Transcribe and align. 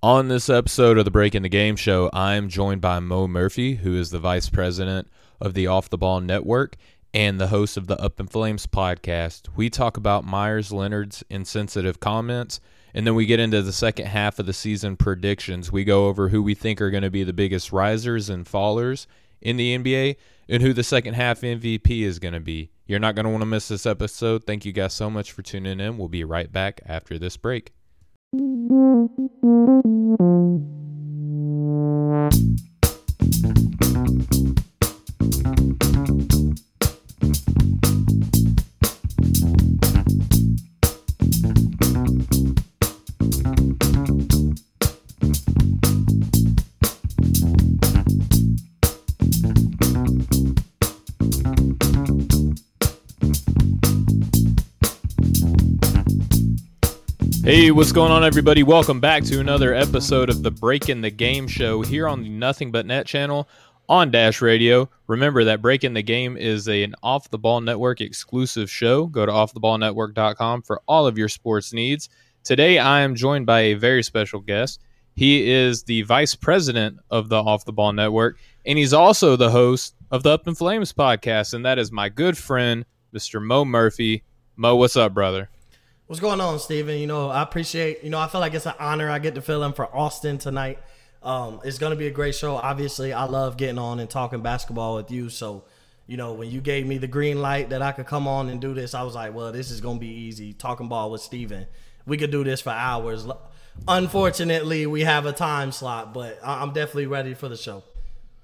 On 0.00 0.28
this 0.28 0.48
episode 0.48 0.96
of 0.96 1.04
the 1.04 1.10
Breaking 1.10 1.42
the 1.42 1.48
Game 1.48 1.74
show, 1.74 2.08
I'm 2.12 2.48
joined 2.48 2.80
by 2.80 3.00
Mo 3.00 3.26
Murphy, 3.26 3.74
who 3.74 3.98
is 3.98 4.10
the 4.10 4.20
vice 4.20 4.48
president 4.48 5.08
of 5.40 5.54
the 5.54 5.66
Off 5.66 5.90
the 5.90 5.98
Ball 5.98 6.20
Network 6.20 6.76
and 7.12 7.40
the 7.40 7.48
host 7.48 7.76
of 7.76 7.88
the 7.88 8.00
Up 8.00 8.20
in 8.20 8.28
Flames 8.28 8.68
podcast. 8.68 9.48
We 9.56 9.68
talk 9.68 9.96
about 9.96 10.24
Meyers 10.24 10.70
Leonard's 10.70 11.24
insensitive 11.28 11.98
comments, 11.98 12.60
and 12.94 13.08
then 13.08 13.16
we 13.16 13.26
get 13.26 13.40
into 13.40 13.60
the 13.60 13.72
second 13.72 14.06
half 14.06 14.38
of 14.38 14.46
the 14.46 14.52
season 14.52 14.96
predictions. 14.96 15.72
We 15.72 15.82
go 15.82 16.06
over 16.06 16.28
who 16.28 16.44
we 16.44 16.54
think 16.54 16.80
are 16.80 16.92
going 16.92 17.02
to 17.02 17.10
be 17.10 17.24
the 17.24 17.32
biggest 17.32 17.72
risers 17.72 18.28
and 18.28 18.46
fallers 18.46 19.08
in 19.40 19.56
the 19.56 19.76
NBA 19.76 20.14
and 20.48 20.62
who 20.62 20.72
the 20.72 20.84
second 20.84 21.14
half 21.14 21.40
MVP 21.40 22.02
is 22.02 22.20
going 22.20 22.34
to 22.34 22.40
be. 22.40 22.70
You're 22.86 23.00
not 23.00 23.16
going 23.16 23.24
to 23.24 23.30
want 23.30 23.42
to 23.42 23.46
miss 23.46 23.66
this 23.66 23.84
episode. 23.84 24.44
Thank 24.44 24.64
you 24.64 24.70
guys 24.70 24.94
so 24.94 25.10
much 25.10 25.32
for 25.32 25.42
tuning 25.42 25.80
in. 25.80 25.98
We'll 25.98 26.06
be 26.06 26.22
right 26.22 26.52
back 26.52 26.82
after 26.86 27.18
this 27.18 27.36
break. 27.36 27.72
Thank 28.68 29.10
you. 29.42 30.68
Hey, 57.48 57.70
what's 57.70 57.92
going 57.92 58.12
on, 58.12 58.24
everybody? 58.24 58.62
Welcome 58.62 59.00
back 59.00 59.24
to 59.24 59.40
another 59.40 59.72
episode 59.72 60.28
of 60.28 60.42
the 60.42 60.50
Breaking 60.50 61.00
the 61.00 61.10
Game 61.10 61.48
show 61.48 61.80
here 61.80 62.06
on 62.06 62.22
the 62.22 62.28
Nothing 62.28 62.70
But 62.70 62.84
Net 62.84 63.06
channel 63.06 63.48
on 63.88 64.10
Dash 64.10 64.42
Radio. 64.42 64.90
Remember 65.06 65.42
that 65.44 65.62
Breaking 65.62 65.94
the 65.94 66.02
Game 66.02 66.36
is 66.36 66.68
a, 66.68 66.82
an 66.82 66.94
Off 67.02 67.30
the 67.30 67.38
Ball 67.38 67.62
Network 67.62 68.02
exclusive 68.02 68.70
show. 68.70 69.06
Go 69.06 69.24
to 69.24 69.32
offtheballnetwork.com 69.32 70.60
for 70.60 70.82
all 70.86 71.06
of 71.06 71.16
your 71.16 71.30
sports 71.30 71.72
needs. 71.72 72.10
Today, 72.44 72.78
I 72.78 73.00
am 73.00 73.14
joined 73.14 73.46
by 73.46 73.60
a 73.60 73.74
very 73.74 74.02
special 74.02 74.40
guest. 74.40 74.82
He 75.16 75.50
is 75.50 75.84
the 75.84 76.02
vice 76.02 76.34
president 76.34 76.98
of 77.10 77.30
the 77.30 77.42
Off 77.42 77.64
the 77.64 77.72
Ball 77.72 77.94
Network, 77.94 78.36
and 78.66 78.76
he's 78.76 78.92
also 78.92 79.36
the 79.36 79.48
host 79.48 79.94
of 80.10 80.22
the 80.22 80.32
Up 80.32 80.46
in 80.46 80.54
Flames 80.54 80.92
podcast, 80.92 81.54
and 81.54 81.64
that 81.64 81.78
is 81.78 81.90
my 81.90 82.10
good 82.10 82.36
friend, 82.36 82.84
Mr. 83.14 83.42
Mo 83.42 83.64
Murphy. 83.64 84.22
Mo, 84.54 84.76
what's 84.76 84.96
up, 84.96 85.14
brother? 85.14 85.48
What's 86.08 86.20
going 86.20 86.40
on, 86.40 86.58
Stephen? 86.58 86.96
You 86.96 87.06
know, 87.06 87.28
I 87.28 87.42
appreciate, 87.42 88.02
you 88.02 88.08
know, 88.08 88.18
I 88.18 88.28
feel 88.28 88.40
like 88.40 88.54
it's 88.54 88.64
an 88.64 88.72
honor 88.80 89.10
I 89.10 89.18
get 89.18 89.34
to 89.34 89.42
fill 89.42 89.62
in 89.64 89.74
for 89.74 89.94
Austin 89.94 90.38
tonight. 90.38 90.78
Um, 91.22 91.60
it's 91.64 91.76
going 91.76 91.90
to 91.90 91.98
be 91.98 92.06
a 92.06 92.10
great 92.10 92.34
show. 92.34 92.56
Obviously, 92.56 93.12
I 93.12 93.24
love 93.24 93.58
getting 93.58 93.76
on 93.76 94.00
and 94.00 94.08
talking 94.08 94.40
basketball 94.40 94.94
with 94.94 95.10
you. 95.10 95.28
So, 95.28 95.64
you 96.06 96.16
know, 96.16 96.32
when 96.32 96.50
you 96.50 96.62
gave 96.62 96.86
me 96.86 96.96
the 96.96 97.06
green 97.06 97.42
light 97.42 97.68
that 97.68 97.82
I 97.82 97.92
could 97.92 98.06
come 98.06 98.26
on 98.26 98.48
and 98.48 98.58
do 98.58 98.72
this, 98.72 98.94
I 98.94 99.02
was 99.02 99.14
like, 99.14 99.34
well, 99.34 99.52
this 99.52 99.70
is 99.70 99.82
going 99.82 99.96
to 99.96 100.00
be 100.00 100.08
easy. 100.08 100.54
Talking 100.54 100.88
ball 100.88 101.10
with 101.10 101.20
Stephen. 101.20 101.66
We 102.06 102.16
could 102.16 102.30
do 102.30 102.42
this 102.42 102.62
for 102.62 102.70
hours. 102.70 103.26
Unfortunately, 103.86 104.86
we 104.86 105.02
have 105.02 105.26
a 105.26 105.32
time 105.32 105.72
slot, 105.72 106.14
but 106.14 106.38
I'm 106.42 106.72
definitely 106.72 107.08
ready 107.08 107.34
for 107.34 107.50
the 107.50 107.56
show. 107.58 107.84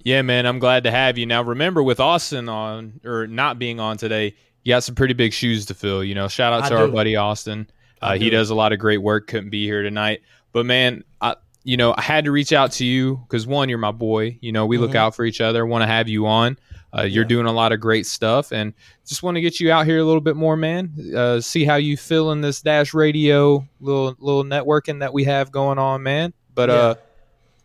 Yeah, 0.00 0.20
man, 0.20 0.44
I'm 0.44 0.58
glad 0.58 0.84
to 0.84 0.90
have 0.90 1.16
you. 1.16 1.24
Now, 1.24 1.40
remember, 1.40 1.82
with 1.82 1.98
Austin 1.98 2.46
on 2.50 3.00
or 3.06 3.26
not 3.26 3.58
being 3.58 3.80
on 3.80 3.96
today, 3.96 4.34
you 4.64 4.72
got 4.72 4.82
some 4.82 4.94
pretty 4.94 5.14
big 5.14 5.32
shoes 5.32 5.66
to 5.66 5.74
fill. 5.74 6.02
You 6.02 6.14
know, 6.14 6.26
shout 6.26 6.52
out 6.52 6.68
to 6.68 6.76
our 6.76 6.88
buddy 6.88 7.16
Austin. 7.16 7.70
Uh, 8.02 8.16
he 8.16 8.28
does 8.28 8.50
a 8.50 8.54
lot 8.54 8.72
of 8.72 8.78
great 8.78 8.98
work. 8.98 9.28
Couldn't 9.28 9.50
be 9.50 9.64
here 9.64 9.82
tonight, 9.82 10.22
but 10.52 10.66
man, 10.66 11.04
I 11.20 11.36
you 11.62 11.76
know 11.76 11.94
I 11.96 12.02
had 12.02 12.24
to 12.24 12.32
reach 12.32 12.52
out 12.52 12.72
to 12.72 12.84
you 12.84 13.16
because 13.28 13.46
one, 13.46 13.68
you're 13.68 13.78
my 13.78 13.92
boy. 13.92 14.38
You 14.40 14.52
know, 14.52 14.66
we 14.66 14.76
mm-hmm. 14.76 14.86
look 14.86 14.94
out 14.94 15.14
for 15.14 15.24
each 15.24 15.40
other. 15.40 15.64
Want 15.64 15.82
to 15.82 15.86
have 15.86 16.08
you 16.08 16.26
on. 16.26 16.58
Uh, 16.96 17.02
you're 17.02 17.24
yeah. 17.24 17.28
doing 17.28 17.46
a 17.46 17.52
lot 17.52 17.72
of 17.72 17.80
great 17.80 18.06
stuff, 18.06 18.52
and 18.52 18.72
just 19.06 19.22
want 19.22 19.36
to 19.36 19.40
get 19.40 19.58
you 19.58 19.72
out 19.72 19.84
here 19.84 19.98
a 19.98 20.04
little 20.04 20.20
bit 20.20 20.36
more, 20.36 20.56
man. 20.56 20.92
Uh, 21.14 21.40
see 21.40 21.64
how 21.64 21.76
you 21.76 21.96
feel 21.96 22.30
in 22.30 22.40
this 22.40 22.62
Dash 22.62 22.94
Radio 22.94 23.66
little 23.80 24.16
little 24.18 24.44
networking 24.44 25.00
that 25.00 25.12
we 25.12 25.24
have 25.24 25.50
going 25.50 25.78
on, 25.78 26.02
man. 26.02 26.32
But 26.54 26.68
yeah. 26.68 26.74
uh, 26.74 26.94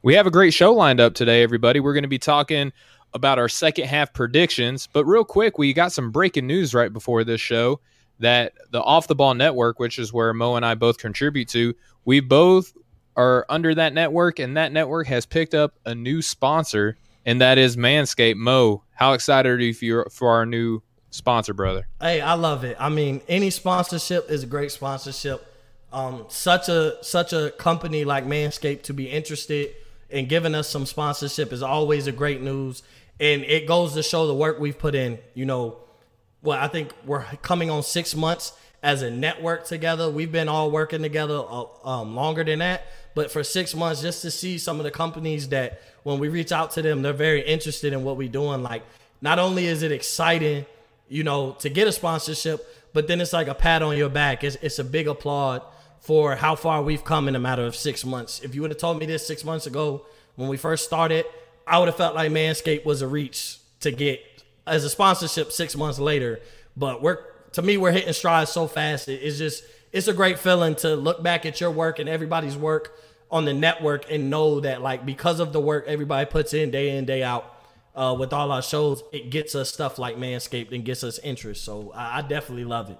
we 0.01 0.16
have 0.16 0.25
a 0.25 0.31
great 0.31 0.53
show 0.53 0.74
lined 0.74 1.00
up 1.00 1.13
today, 1.13 1.44
everybody. 1.44 1.79
We're 1.79 1.94
going 1.94 2.03
to 2.03 2.09
be 2.09 2.19
talking 2.19 2.72
about 3.14 3.40
our 3.40 3.50
second 3.50 3.86
half 3.86 4.14
predictions. 4.14 4.88
But 4.92 5.06
real 5.06 5.24
quick, 5.24 5.58
we 5.58 5.74
got 5.74 5.92
some 5.92 6.12
breaking 6.12 6.47
news 6.47 6.74
right 6.74 6.92
before 6.92 7.24
this 7.24 7.42
show 7.42 7.80
that 8.20 8.53
the 8.72 8.81
Off 8.81 9.08
the 9.08 9.16
Ball 9.16 9.34
Network, 9.34 9.80
which 9.80 9.97
is 9.97 10.14
where 10.14 10.34
Mo 10.34 10.56
and 10.56 10.66
I 10.66 10.75
both 10.75 10.97
contribute 10.97 11.48
to, 11.50 11.74
we 12.06 12.19
both 12.19 12.74
are 13.16 13.46
under 13.50 13.75
that 13.75 13.94
network, 13.94 14.40
and 14.40 14.56
that 14.58 14.72
network 14.72 15.08
has 15.08 15.25
picked 15.25 15.53
up 15.53 15.74
a 15.86 15.96
new 15.96 16.22
sponsor, 16.22 16.98
and 17.25 17.42
that 17.42 17.58
is 17.58 17.75
Manscaped. 17.75 18.36
Mo, 18.36 18.84
how 18.94 19.14
excited 19.14 19.50
are 19.50 19.58
you 19.59 19.74
for, 19.74 20.09
for 20.09 20.30
our 20.30 20.46
new 20.46 20.81
sponsor, 21.09 21.53
brother? 21.53 21.88
Hey, 22.00 22.22
I 22.22 22.34
love 22.34 22.64
it. 22.64 22.78
I 22.80 22.90
mean, 22.90 23.22
any 23.28 23.50
sponsorship 23.50 24.30
is 24.30 24.44
a 24.44 24.48
great 24.48 24.72
sponsorship. 24.72 25.46
Um, 25.92 26.25
such 26.30 26.69
a 26.69 27.03
such 27.03 27.34
a 27.34 27.50
company 27.58 28.06
like 28.06 28.24
Manscaped 28.24 28.84
to 28.84 28.94
be 28.94 29.09
interested 29.09 29.74
in 30.09 30.28
giving 30.28 30.53
us 30.56 30.69
some 30.69 30.86
sponsorship 30.86 31.52
is 31.52 31.64
always 31.64 32.08
a 32.08 32.12
great 32.12 32.42
news 32.42 32.84
and 33.19 33.44
it 33.44 33.68
goes 33.68 33.94
to 33.94 34.03
show 34.03 34.28
the 34.28 34.34
work 34.34 34.59
we've 34.59 34.78
put 34.78 34.96
in. 34.96 35.19
You 35.34 35.46
know, 35.46 35.78
well, 36.41 36.59
I 36.59 36.68
think 36.68 36.94
we're 37.06 37.24
coming 37.41 37.69
on 37.69 37.84
six 37.84 38.16
months 38.16 38.53
as 38.81 39.02
a 39.02 39.12
network 39.12 39.66
together. 39.66 40.09
We've 40.09 40.31
been 40.31 40.47
all 40.47 40.72
working 40.72 41.02
together 41.02 41.44
uh, 41.47 41.66
um, 41.84 42.16
longer 42.16 42.44
than 42.44 42.59
that, 42.59 42.84
but 43.13 43.31
for 43.31 43.44
six 43.44 43.75
months, 43.75 44.02
just 44.02 44.22
to 44.22 44.31
see 44.31 44.57
some 44.57 44.78
of 44.80 44.84
the 44.84 44.91
companies 44.91 45.50
that 45.50 45.81
when 46.03 46.19
we 46.19 46.30
reach 46.30 46.52
out 46.52 46.72
to 46.72 46.81
them, 46.81 47.02
they're 47.02 47.13
very 47.13 47.41
interested 47.41 47.91
in 47.91 48.03
what 48.03 48.16
we're 48.16 48.30
doing. 48.30 48.63
Like, 48.63 48.84
not 49.22 49.38
only 49.38 49.68
is 49.68 49.84
it 49.84 49.91
exciting, 49.91 50.66
you 51.09 51.24
know, 51.24 51.51
to 51.59 51.69
get 51.69 51.88
a 51.88 51.91
sponsorship, 51.91 52.66
but 52.94 53.07
then 53.07 53.19
it's 53.19 53.34
like 53.34 53.47
a 53.47 53.53
pat 53.56 53.81
on 53.81 53.97
your 53.97 54.09
back. 54.09 54.44
It's, 54.44 54.56
it's 54.62 54.80
a 54.80 54.84
big 54.84 55.07
applaud 55.07 55.62
for 56.00 56.36
how 56.36 56.56
far 56.56 56.81
we've 56.81 57.03
come 57.03 57.28
in 57.28 57.36
a 57.36 57.40
matter 57.40 57.66
of 57.66 57.75
six 57.75 58.06
months. 58.06 58.40
If 58.41 58.56
you 58.56 58.62
would 58.62 58.72
have 58.72 58.78
told 58.78 59.00
me 59.00 59.06
this 59.06 59.28
six 59.28 59.44
months 59.44 59.68
ago 59.68 60.06
when 60.38 60.47
we 60.47 60.56
first 60.56 60.86
started, 60.86 61.25
I 61.69 61.78
would 61.78 61.88
have 61.88 61.96
felt 61.96 62.16
like 62.16 62.31
Manscaped 62.31 62.84
was 62.84 63.02
a 63.02 63.07
reach 63.07 63.59
to 63.81 63.91
get 63.91 64.22
as 64.66 64.84
a 64.84 64.90
sponsorship 64.90 65.52
six 65.52 65.75
months 65.75 66.00
later. 66.00 66.40
But 66.75 67.02
we're 67.02 67.19
to 67.53 67.62
me, 67.62 67.78
we're 67.78 67.91
hitting 67.91 68.13
strides 68.13 68.52
so 68.52 68.68
fast. 68.68 69.07
It's 69.07 69.38
just 69.38 69.63
it's 69.91 70.07
a 70.07 70.13
great 70.13 70.40
feeling 70.40 70.75
to 70.78 70.96
look 70.96 71.24
back 71.24 71.46
at 71.46 71.62
your 71.62 71.72
work 71.72 72.00
and 72.00 72.09
everybody's 72.09 72.57
work 72.57 72.97
on 73.31 73.46
the 73.46 73.53
network 73.53 74.12
and 74.12 74.30
know 74.30 74.59
that 74.62 74.81
like 74.81 75.06
because 75.06 75.40
of 75.40 75.53
the 75.53 75.59
work 75.59 75.85
everybody 75.88 76.25
puts 76.25 76.53
in 76.53 76.72
day 76.72 76.97
in 76.97 77.06
day 77.06 77.22
out 77.22 77.56
uh, 77.96 78.16
with 78.18 78.34
all 78.34 78.51
our 78.51 78.62
shows, 78.62 79.03
it 79.12 79.30
gets 79.30 79.56
us 79.56 79.72
stuff 79.72 80.00
like 80.00 80.16
Manscaped 80.16 80.72
and 80.74 80.86
gets 80.86 81.03
us 81.03 81.19
interest. 81.19 81.63
So 81.63 81.91
I, 81.94 82.19
I 82.19 82.22
definitely 82.22 82.66
love 82.66 82.90
it. 82.90 83.00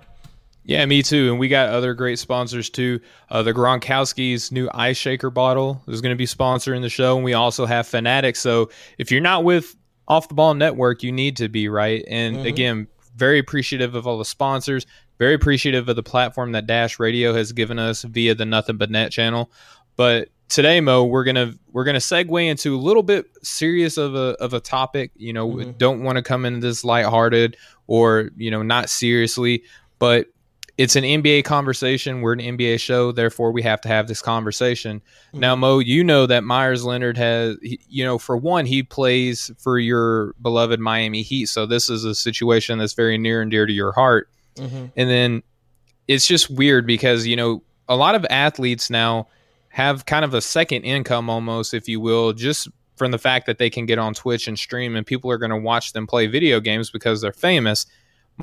Yeah, 0.64 0.86
me 0.86 1.02
too. 1.02 1.32
And 1.32 1.40
we 1.40 1.48
got 1.48 1.70
other 1.70 1.94
great 1.94 2.20
sponsors 2.20 2.70
too. 2.70 3.00
Uh, 3.30 3.42
the 3.42 3.54
Gronkowski's 3.54 4.52
new 4.52 4.70
ice 4.74 4.98
shaker 4.98 5.30
bottle 5.30 5.82
is 5.88 6.02
going 6.02 6.14
to 6.14 6.18
be 6.18 6.26
sponsoring 6.26 6.82
the 6.82 6.90
show, 6.90 7.16
and 7.16 7.26
we 7.26 7.34
also 7.34 7.66
have 7.66 7.88
Fanatics. 7.88 8.40
So 8.40 8.70
if 8.98 9.12
you're 9.12 9.22
not 9.22 9.44
with 9.44 9.76
Off 10.08 10.28
the 10.28 10.36
Ball 10.36 10.54
Network, 10.54 11.02
you 11.02 11.12
need 11.12 11.38
to 11.38 11.50
be 11.50 11.70
right. 11.70 12.04
And 12.08 12.38
mm-hmm. 12.38 12.46
again, 12.46 12.88
very 13.16 13.40
appreciative 13.40 13.96
of 13.96 14.06
all 14.06 14.18
the 14.18 14.26
sponsors. 14.26 14.86
Very 15.18 15.34
appreciative 15.34 15.90
of 15.90 15.96
the 15.96 16.04
platform 16.04 16.54
that 16.54 16.66
Dash 16.66 17.00
Radio 17.00 17.34
has 17.34 17.52
given 17.52 17.78
us 17.78 18.04
via 18.04 18.36
the 18.36 18.46
Nothing 18.46 18.78
But 18.78 18.90
Net 18.90 19.12
channel. 19.12 19.52
But 19.98 20.30
today, 20.48 20.80
Mo, 20.82 21.04
we're 21.04 21.26
gonna 21.26 21.54
we're 21.72 21.84
gonna 21.84 22.00
segue 22.00 22.48
into 22.48 22.76
a 22.76 22.80
little 22.80 23.04
bit 23.04 23.26
serious 23.44 23.98
of 23.98 24.16
a 24.16 24.36
of 24.40 24.54
a 24.54 24.60
topic. 24.60 25.12
You 25.16 25.34
know, 25.34 25.50
mm-hmm. 25.50 25.72
don't 25.72 26.04
want 26.04 26.18
to 26.18 26.22
come 26.22 26.46
into 26.46 26.60
this 26.60 26.86
lighthearted 26.86 27.58
or 27.88 28.30
you 28.38 28.50
know 28.50 28.64
not 28.64 28.90
seriously, 28.90 29.64
but 30.00 30.28
it's 30.80 30.96
an 30.96 31.04
NBA 31.04 31.44
conversation. 31.44 32.22
We're 32.22 32.32
an 32.32 32.40
NBA 32.40 32.80
show, 32.80 33.12
therefore 33.12 33.52
we 33.52 33.62
have 33.64 33.82
to 33.82 33.90
have 33.90 34.08
this 34.08 34.22
conversation. 34.22 35.02
Mm-hmm. 35.02 35.40
Now, 35.42 35.54
Mo, 35.58 35.80
you 35.80 36.06
know 36.06 36.26
that 36.26 36.46
Meyers 36.46 36.86
Leonard 36.86 37.18
has, 37.18 37.58
you 37.62 38.06
know, 38.06 38.18
for 38.18 38.38
one, 38.38 38.66
he 38.66 38.82
plays 38.82 39.52
for 39.58 39.78
your 39.78 40.36
beloved 40.42 40.80
Miami 40.80 41.22
Heat, 41.22 41.48
so 41.48 41.66
this 41.66 41.90
is 41.90 42.06
a 42.06 42.16
situation 42.16 42.80
that's 42.80 42.94
very 42.94 43.18
near 43.18 43.42
and 43.42 43.52
dear 43.52 43.66
to 43.66 43.74
your 43.74 43.92
heart. 43.92 44.30
Mm-hmm. 44.56 44.86
And 44.96 45.10
then 45.10 45.44
it's 46.08 46.26
just 46.26 46.50
weird 46.50 46.88
because 46.88 47.28
you 47.28 47.36
know 47.36 47.62
a 47.90 47.98
lot 47.98 48.16
of 48.16 48.26
athletes 48.30 48.90
now 48.90 49.28
have 49.68 50.06
kind 50.06 50.24
of 50.24 50.34
a 50.34 50.42
second 50.42 50.84
income 50.84 51.30
almost, 51.30 51.74
if 51.74 51.90
you 51.90 52.00
will, 52.00 52.32
just 52.32 52.70
from 52.96 53.12
the 53.12 53.18
fact 53.18 53.48
that 53.48 53.58
they 53.58 53.70
can 53.70 53.86
get 53.86 54.00
on 54.00 54.14
Twitch 54.14 54.48
and 54.48 54.58
stream, 54.58 54.96
and 54.96 55.06
people 55.06 55.30
are 55.30 55.38
going 55.38 55.52
to 55.52 55.58
watch 55.58 55.92
them 55.92 56.08
play 56.08 56.28
video 56.28 56.62
games 56.62 56.90
because 56.90 57.20
they're 57.20 57.34
famous. 57.34 57.86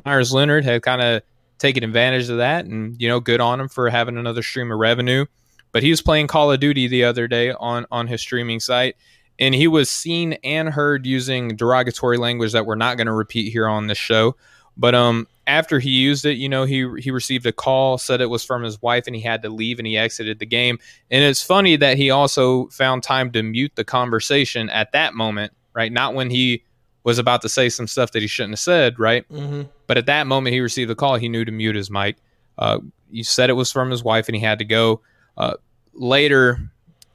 Meyers 0.05 0.31
Leonard 0.31 0.65
had 0.65 0.83
kind 0.83 1.01
of 1.01 1.23
taking 1.57 1.83
advantage 1.83 2.29
of 2.29 2.37
that, 2.37 2.65
and 2.65 2.99
you 2.99 3.07
know, 3.07 3.19
good 3.19 3.41
on 3.41 3.59
him 3.59 3.67
for 3.67 3.89
having 3.89 4.17
another 4.17 4.43
stream 4.43 4.71
of 4.71 4.79
revenue. 4.79 5.25
But 5.71 5.83
he 5.83 5.89
was 5.89 6.01
playing 6.01 6.27
Call 6.27 6.51
of 6.51 6.59
Duty 6.59 6.87
the 6.87 7.03
other 7.03 7.27
day 7.27 7.51
on 7.51 7.85
on 7.91 8.07
his 8.07 8.21
streaming 8.21 8.59
site, 8.59 8.95
and 9.39 9.53
he 9.53 9.67
was 9.67 9.89
seen 9.89 10.33
and 10.43 10.69
heard 10.69 11.05
using 11.05 11.55
derogatory 11.55 12.17
language 12.17 12.53
that 12.53 12.65
we're 12.65 12.75
not 12.75 12.97
going 12.97 13.07
to 13.07 13.13
repeat 13.13 13.51
here 13.51 13.67
on 13.67 13.87
this 13.87 13.97
show. 13.97 14.35
But 14.77 14.93
um, 14.93 15.27
after 15.47 15.79
he 15.79 15.89
used 15.89 16.25
it, 16.25 16.37
you 16.37 16.49
know, 16.49 16.65
he 16.65 16.87
he 16.99 17.11
received 17.11 17.45
a 17.45 17.51
call, 17.51 17.97
said 17.97 18.21
it 18.21 18.29
was 18.29 18.43
from 18.43 18.63
his 18.63 18.81
wife, 18.81 19.07
and 19.07 19.15
he 19.15 19.21
had 19.21 19.41
to 19.41 19.49
leave, 19.49 19.79
and 19.79 19.87
he 19.87 19.97
exited 19.97 20.39
the 20.39 20.45
game. 20.45 20.77
And 21.09 21.23
it's 21.23 21.41
funny 21.41 21.75
that 21.77 21.97
he 21.97 22.11
also 22.11 22.67
found 22.67 23.03
time 23.03 23.31
to 23.31 23.43
mute 23.43 23.71
the 23.75 23.83
conversation 23.83 24.69
at 24.69 24.91
that 24.91 25.13
moment, 25.13 25.53
right? 25.73 25.91
Not 25.91 26.13
when 26.13 26.29
he 26.29 26.63
was 27.07 27.19
about 27.19 27.41
to 27.41 27.47
say 27.47 27.69
some 27.69 27.87
stuff 27.87 28.11
that 28.11 28.21
he 28.21 28.27
shouldn't 28.27 28.51
have 28.51 28.59
said, 28.59 28.99
right? 28.99 29.25
Mm-hmm. 29.29 29.61
But 29.87 29.97
at 29.97 30.07
that 30.07 30.27
moment, 30.27 30.53
he 30.53 30.59
received 30.59 30.91
a 30.91 30.95
call. 30.95 31.15
He 31.15 31.29
knew 31.29 31.45
to 31.45 31.53
mute 31.53 31.77
his 31.77 31.89
mic. 31.89 32.17
Uh, 32.57 32.79
he 33.09 33.23
said 33.23 33.49
it 33.49 33.53
was 33.53 33.71
from 33.71 33.89
his 33.89 34.03
wife, 34.03 34.27
and 34.27 34.35
he 34.35 34.41
had 34.41 34.59
to 34.59 34.65
go. 34.65 34.99
Uh, 35.37 35.53
later, 35.93 36.59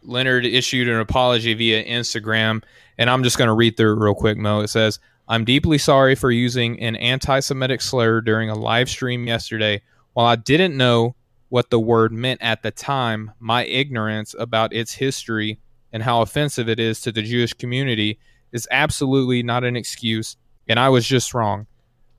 Leonard 0.03 0.47
issued 0.47 0.89
an 0.89 0.99
apology 0.99 1.53
via 1.53 1.85
Instagram, 1.85 2.62
and 2.97 3.11
I'm 3.11 3.23
just 3.23 3.37
going 3.37 3.49
to 3.49 3.53
read 3.53 3.77
through 3.77 3.93
it 3.93 4.03
real 4.03 4.15
quick, 4.15 4.39
Mo. 4.39 4.61
It 4.61 4.69
says, 4.69 4.99
I'm 5.29 5.44
deeply 5.44 5.77
sorry 5.77 6.15
for 6.15 6.31
using 6.31 6.81
an 6.81 6.97
anti 6.97 7.41
Semitic 7.41 7.83
slur 7.83 8.23
during 8.23 8.49
a 8.49 8.55
live 8.55 8.88
stream 8.88 9.27
yesterday. 9.27 9.83
While 10.15 10.25
I 10.25 10.37
didn't 10.37 10.75
know 10.75 11.17
what 11.50 11.69
the 11.69 11.79
word 11.79 12.12
meant 12.12 12.41
at 12.41 12.62
the 12.62 12.71
time, 12.71 13.33
my 13.41 13.67
ignorance 13.67 14.35
about 14.38 14.73
its 14.73 14.95
history 14.95 15.59
and 15.93 16.03
how 16.03 16.23
offensive 16.23 16.71
it 16.71 16.81
is 16.81 17.03
to 17.03 17.12
the 17.12 17.21
Jewish 17.21 17.53
community 17.53 18.19
is 18.52 18.69
absolutely 18.70 19.43
not 19.43 19.64
an 19.64 19.76
excuse, 19.76 20.37
and 20.69 20.78
I 20.78 20.88
was 20.88 21.06
just 21.06 21.34
wrong. 21.34 21.66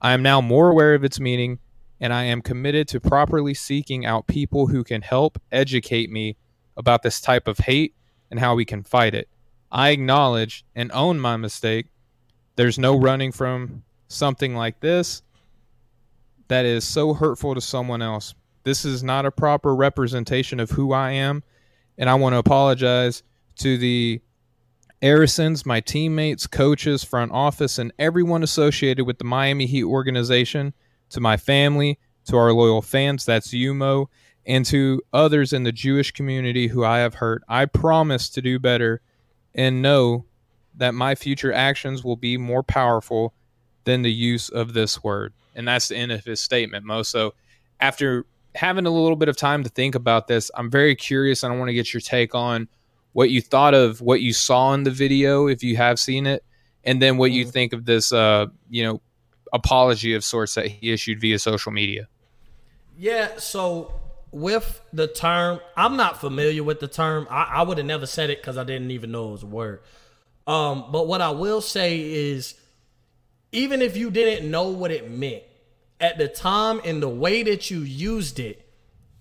I 0.01 0.13
am 0.13 0.21
now 0.21 0.41
more 0.41 0.69
aware 0.69 0.95
of 0.95 1.03
its 1.03 1.19
meaning, 1.19 1.59
and 1.99 2.13
I 2.13 2.23
am 2.23 2.41
committed 2.41 2.87
to 2.89 2.99
properly 2.99 3.53
seeking 3.53 4.05
out 4.05 4.27
people 4.27 4.67
who 4.67 4.83
can 4.83 5.01
help 5.01 5.41
educate 5.51 6.11
me 6.11 6.35
about 6.75 7.03
this 7.03 7.21
type 7.21 7.47
of 7.47 7.59
hate 7.59 7.95
and 8.29 8.39
how 8.39 8.55
we 8.55 8.65
can 8.65 8.83
fight 8.83 9.13
it. 9.13 9.29
I 9.71 9.89
acknowledge 9.89 10.65
and 10.75 10.91
own 10.91 11.19
my 11.19 11.37
mistake. 11.37 11.87
There's 12.55 12.77
no 12.77 12.95
running 12.95 13.31
from 13.31 13.83
something 14.07 14.55
like 14.55 14.79
this 14.79 15.21
that 16.47 16.65
is 16.65 16.83
so 16.83 17.13
hurtful 17.13 17.55
to 17.55 17.61
someone 17.61 18.01
else. 18.01 18.35
This 18.63 18.85
is 18.85 19.03
not 19.03 19.25
a 19.25 19.31
proper 19.31 19.75
representation 19.75 20.59
of 20.59 20.71
who 20.71 20.93
I 20.93 21.11
am, 21.11 21.43
and 21.97 22.09
I 22.09 22.15
want 22.15 22.33
to 22.33 22.37
apologize 22.37 23.23
to 23.57 23.77
the 23.77 24.21
Arisons, 25.03 25.65
my 25.65 25.81
teammates, 25.81 26.47
coaches, 26.47 27.03
front 27.03 27.31
office, 27.31 27.77
and 27.77 27.91
everyone 27.99 28.41
associated 28.41 29.05
with 29.05 29.17
the 29.17 29.25
Miami 29.25 29.65
Heat 29.65 29.83
organization, 29.83 30.73
to 31.09 31.19
my 31.19 31.37
family, 31.37 31.99
to 32.25 32.37
our 32.37 32.53
loyal 32.53 32.81
fans, 32.81 33.25
that's 33.25 33.53
you, 33.53 33.73
Mo, 33.73 34.09
and 34.45 34.65
to 34.65 35.01
others 35.11 35.53
in 35.53 35.63
the 35.63 35.71
Jewish 35.71 36.11
community 36.11 36.67
who 36.67 36.85
I 36.85 36.99
have 36.99 37.15
hurt. 37.15 37.43
I 37.47 37.65
promise 37.65 38.29
to 38.29 38.41
do 38.41 38.59
better 38.59 39.01
and 39.53 39.81
know 39.81 40.25
that 40.75 40.93
my 40.93 41.15
future 41.15 41.53
actions 41.53 42.03
will 42.03 42.15
be 42.15 42.37
more 42.37 42.63
powerful 42.63 43.33
than 43.83 44.01
the 44.01 44.11
use 44.11 44.49
of 44.49 44.73
this 44.73 45.03
word. 45.03 45.33
And 45.55 45.67
that's 45.67 45.89
the 45.89 45.97
end 45.97 46.11
of 46.11 46.23
his 46.23 46.39
statement, 46.39 46.85
Mo. 46.85 47.03
So 47.03 47.33
after 47.79 48.25
having 48.55 48.85
a 48.85 48.89
little 48.89 49.15
bit 49.15 49.29
of 49.29 49.37
time 49.37 49.63
to 49.63 49.69
think 49.69 49.95
about 49.95 50.27
this, 50.27 50.49
I'm 50.55 50.71
very 50.71 50.95
curious 50.95 51.43
and 51.43 51.53
I 51.53 51.57
want 51.57 51.69
to 51.69 51.73
get 51.73 51.93
your 51.93 52.01
take 52.01 52.33
on 52.33 52.67
what 53.13 53.29
you 53.29 53.41
thought 53.41 53.73
of 53.73 54.01
what 54.01 54.21
you 54.21 54.33
saw 54.33 54.73
in 54.73 54.83
the 54.83 54.91
video, 54.91 55.47
if 55.47 55.63
you 55.63 55.77
have 55.77 55.99
seen 55.99 56.27
it, 56.27 56.43
and 56.83 57.01
then 57.01 57.17
what 57.17 57.31
you 57.31 57.45
think 57.45 57.73
of 57.73 57.85
this, 57.85 58.11
uh, 58.11 58.47
you 58.69 58.83
know, 58.83 59.01
apology 59.53 60.13
of 60.13 60.23
sorts 60.23 60.55
that 60.55 60.67
he 60.67 60.91
issued 60.91 61.21
via 61.21 61.39
social 61.39 61.71
media. 61.71 62.07
Yeah, 62.97 63.37
so 63.37 63.93
with 64.31 64.81
the 64.91 65.07
term, 65.07 65.59
I'm 65.77 65.95
not 65.95 66.19
familiar 66.19 66.63
with 66.63 66.79
the 66.79 66.87
term. 66.87 67.27
I, 67.29 67.43
I 67.43 67.61
would 67.61 67.77
have 67.77 67.87
never 67.87 68.05
said 68.05 68.29
it 68.29 68.41
because 68.41 68.57
I 68.57 68.63
didn't 68.63 68.91
even 68.91 69.11
know 69.11 69.29
it 69.29 69.31
was 69.33 69.43
a 69.43 69.47
word. 69.47 69.81
Um, 70.45 70.85
but 70.91 71.07
what 71.07 71.21
I 71.21 71.29
will 71.29 71.61
say 71.61 71.99
is, 72.01 72.55
even 73.51 73.81
if 73.81 73.95
you 73.95 74.09
didn't 74.09 74.49
know 74.49 74.69
what 74.69 74.91
it 74.91 75.09
meant 75.09 75.43
at 75.99 76.17
the 76.17 76.27
time 76.27 76.81
and 76.83 77.01
the 77.01 77.09
way 77.09 77.43
that 77.43 77.69
you 77.69 77.79
used 77.79 78.39
it, 78.39 78.67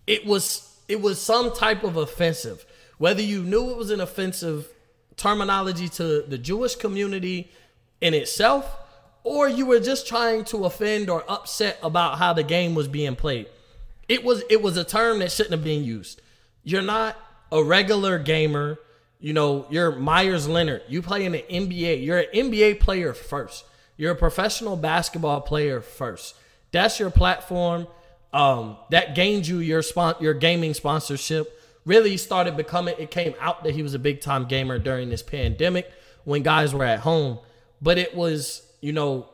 it 0.07 0.27
was 0.27 0.69
it 0.89 1.01
was 1.01 1.21
some 1.21 1.55
type 1.55 1.85
of 1.85 1.97
offensive. 1.97 2.65
Whether 3.03 3.23
you 3.23 3.43
knew 3.43 3.69
it 3.71 3.77
was 3.77 3.91
an 3.91 4.01
offensive 4.01 4.69
terminology 5.17 5.89
to 5.89 6.23
the 6.23 6.39
Jewish 6.39 6.77
community 6.77 7.51
in 8.01 8.15
itself, 8.15 8.65
or 9.25 9.49
you 9.49 9.67
were 9.67 9.81
just 9.81 10.07
trying 10.07 10.45
to 10.45 10.67
offend 10.67 11.11
or 11.11 11.25
upset 11.29 11.81
about 11.83 12.19
how 12.19 12.33
the 12.33 12.45
game 12.45 12.77
was 12.77 12.87
being 12.87 13.17
played. 13.17 13.49
It 14.09 14.23
was 14.23 14.45
it 14.49 14.63
was 14.63 14.77
a 14.77 14.85
term 14.85 15.19
that 15.19 15.33
shouldn't 15.33 15.51
have 15.51 15.65
been 15.65 15.83
used. 15.83 16.23
You're 16.63 16.81
not 16.81 17.17
a 17.51 17.65
regular 17.65 18.21
gamer. 18.21 18.79
You 19.19 19.33
know, 19.33 19.67
you're 19.69 19.91
Meyers 19.91 20.47
Leonard. 20.47 20.83
You 20.87 21.03
play 21.03 21.25
in 21.25 21.33
the 21.33 21.45
NBA. 21.51 22.05
You're 22.07 22.21
an 22.21 22.27
NBA 22.33 22.79
player 22.79 23.15
first. 23.15 23.65
You're 23.97 24.13
a 24.13 24.17
professional 24.17 24.77
basketball 24.77 25.41
player 25.41 25.81
first. 25.81 26.37
That's 26.71 27.01
your 27.01 27.11
platform. 27.11 27.89
Um, 28.33 28.77
that 28.91 29.17
gained 29.17 29.49
you 29.49 29.59
your 29.59 29.83
spon- 29.83 30.15
your 30.21 30.35
gaming 30.35 30.73
sponsorship. 30.73 31.59
Really 31.85 32.17
started 32.17 32.57
becoming. 32.57 32.95
It 32.99 33.11
came 33.11 33.35
out 33.41 33.65
that 33.65 33.75
he 33.75 33.83
was 33.83 33.95
a 33.95 33.99
big 33.99 34.21
time 34.21 34.47
gamer 34.47 34.79
during 34.79 35.11
this 35.11 35.23
pandemic 35.23 35.91
when 36.25 36.43
guys 36.43 36.75
were 36.75 36.85
at 36.85 37.01
home. 37.01 37.39
But 37.81 37.99
it 37.99 38.15
was, 38.15 38.63
you 38.81 38.93
know, 38.93 39.29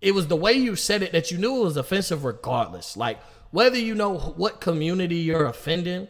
it 0.00 0.14
was 0.14 0.28
the 0.28 0.36
way 0.36 0.52
you 0.52 0.76
said 0.76 1.02
it 1.02 1.12
that 1.12 1.30
you 1.30 1.38
knew 1.38 1.60
it 1.60 1.64
was 1.64 1.76
offensive 1.76 2.24
regardless. 2.24 2.96
Like 2.96 3.20
whether 3.50 3.78
you 3.78 3.94
know 3.94 4.18
what 4.18 4.60
community 4.60 5.16
you're 5.16 5.46
offending, 5.46 6.08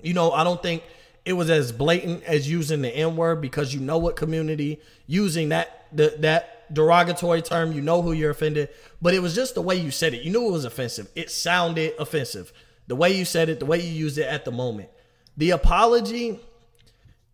you 0.00 0.14
know, 0.14 0.30
I 0.30 0.44
don't 0.44 0.62
think 0.62 0.82
it 1.24 1.32
was 1.32 1.50
as 1.50 1.72
blatant 1.72 2.22
as 2.24 2.48
using 2.48 2.82
the 2.82 2.88
N 2.88 3.16
word 3.16 3.40
because 3.40 3.74
you 3.74 3.80
know 3.80 3.98
what 3.98 4.16
community 4.16 4.80
using 5.06 5.48
that 5.50 5.86
the, 5.92 6.14
that 6.20 6.72
derogatory 6.72 7.42
term, 7.42 7.72
you 7.72 7.80
know 7.80 8.02
who 8.02 8.12
you're 8.12 8.30
offended, 8.30 8.68
but 9.00 9.14
it 9.14 9.20
was 9.20 9.34
just 9.34 9.54
the 9.54 9.62
way 9.62 9.76
you 9.76 9.90
said 9.90 10.14
it. 10.14 10.22
You 10.22 10.30
knew 10.30 10.48
it 10.48 10.52
was 10.52 10.64
offensive. 10.64 11.10
It 11.14 11.30
sounded 11.30 11.94
offensive. 11.98 12.52
The 12.86 12.96
way 12.96 13.16
you 13.16 13.24
said 13.24 13.48
it, 13.48 13.58
the 13.58 13.66
way 13.66 13.80
you 13.80 13.90
used 13.90 14.18
it 14.18 14.26
at 14.26 14.44
the 14.44 14.50
moment. 14.50 14.90
The 15.38 15.50
apology, 15.50 16.38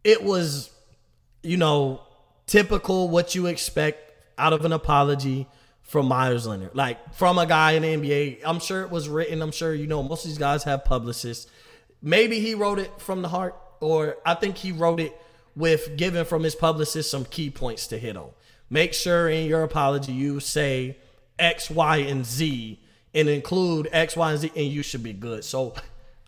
it 0.04 0.22
was, 0.22 0.70
you 1.42 1.56
know, 1.56 2.02
typical 2.46 3.08
what 3.08 3.34
you 3.34 3.46
expect 3.46 4.12
out 4.38 4.52
of 4.52 4.64
an 4.64 4.72
apology 4.72 5.46
from 5.82 6.06
Meyers 6.06 6.46
Leonard, 6.46 6.74
Like 6.74 7.14
from 7.14 7.38
a 7.38 7.46
guy 7.46 7.72
in 7.72 7.82
the 7.82 7.88
NBA. 7.88 8.40
I'm 8.44 8.60
sure 8.60 8.82
it 8.82 8.90
was 8.90 9.08
written. 9.08 9.42
I'm 9.42 9.52
sure 9.52 9.74
you 9.74 9.86
know 9.86 10.02
most 10.02 10.24
of 10.24 10.30
these 10.30 10.38
guys 10.38 10.64
have 10.64 10.84
publicists. 10.84 11.50
Maybe 12.02 12.40
he 12.40 12.54
wrote 12.54 12.78
it 12.78 12.92
from 13.00 13.22
the 13.22 13.28
heart, 13.28 13.56
or 13.80 14.18
I 14.24 14.34
think 14.34 14.58
he 14.58 14.70
wrote 14.70 15.00
it 15.00 15.18
with 15.56 15.96
giving 15.96 16.24
from 16.24 16.42
his 16.42 16.54
publicist 16.54 17.10
some 17.10 17.24
key 17.24 17.50
points 17.50 17.86
to 17.88 17.98
hit 17.98 18.16
on. 18.16 18.30
Make 18.68 18.92
sure 18.92 19.28
in 19.28 19.46
your 19.46 19.62
apology 19.62 20.12
you 20.12 20.40
say 20.40 20.98
X, 21.38 21.70
Y, 21.70 21.96
and 21.98 22.26
Z 22.26 22.80
and 23.14 23.28
include 23.28 23.88
X, 23.92 24.16
Y, 24.16 24.30
and 24.30 24.40
Z, 24.40 24.52
and 24.54 24.66
you 24.66 24.82
should 24.82 25.02
be 25.02 25.12
good. 25.12 25.44
So 25.44 25.74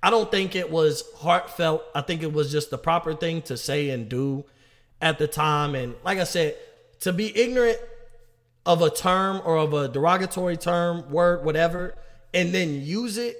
I 0.07 0.11
don't 0.11 0.31
think 0.31 0.55
it 0.55 0.71
was 0.71 1.03
heartfelt. 1.17 1.83
I 1.93 2.01
think 2.01 2.23
it 2.23 2.33
was 2.33 2.53
just 2.53 2.71
the 2.71 2.79
proper 2.79 3.13
thing 3.13 3.43
to 3.43 3.57
say 3.57 3.91
and 3.91 4.09
do 4.09 4.45
at 5.01 5.19
the 5.19 5.27
time. 5.27 5.75
And 5.75 5.97
like 6.05 6.19
I 6.19 6.23
said, 6.23 6.55
to 7.01 7.13
be 7.13 7.37
ignorant 7.37 7.79
of 8.65 8.83
a 8.83 8.89
term 8.89 9.43
or 9.45 9.57
of 9.57 9.75
a 9.75 9.89
derogatory 9.89 10.59
term, 10.59 11.11
word, 11.11 11.45
whatever, 11.45 11.97
and 12.33 12.55
then 12.55 12.83
use 12.85 13.19
it 13.19 13.37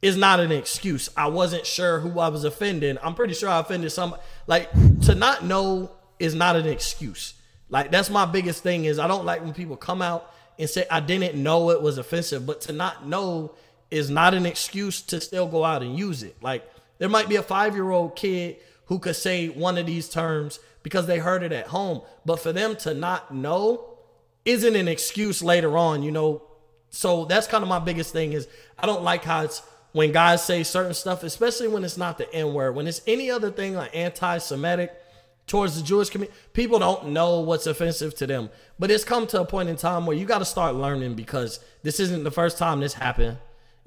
is 0.00 0.16
not 0.16 0.40
an 0.40 0.50
excuse. 0.50 1.10
I 1.14 1.26
wasn't 1.26 1.66
sure 1.66 2.00
who 2.00 2.18
I 2.20 2.28
was 2.28 2.44
offending. 2.44 2.96
I'm 3.02 3.14
pretty 3.14 3.34
sure 3.34 3.50
I 3.50 3.58
offended 3.58 3.92
somebody. 3.92 4.22
Like 4.46 4.72
to 5.02 5.14
not 5.14 5.44
know 5.44 5.90
is 6.18 6.34
not 6.34 6.56
an 6.56 6.66
excuse. 6.66 7.34
Like 7.68 7.90
that's 7.90 8.08
my 8.08 8.24
biggest 8.24 8.62
thing 8.62 8.86
is 8.86 8.98
I 8.98 9.08
don't 9.08 9.26
like 9.26 9.42
when 9.42 9.52
people 9.52 9.76
come 9.76 10.00
out 10.00 10.32
and 10.58 10.70
say 10.70 10.86
I 10.90 11.00
didn't 11.00 11.34
know 11.42 11.68
it 11.68 11.82
was 11.82 11.98
offensive, 11.98 12.46
but 12.46 12.62
to 12.62 12.72
not 12.72 13.06
know 13.06 13.52
is 13.90 14.10
not 14.10 14.34
an 14.34 14.46
excuse 14.46 15.00
to 15.02 15.20
still 15.20 15.46
go 15.46 15.64
out 15.64 15.82
and 15.82 15.98
use 15.98 16.22
it. 16.22 16.36
Like 16.42 16.68
there 16.98 17.08
might 17.08 17.28
be 17.28 17.36
a 17.36 17.42
5-year-old 17.42 18.16
kid 18.16 18.56
who 18.86 18.98
could 18.98 19.16
say 19.16 19.48
one 19.48 19.78
of 19.78 19.86
these 19.86 20.08
terms 20.08 20.60
because 20.82 21.06
they 21.06 21.18
heard 21.18 21.42
it 21.42 21.52
at 21.52 21.68
home, 21.68 22.02
but 22.24 22.40
for 22.40 22.52
them 22.52 22.76
to 22.76 22.94
not 22.94 23.34
know 23.34 23.98
isn't 24.44 24.76
an 24.76 24.88
excuse 24.88 25.42
later 25.42 25.76
on, 25.76 26.02
you 26.02 26.10
know. 26.10 26.42
So 26.90 27.26
that's 27.26 27.46
kind 27.46 27.62
of 27.62 27.68
my 27.68 27.78
biggest 27.78 28.12
thing 28.12 28.32
is 28.32 28.48
I 28.78 28.86
don't 28.86 29.02
like 29.02 29.24
how 29.24 29.42
it's 29.42 29.62
when 29.92 30.12
guys 30.12 30.42
say 30.42 30.62
certain 30.62 30.94
stuff, 30.94 31.22
especially 31.22 31.68
when 31.68 31.84
it's 31.84 31.96
not 31.96 32.18
the 32.18 32.32
N 32.32 32.54
word. 32.54 32.74
When 32.74 32.86
it's 32.86 33.02
any 33.06 33.30
other 33.30 33.50
thing 33.50 33.74
like 33.74 33.94
anti-Semitic 33.94 34.92
towards 35.46 35.76
the 35.76 35.82
Jewish 35.82 36.10
community, 36.10 36.38
people 36.52 36.78
don't 36.78 37.08
know 37.08 37.40
what's 37.40 37.66
offensive 37.66 38.14
to 38.16 38.26
them. 38.26 38.50
But 38.78 38.90
it's 38.90 39.04
come 39.04 39.26
to 39.28 39.40
a 39.40 39.44
point 39.44 39.68
in 39.68 39.76
time 39.76 40.06
where 40.06 40.16
you 40.16 40.24
got 40.24 40.38
to 40.38 40.44
start 40.44 40.74
learning 40.74 41.14
because 41.14 41.60
this 41.82 42.00
isn't 42.00 42.24
the 42.24 42.30
first 42.30 42.58
time 42.58 42.80
this 42.80 42.94
happened. 42.94 43.38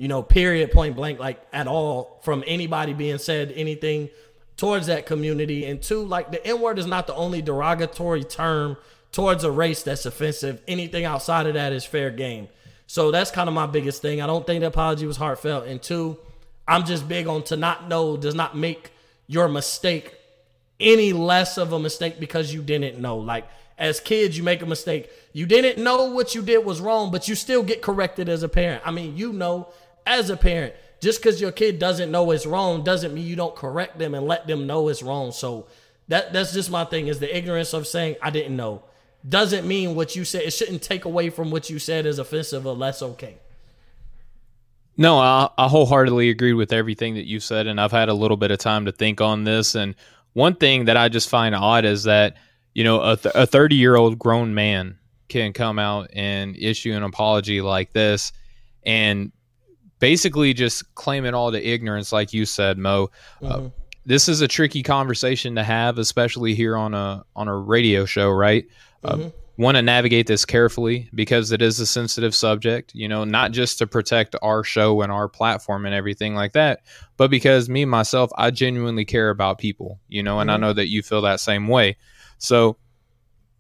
You 0.02 0.08
know, 0.08 0.24
period, 0.24 0.72
point 0.72 0.96
blank, 0.96 1.20
like 1.20 1.40
at 1.54 1.68
all 1.68 2.20
from 2.24 2.44
anybody 2.48 2.92
being 2.92 3.20
said 3.20 3.54
anything 3.56 4.10
towards 4.58 4.88
that 4.88 5.06
community. 5.06 5.64
And 5.68 5.80
two, 5.80 6.04
like 6.04 6.32
the 6.32 6.44
N 6.44 6.60
word 6.60 6.80
is 6.80 6.88
not 6.88 7.06
the 7.06 7.14
only 7.14 7.44
derogatory 7.44 8.24
term 8.24 8.78
towards 9.12 9.44
a 9.44 9.52
race 9.52 9.84
that's 9.84 10.08
offensive. 10.08 10.60
Anything 10.68 11.06
outside 11.06 11.46
of 11.46 11.54
that 11.54 11.72
is 11.72 11.86
fair 11.86 12.10
game. 12.10 12.48
So 12.88 13.12
that's 13.12 13.30
kind 13.30 13.48
of 13.48 13.54
my 13.54 13.68
biggest 13.68 14.02
thing. 14.02 14.24
I 14.24 14.26
don't 14.26 14.48
think 14.48 14.62
the 14.62 14.66
apology 14.70 15.06
was 15.06 15.18
heartfelt. 15.18 15.68
And 15.68 15.80
two, 15.80 16.18
I'm 16.68 16.84
just 16.84 17.08
big 17.08 17.28
on 17.28 17.44
to 17.44 17.56
not 17.56 17.88
know 17.88 18.18
does 18.18 18.34
not 18.34 18.58
make 18.58 18.92
your 19.28 19.48
mistake 19.48 20.16
any 20.80 21.14
less 21.14 21.60
of 21.60 21.74
a 21.74 21.80
mistake 21.80 22.20
because 22.20 22.52
you 22.52 22.64
didn't 22.64 23.00
know. 23.00 23.18
Like 23.18 23.48
as 23.78 24.00
kids, 24.00 24.36
you 24.36 24.44
make 24.44 24.64
a 24.64 24.66
mistake. 24.66 25.12
You 25.32 25.46
didn't 25.46 25.84
know 25.84 26.06
what 26.06 26.34
you 26.34 26.42
did 26.42 26.66
was 26.66 26.82
wrong, 26.82 27.12
but 27.12 27.28
you 27.28 27.36
still 27.36 27.62
get 27.62 27.84
corrected 27.84 28.30
as 28.30 28.42
a 28.42 28.50
parent. 28.50 28.82
I 28.84 28.90
mean, 28.90 29.16
you 29.16 29.32
know, 29.32 29.70
as 30.06 30.30
a 30.30 30.38
parent, 30.38 30.74
just 31.02 31.22
because 31.22 31.42
your 31.42 31.52
kid 31.52 31.80
doesn't 31.80 32.12
know 32.12 32.32
it's 32.32 32.46
wrong 32.46 32.84
doesn't 32.84 33.14
mean 33.14 33.26
you 33.26 33.36
don't 33.36 33.56
correct 33.56 33.98
them 33.98 34.14
and 34.14 34.28
let 34.28 34.48
them 34.48 34.68
know 34.68 34.88
it's 34.88 35.04
wrong. 35.04 35.32
So 35.32 35.68
that 36.08 36.34
that's 36.34 36.54
just 36.54 36.70
my 36.70 36.86
thing 36.86 37.08
is 37.08 37.20
the 37.20 37.36
ignorance 37.36 37.74
of 37.74 37.88
saying 37.88 38.16
I 38.22 38.30
didn't 38.30 38.56
know 38.56 38.84
doesn't 39.28 39.68
mean 39.68 39.96
what 39.96 40.16
you 40.16 40.26
said. 40.26 40.44
It 40.44 40.52
shouldn't 40.52 40.82
take 40.82 41.06
away 41.06 41.30
from 41.30 41.52
what 41.52 41.70
you 41.70 41.80
said 41.80 42.06
as 42.06 42.20
offensive 42.20 42.66
or 42.66 42.76
less 42.76 43.02
okay. 43.02 43.38
No, 44.98 45.18
I, 45.18 45.50
I 45.58 45.68
wholeheartedly 45.68 46.30
agree 46.30 46.54
with 46.54 46.74
everything 46.74 47.16
that 47.16 47.26
you 47.26 47.40
said, 47.40 47.66
and 47.66 47.80
I've 47.80 47.92
had 47.92 48.10
a 48.10 48.14
little 48.14 48.38
bit 48.38 48.52
of 48.52 48.60
time 48.60 48.86
to 48.86 48.92
think 48.92 49.22
on 49.22 49.44
this. 49.44 49.74
And 49.74 49.96
one 50.34 50.56
thing 50.56 50.86
that 50.86 50.98
I 50.98 51.10
just 51.10 51.30
find 51.30 51.56
odd 51.56 51.86
is 51.86 52.04
that 52.04 52.36
you 52.74 52.84
know 52.84 53.02
a, 53.02 53.18
a 53.34 53.46
30 53.46 53.76
year 53.76 53.96
old 53.96 54.20
grown 54.20 54.54
man 54.54 54.98
can 55.30 55.54
come 55.54 55.80
out 55.80 56.10
and 56.14 56.58
issue 56.58 56.92
an 56.92 57.04
apology 57.04 57.62
like 57.62 57.94
this 57.94 58.34
and 58.84 59.32
basically 60.02 60.54
just 60.54 60.94
claim 60.96 61.24
it 61.24 61.34
all 61.34 61.50
to 61.52 61.66
ignorance 61.66 62.12
like 62.12 62.34
you 62.34 62.46
said 62.46 62.78
mo 62.78 63.10
uh, 63.42 63.46
mm-hmm. 63.46 63.66
uh, 63.68 63.70
this 64.06 64.28
is 64.28 64.42
a 64.42 64.48
tricky 64.48 64.84
conversation 64.84 65.56
to 65.56 65.64
have 65.64 65.98
especially 65.98 66.54
here 66.54 66.76
on 66.76 66.94
a 66.94 67.24
on 67.38 67.48
a 67.48 67.56
radio 67.56 68.04
show 68.04 68.30
right 68.30 68.66
uh, 69.06 69.14
mm-hmm. 69.14 69.28
uh, 69.28 69.30
want 69.62 69.78
to 69.78 69.82
navigate 69.82 70.28
this 70.28 70.44
carefully 70.44 71.08
because 71.14 71.52
it 71.52 71.62
is 71.62 71.80
a 71.80 71.86
sensitive 71.86 72.34
subject, 72.34 72.94
you 72.96 73.08
know, 73.08 73.24
not 73.24 73.52
just 73.52 73.78
to 73.78 73.86
protect 73.86 74.36
our 74.42 74.64
show 74.64 75.02
and 75.02 75.12
our 75.12 75.28
platform 75.30 75.86
and 75.86 75.94
everything 75.94 76.34
like 76.34 76.54
that, 76.54 76.82
but 77.16 77.30
because 77.30 77.70
me 77.70 77.86
myself, 77.86 78.32
I 78.38 78.50
genuinely 78.50 79.06
care 79.06 79.30
about 79.30 79.60
people, 79.60 80.00
you 80.08 80.24
know, 80.24 80.40
and 80.40 80.50
mm-hmm. 80.50 80.64
I 80.64 80.68
know 80.68 80.74
that 80.74 80.88
you 80.88 81.04
feel 81.04 81.22
that 81.22 81.40
same 81.40 81.68
way. 81.68 81.98
So 82.40 82.78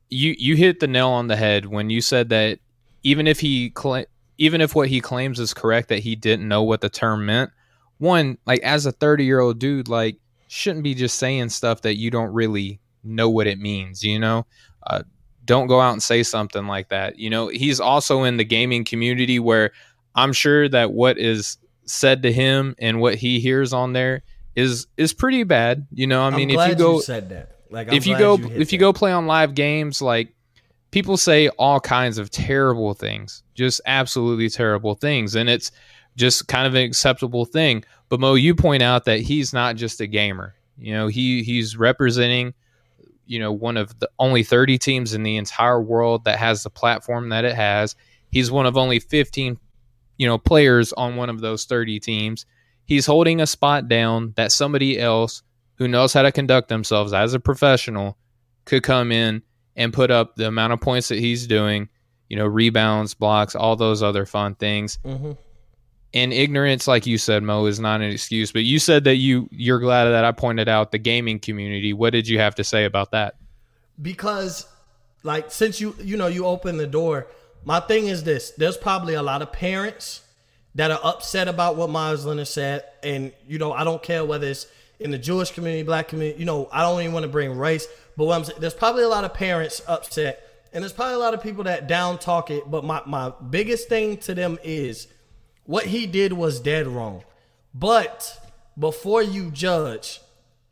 you 0.09 0.35
you 0.37 0.55
hit 0.55 0.79
the 0.79 0.87
nail 0.87 1.09
on 1.09 1.27
the 1.27 1.35
head 1.35 1.67
when 1.67 1.89
you 1.89 2.01
said 2.01 2.29
that 2.29 2.59
even 3.03 3.27
if 3.27 3.39
he 3.39 3.71
cl- 3.77 4.05
even 4.41 4.59
if 4.59 4.73
what 4.73 4.87
he 4.87 4.99
claims 4.99 5.39
is 5.39 5.53
correct 5.53 5.89
that 5.89 5.99
he 5.99 6.15
didn't 6.15 6.47
know 6.47 6.63
what 6.63 6.81
the 6.81 6.89
term 6.89 7.27
meant, 7.27 7.51
one, 7.99 8.39
like 8.47 8.59
as 8.61 8.87
a 8.87 8.91
30-year-old 8.91 9.59
dude, 9.59 9.87
like 9.87 10.17
shouldn't 10.47 10.83
be 10.83 10.95
just 10.95 11.19
saying 11.19 11.49
stuff 11.49 11.83
that 11.83 11.97
you 11.97 12.09
don't 12.09 12.33
really 12.33 12.79
know 13.03 13.29
what 13.29 13.45
it 13.45 13.59
means, 13.59 14.03
you 14.03 14.17
know? 14.17 14.47
Uh, 14.81 15.03
don't 15.45 15.67
go 15.67 15.79
out 15.79 15.91
and 15.91 16.01
say 16.01 16.23
something 16.23 16.65
like 16.65 16.89
that. 16.89 17.19
You 17.19 17.29
know, 17.29 17.49
he's 17.49 17.79
also 17.79 18.23
in 18.23 18.37
the 18.37 18.43
gaming 18.43 18.83
community 18.83 19.37
where 19.37 19.73
I'm 20.15 20.33
sure 20.33 20.67
that 20.69 20.91
what 20.91 21.19
is 21.19 21.57
said 21.85 22.23
to 22.23 22.33
him 22.33 22.73
and 22.79 22.99
what 22.99 23.13
he 23.13 23.39
hears 23.39 23.73
on 23.73 23.93
there 23.93 24.23
is 24.55 24.87
is 24.97 25.13
pretty 25.13 25.43
bad. 25.43 25.85
You 25.91 26.07
know, 26.07 26.23
I 26.23 26.31
mean, 26.31 26.49
if 26.49 26.67
you 26.67 26.73
go 26.73 26.95
you 26.95 27.01
said 27.03 27.29
that, 27.29 27.57
like 27.69 27.89
I'm 27.89 27.93
if 27.93 28.07
you 28.07 28.17
go 28.17 28.37
you 28.37 28.45
if 28.45 28.57
that. 28.57 28.71
you 28.71 28.79
go 28.79 28.91
play 28.91 29.11
on 29.11 29.27
live 29.27 29.53
games, 29.53 30.01
like 30.01 30.33
people 30.91 31.17
say 31.17 31.47
all 31.49 31.79
kinds 31.79 32.17
of 32.17 32.29
terrible 32.29 32.93
things, 32.93 33.43
just 33.55 33.81
absolutely 33.85 34.49
terrible 34.49 34.95
things, 34.95 35.35
and 35.35 35.49
it's 35.49 35.71
just 36.17 36.47
kind 36.47 36.67
of 36.67 36.75
an 36.75 36.83
acceptable 36.83 37.45
thing. 37.45 37.83
But 38.09 38.19
Mo, 38.19 38.35
you 38.35 38.53
point 38.53 38.83
out 38.83 39.05
that 39.05 39.21
he's 39.21 39.53
not 39.53 39.77
just 39.77 40.01
a 40.01 40.07
gamer. 40.07 40.53
You 40.77 40.93
know, 40.93 41.07
he 41.07 41.43
he's 41.43 41.77
representing 41.77 42.53
you 43.25 43.39
know 43.39 43.51
one 43.51 43.77
of 43.77 43.97
the 43.99 44.09
only 44.19 44.43
30 44.43 44.77
teams 44.77 45.13
in 45.13 45.23
the 45.23 45.37
entire 45.37 45.81
world 45.81 46.25
that 46.25 46.37
has 46.37 46.63
the 46.63 46.69
platform 46.69 47.29
that 47.29 47.45
it 47.45 47.55
has. 47.55 47.95
He's 48.29 48.51
one 48.51 48.65
of 48.65 48.77
only 48.77 48.99
15 48.99 49.57
you 50.17 50.27
know 50.27 50.37
players 50.37 50.93
on 50.93 51.15
one 51.15 51.29
of 51.29 51.39
those 51.39 51.65
30 51.65 51.99
teams. 51.99 52.45
He's 52.85 53.05
holding 53.05 53.39
a 53.39 53.47
spot 53.47 53.87
down 53.87 54.33
that 54.35 54.51
somebody 54.51 54.99
else 54.99 55.43
who 55.75 55.87
knows 55.87 56.13
how 56.13 56.23
to 56.23 56.31
conduct 56.31 56.67
themselves 56.67 57.13
as 57.13 57.33
a 57.33 57.39
professional 57.39 58.17
could 58.65 58.83
come 58.83 59.11
in 59.11 59.41
and 59.75 59.93
put 59.93 60.11
up 60.11 60.35
the 60.35 60.47
amount 60.47 60.73
of 60.73 60.81
points 60.81 61.07
that 61.09 61.19
he's 61.19 61.47
doing, 61.47 61.89
you 62.29 62.37
know, 62.37 62.45
rebounds, 62.45 63.13
blocks, 63.13 63.55
all 63.55 63.75
those 63.75 64.03
other 64.03 64.25
fun 64.25 64.55
things. 64.55 64.99
Mm-hmm. 65.05 65.31
And 66.13 66.33
ignorance 66.33 66.87
like 66.87 67.05
you 67.07 67.17
said 67.17 67.41
mo 67.41 67.65
is 67.67 67.79
not 67.79 68.01
an 68.01 68.11
excuse 68.11 68.51
but 68.51 68.63
you 68.65 68.79
said 68.79 69.05
that 69.05 69.15
you 69.15 69.47
you're 69.49 69.79
glad 69.79 70.09
that 70.09 70.25
i 70.25 70.33
pointed 70.33 70.67
out 70.67 70.91
the 70.91 70.97
gaming 70.97 71.39
community. 71.39 71.93
What 71.93 72.11
did 72.11 72.27
you 72.27 72.37
have 72.37 72.55
to 72.55 72.65
say 72.65 72.83
about 72.83 73.11
that? 73.11 73.35
Because 74.01 74.67
like 75.23 75.51
since 75.51 75.79
you 75.79 75.95
you 76.01 76.17
know 76.17 76.27
you 76.27 76.45
open 76.45 76.75
the 76.75 76.87
door 76.87 77.27
my 77.63 77.79
thing 77.79 78.07
is 78.07 78.23
this. 78.23 78.51
There's 78.51 78.77
probably 78.77 79.13
a 79.13 79.21
lot 79.21 79.41
of 79.41 79.51
parents 79.51 80.21
that 80.75 80.91
are 80.91 80.99
upset 81.03 81.47
about 81.47 81.75
what 81.75 81.89
Meyers 81.89 82.25
leonard 82.25 82.47
said 82.47 82.83
and 83.03 83.33
you 83.47 83.57
know 83.57 83.73
i 83.73 83.83
don't 83.83 84.01
care 84.01 84.23
whether 84.23 84.47
it's 84.47 84.67
in 85.01 85.11
the 85.11 85.17
jewish 85.17 85.51
community 85.51 85.83
black 85.83 86.07
community 86.07 86.39
you 86.39 86.45
know 86.45 86.69
i 86.71 86.81
don't 86.81 86.99
even 87.01 87.13
want 87.13 87.23
to 87.23 87.29
bring 87.29 87.57
race 87.57 87.87
but 88.17 88.25
what 88.25 88.35
i'm 88.35 88.43
saying 88.43 88.59
there's 88.59 88.73
probably 88.73 89.03
a 89.03 89.09
lot 89.09 89.23
of 89.23 89.33
parents 89.33 89.81
upset 89.87 90.47
and 90.73 90.83
there's 90.83 90.93
probably 90.93 91.15
a 91.15 91.19
lot 91.19 91.33
of 91.33 91.41
people 91.41 91.63
that 91.65 91.87
down 91.87 92.17
talk 92.17 92.49
it 92.49 92.69
but 92.69 92.83
my, 92.83 93.01
my 93.05 93.31
biggest 93.49 93.89
thing 93.89 94.17
to 94.17 94.33
them 94.33 94.57
is 94.63 95.07
what 95.65 95.85
he 95.85 96.05
did 96.05 96.33
was 96.33 96.59
dead 96.59 96.87
wrong. 96.87 97.23
But 97.73 98.39
before 98.77 99.21
you 99.21 99.51
judge, 99.51 100.19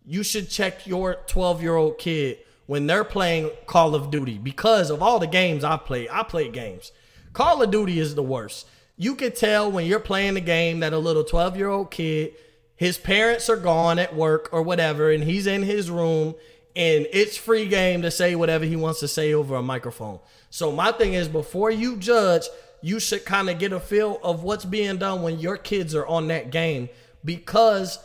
you 0.05 0.23
should 0.23 0.49
check 0.49 0.85
your 0.85 1.15
12 1.27 1.61
year 1.61 1.75
old 1.75 1.97
kid 1.97 2.39
when 2.65 2.87
they're 2.87 3.03
playing 3.03 3.51
Call 3.65 3.95
of 3.95 4.11
Duty 4.11 4.37
because 4.37 4.89
of 4.89 5.01
all 5.01 5.19
the 5.19 5.27
games 5.27 5.63
I 5.63 5.77
play. 5.77 6.09
I 6.09 6.23
play 6.23 6.49
games. 6.49 6.91
Call 7.33 7.61
of 7.61 7.71
Duty 7.71 7.99
is 7.99 8.15
the 8.15 8.23
worst. 8.23 8.67
You 8.97 9.15
can 9.15 9.31
tell 9.31 9.71
when 9.71 9.85
you're 9.85 9.99
playing 9.99 10.33
the 10.33 10.41
game 10.41 10.81
that 10.81 10.91
a 10.91 10.97
little 10.97 11.23
12 11.23 11.55
year 11.55 11.69
old 11.69 11.91
kid, 11.91 12.33
his 12.79 12.97
parents 12.97 13.49
are 13.49 13.57
gone 13.57 13.99
at 13.99 14.15
work 14.15 14.47
or 14.53 14.61
whatever, 14.61 15.11
and 15.11 15.25
he's 15.25 15.45
in 15.47 15.63
his 15.63 15.91
room 15.91 16.33
and 16.77 17.07
it's 17.11 17.35
free 17.35 17.65
game 17.65 18.03
to 18.03 18.09
say 18.09 18.35
whatever 18.35 18.63
he 18.63 18.77
wants 18.77 19.01
to 19.01 19.07
say 19.09 19.33
over 19.33 19.57
a 19.57 19.61
microphone. 19.61 20.17
So 20.49 20.71
my 20.71 20.93
thing 20.93 21.13
is 21.13 21.27
before 21.27 21.71
you 21.71 21.97
judge, 21.97 22.43
you 22.81 23.01
should 23.01 23.25
kind 23.25 23.49
of 23.49 23.59
get 23.59 23.73
a 23.73 23.81
feel 23.81 24.17
of 24.23 24.43
what's 24.43 24.63
being 24.63 24.95
done 24.95 25.23
when 25.23 25.39
your 25.39 25.57
kids 25.57 25.93
are 25.93 26.07
on 26.07 26.29
that 26.29 26.51
game 26.51 26.87
because 27.25 27.99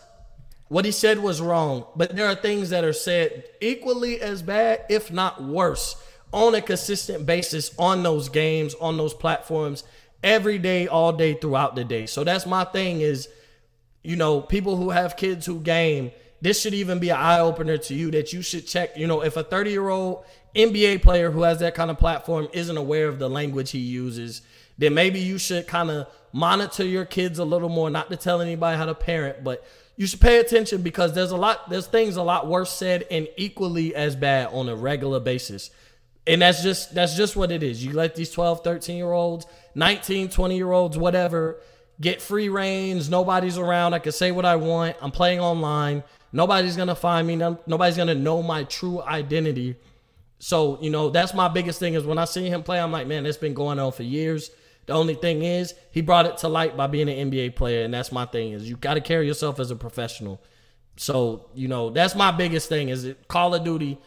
what 0.67 0.85
he 0.85 0.91
said 0.91 1.21
was 1.21 1.41
wrong. 1.41 1.87
But 1.95 2.17
there 2.17 2.27
are 2.27 2.35
things 2.35 2.71
that 2.71 2.83
are 2.83 2.93
said 2.93 3.45
equally 3.61 4.21
as 4.21 4.43
bad, 4.43 4.87
if 4.91 5.13
not 5.13 5.41
worse, 5.41 5.95
on 6.33 6.57
a 6.57 6.61
consistent 6.61 7.27
basis 7.27 7.71
on 7.79 8.03
those 8.03 8.29
games, 8.29 8.75
on 8.81 8.97
those 8.97 9.15
platforms, 9.15 9.85
every 10.25 10.59
day, 10.59 10.89
all 10.89 11.13
day, 11.13 11.35
throughout 11.35 11.77
the 11.77 11.85
day. 11.85 12.07
So 12.07 12.25
that's 12.25 12.45
my 12.45 12.65
thing 12.65 13.03
is, 13.03 13.29
you 14.05 14.17
know, 14.17 14.41
people 14.41 14.77
who 14.77 14.91
have 14.91 15.17
kids 15.17 15.47
who 15.47 15.59
game, 15.61 16.13
this 16.41 16.61
should 16.61 16.75
even 16.75 16.99
be 16.99 17.09
an 17.09 17.17
eye 17.17 17.41
opener 17.41 17.79
to 17.79 17.95
you 17.95 18.11
that 18.13 18.33
you 18.33 18.43
should 18.43 18.67
check. 18.67 18.97
You 18.97 19.07
know, 19.07 19.23
if 19.23 19.37
a 19.37 19.43
30 19.43 19.71
year 19.71 19.89
old 19.89 20.25
NBA 20.55 21.03
player 21.03 21.31
who 21.31 21.43
has 21.43 21.59
that 21.61 21.75
kind 21.75 21.91
of 21.91 21.99
platform 21.99 22.49
isn't 22.53 22.77
aware 22.77 23.09
of 23.09 23.19
the 23.19 23.31
language 23.31 23.71
he 23.71 23.79
uses, 23.79 24.43
then 24.77 24.93
maybe 24.93 25.21
you 25.21 25.39
should 25.39 25.67
kind 25.67 25.91
of 25.91 26.07
monitor 26.33 26.85
your 26.85 27.07
kids 27.07 27.39
a 27.39 27.45
little 27.45 27.71
more, 27.71 27.89
not 27.89 28.11
to 28.11 28.17
tell 28.17 28.41
anybody 28.41 28.77
how 28.77 28.85
to 28.85 28.95
parent, 28.95 29.43
but 29.43 29.65
you 29.97 30.07
should 30.07 30.21
pay 30.21 30.39
attention 30.39 30.83
because 30.83 31.15
there's 31.15 31.31
a 31.31 31.37
lot 31.37 31.71
there's 31.71 31.87
things 31.87 32.17
a 32.17 32.23
lot 32.23 32.49
worse 32.49 32.73
said 32.73 33.07
and 33.11 33.29
equally 33.37 33.95
as 33.95 34.17
bad 34.17 34.49
on 34.49 34.69
a 34.69 34.77
regular 34.77 35.21
basis. 35.21 35.71
And 36.27 36.43
that's 36.43 36.63
just 36.63 36.95
that's 36.95 37.17
just 37.17 37.37
what 37.37 37.51
it 37.53 37.63
is. 37.63 37.85
You 37.85 37.93
let 37.93 38.17
these 38.17 38.31
12, 38.31 38.65
13 38.65 38.97
year 38.97 39.13
olds, 39.13 39.47
19, 39.75 40.29
20 40.29 40.57
year 40.57 40.73
olds, 40.73 40.99
whatever, 40.99 41.61
get 42.01 42.21
free 42.21 42.49
reigns. 42.49 43.09
Nobody's 43.09 43.59
around. 43.59 43.95
I 43.95 43.99
can 43.99 44.13
say 44.13 44.33
what 44.33 44.45
I 44.45 44.57
want. 44.57 44.97
I'm 45.01 45.11
playing 45.11 45.41
online. 45.41 46.03
Nobody's 46.33 46.77
gonna 46.77 46.95
find 46.95 47.27
me. 47.27 47.37
Nobody's 47.37 47.97
gonna 47.97 48.15
know 48.15 48.43
my 48.43 48.65
true 48.65 49.03
identity. 49.03 49.77
So, 50.39 50.79
you 50.83 50.91
know, 50.91 51.11
that's 51.11 51.33
my 51.33 51.49
biggest 51.49 51.79
thing 51.79 51.95
is 51.95 52.05
when 52.05 52.19
I 52.19 52.25
see 52.25 52.49
him 52.49 52.63
play, 52.63 52.79
I'm 52.79 52.93
like, 52.93 53.07
man, 53.07 53.25
it's 53.25 53.39
been 53.39 53.55
going 53.55 53.79
on 53.79 53.93
for 53.93 54.03
years. 54.03 54.51
The 54.87 54.93
only 54.93 55.15
thing 55.15 55.43
is, 55.43 55.75
he 55.91 56.03
brought 56.03 56.27
it 56.27 56.37
to 56.39 56.49
light 56.49 56.77
by 56.77 56.87
being 56.87 57.09
an 57.09 57.31
NBA 57.31 57.57
player, 57.57 57.85
and 57.85 57.95
that's 57.95 58.13
my 58.13 58.27
thing 58.27 58.53
is 58.53 58.69
you 58.69 58.77
got 58.77 58.95
to 58.95 59.01
carry 59.01 59.27
yourself 59.27 59.59
as 59.59 59.71
a 59.71 59.77
professional. 59.77 60.43
So 60.97 61.49
you 61.55 61.67
know 61.69 61.91
that's 61.91 62.15
my 62.15 62.31
biggest 62.31 62.69
thing 62.69 62.89
is 62.89 63.05
it 63.05 63.27
Call 63.27 63.55
of 63.55 63.65
Duty, 63.65 63.99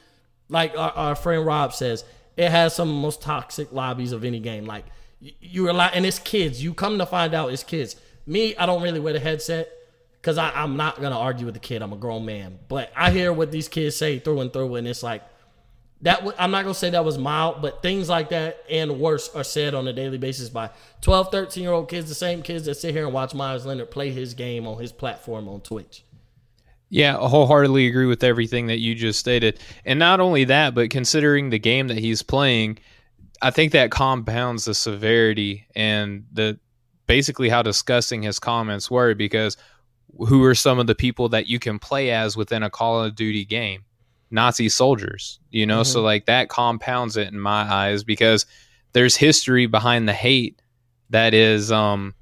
like 0.49 0.77
our, 0.77 0.91
our 0.91 1.15
friend 1.15 1.45
Rob 1.45 1.73
says, 1.73 2.03
it 2.35 2.49
has 2.49 2.75
some 2.75 2.89
of 2.89 2.95
the 2.95 3.01
most 3.01 3.21
toxic 3.21 3.71
lobbies 3.71 4.11
of 4.11 4.23
any 4.23 4.39
game. 4.39 4.65
Like 4.65 4.85
you're 5.19 5.69
a 5.69 5.73
lot, 5.73 5.91
and 5.95 6.05
it's 6.05 6.19
kids. 6.19 6.63
You 6.63 6.73
come 6.73 6.97
to 6.99 7.05
find 7.05 7.33
out 7.33 7.51
it's 7.51 7.63
kids. 7.63 7.95
Me, 8.25 8.55
I 8.55 8.65
don't 8.65 8.81
really 8.81 8.99
wear 8.99 9.13
the 9.13 9.19
headset 9.19 9.69
because 10.21 10.37
I'm 10.37 10.75
not 10.77 11.01
gonna 11.01 11.17
argue 11.17 11.45
with 11.45 11.55
the 11.55 11.61
kid. 11.61 11.81
I'm 11.81 11.93
a 11.93 11.97
grown 11.97 12.25
man, 12.25 12.59
but 12.67 12.91
I 12.95 13.11
hear 13.11 13.31
what 13.31 13.51
these 13.51 13.67
kids 13.67 13.95
say 13.95 14.19
through 14.19 14.41
and 14.41 14.51
through, 14.51 14.75
and 14.75 14.87
it's 14.87 15.03
like 15.03 15.23
that 16.01 16.19
w- 16.19 16.35
I'm 16.37 16.51
not 16.51 16.63
gonna 16.63 16.73
say 16.73 16.89
that 16.91 17.05
was 17.05 17.17
mild, 17.17 17.61
but 17.61 17.81
things 17.81 18.09
like 18.09 18.29
that 18.29 18.63
and 18.69 18.99
worse 18.99 19.29
are 19.33 19.43
said 19.43 19.73
on 19.73 19.87
a 19.87 19.93
daily 19.93 20.17
basis 20.17 20.49
by 20.49 20.69
12, 21.01 21.31
13 21.31 21.63
year 21.63 21.71
old 21.71 21.89
kids, 21.89 22.09
the 22.09 22.15
same 22.15 22.41
kids 22.41 22.65
that 22.65 22.75
sit 22.75 22.93
here 22.93 23.05
and 23.05 23.13
watch 23.13 23.33
Meyers 23.33 23.65
Leonard 23.65 23.89
play 23.89 24.11
his 24.11 24.33
game 24.33 24.67
on 24.67 24.79
his 24.79 24.91
platform 24.91 25.47
on 25.47 25.61
Twitch. 25.61 26.03
Yeah, 26.89 27.17
I 27.17 27.27
wholeheartedly 27.27 27.87
agree 27.87 28.05
with 28.05 28.23
everything 28.23 28.67
that 28.67 28.79
you 28.79 28.95
just 28.95 29.19
stated. 29.19 29.59
And 29.85 29.99
not 29.99 30.19
only 30.19 30.45
that, 30.45 30.73
but 30.73 30.89
considering 30.89 31.49
the 31.49 31.59
game 31.59 31.87
that 31.89 31.97
he's 31.97 32.21
playing, 32.21 32.77
I 33.41 33.51
think 33.51 33.71
that 33.73 33.91
compounds 33.91 34.65
the 34.65 34.73
severity 34.73 35.67
and 35.75 36.25
the 36.31 36.59
basically 37.05 37.49
how 37.49 37.61
disgusting 37.61 38.21
his 38.21 38.39
comments 38.39 38.91
were 38.91 39.13
because 39.13 39.57
who 40.17 40.43
are 40.43 40.55
some 40.55 40.79
of 40.79 40.87
the 40.87 40.95
people 40.95 41.29
that 41.29 41.47
you 41.47 41.59
can 41.59 41.79
play 41.79 42.11
as 42.11 42.35
within 42.35 42.63
a 42.63 42.69
Call 42.69 43.03
of 43.03 43.15
Duty 43.15 43.45
game? 43.45 43.83
Nazi 44.31 44.69
soldiers, 44.69 45.39
you 45.51 45.65
know? 45.65 45.81
Mm-hmm. 45.81 45.91
So, 45.91 46.01
like, 46.01 46.25
that 46.25 46.49
compounds 46.49 47.17
it 47.17 47.29
in 47.29 47.39
my 47.39 47.61
eyes 47.61 48.03
because 48.03 48.45
there's 48.93 49.15
history 49.15 49.67
behind 49.67 50.07
the 50.07 50.13
hate 50.13 50.61
that 51.09 51.33
is 51.33 51.71
um, 51.71 52.13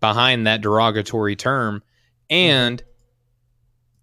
behind 0.00 0.46
that 0.46 0.62
derogatory 0.62 1.36
term. 1.36 1.82
And, 2.30 2.82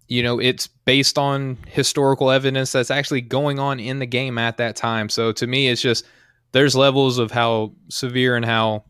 you 0.06 0.22
know, 0.22 0.38
it's 0.38 0.68
based 0.68 1.18
on 1.18 1.58
historical 1.66 2.30
evidence 2.30 2.72
that's 2.72 2.90
actually 2.90 3.22
going 3.22 3.58
on 3.58 3.80
in 3.80 3.98
the 3.98 4.06
game 4.06 4.38
at 4.38 4.58
that 4.58 4.76
time. 4.76 5.08
So, 5.08 5.32
to 5.32 5.46
me, 5.46 5.68
it's 5.68 5.82
just 5.82 6.04
there's 6.52 6.74
levels 6.74 7.18
of 7.18 7.30
how 7.30 7.72
severe 7.88 8.36
and 8.36 8.44
how 8.44 8.84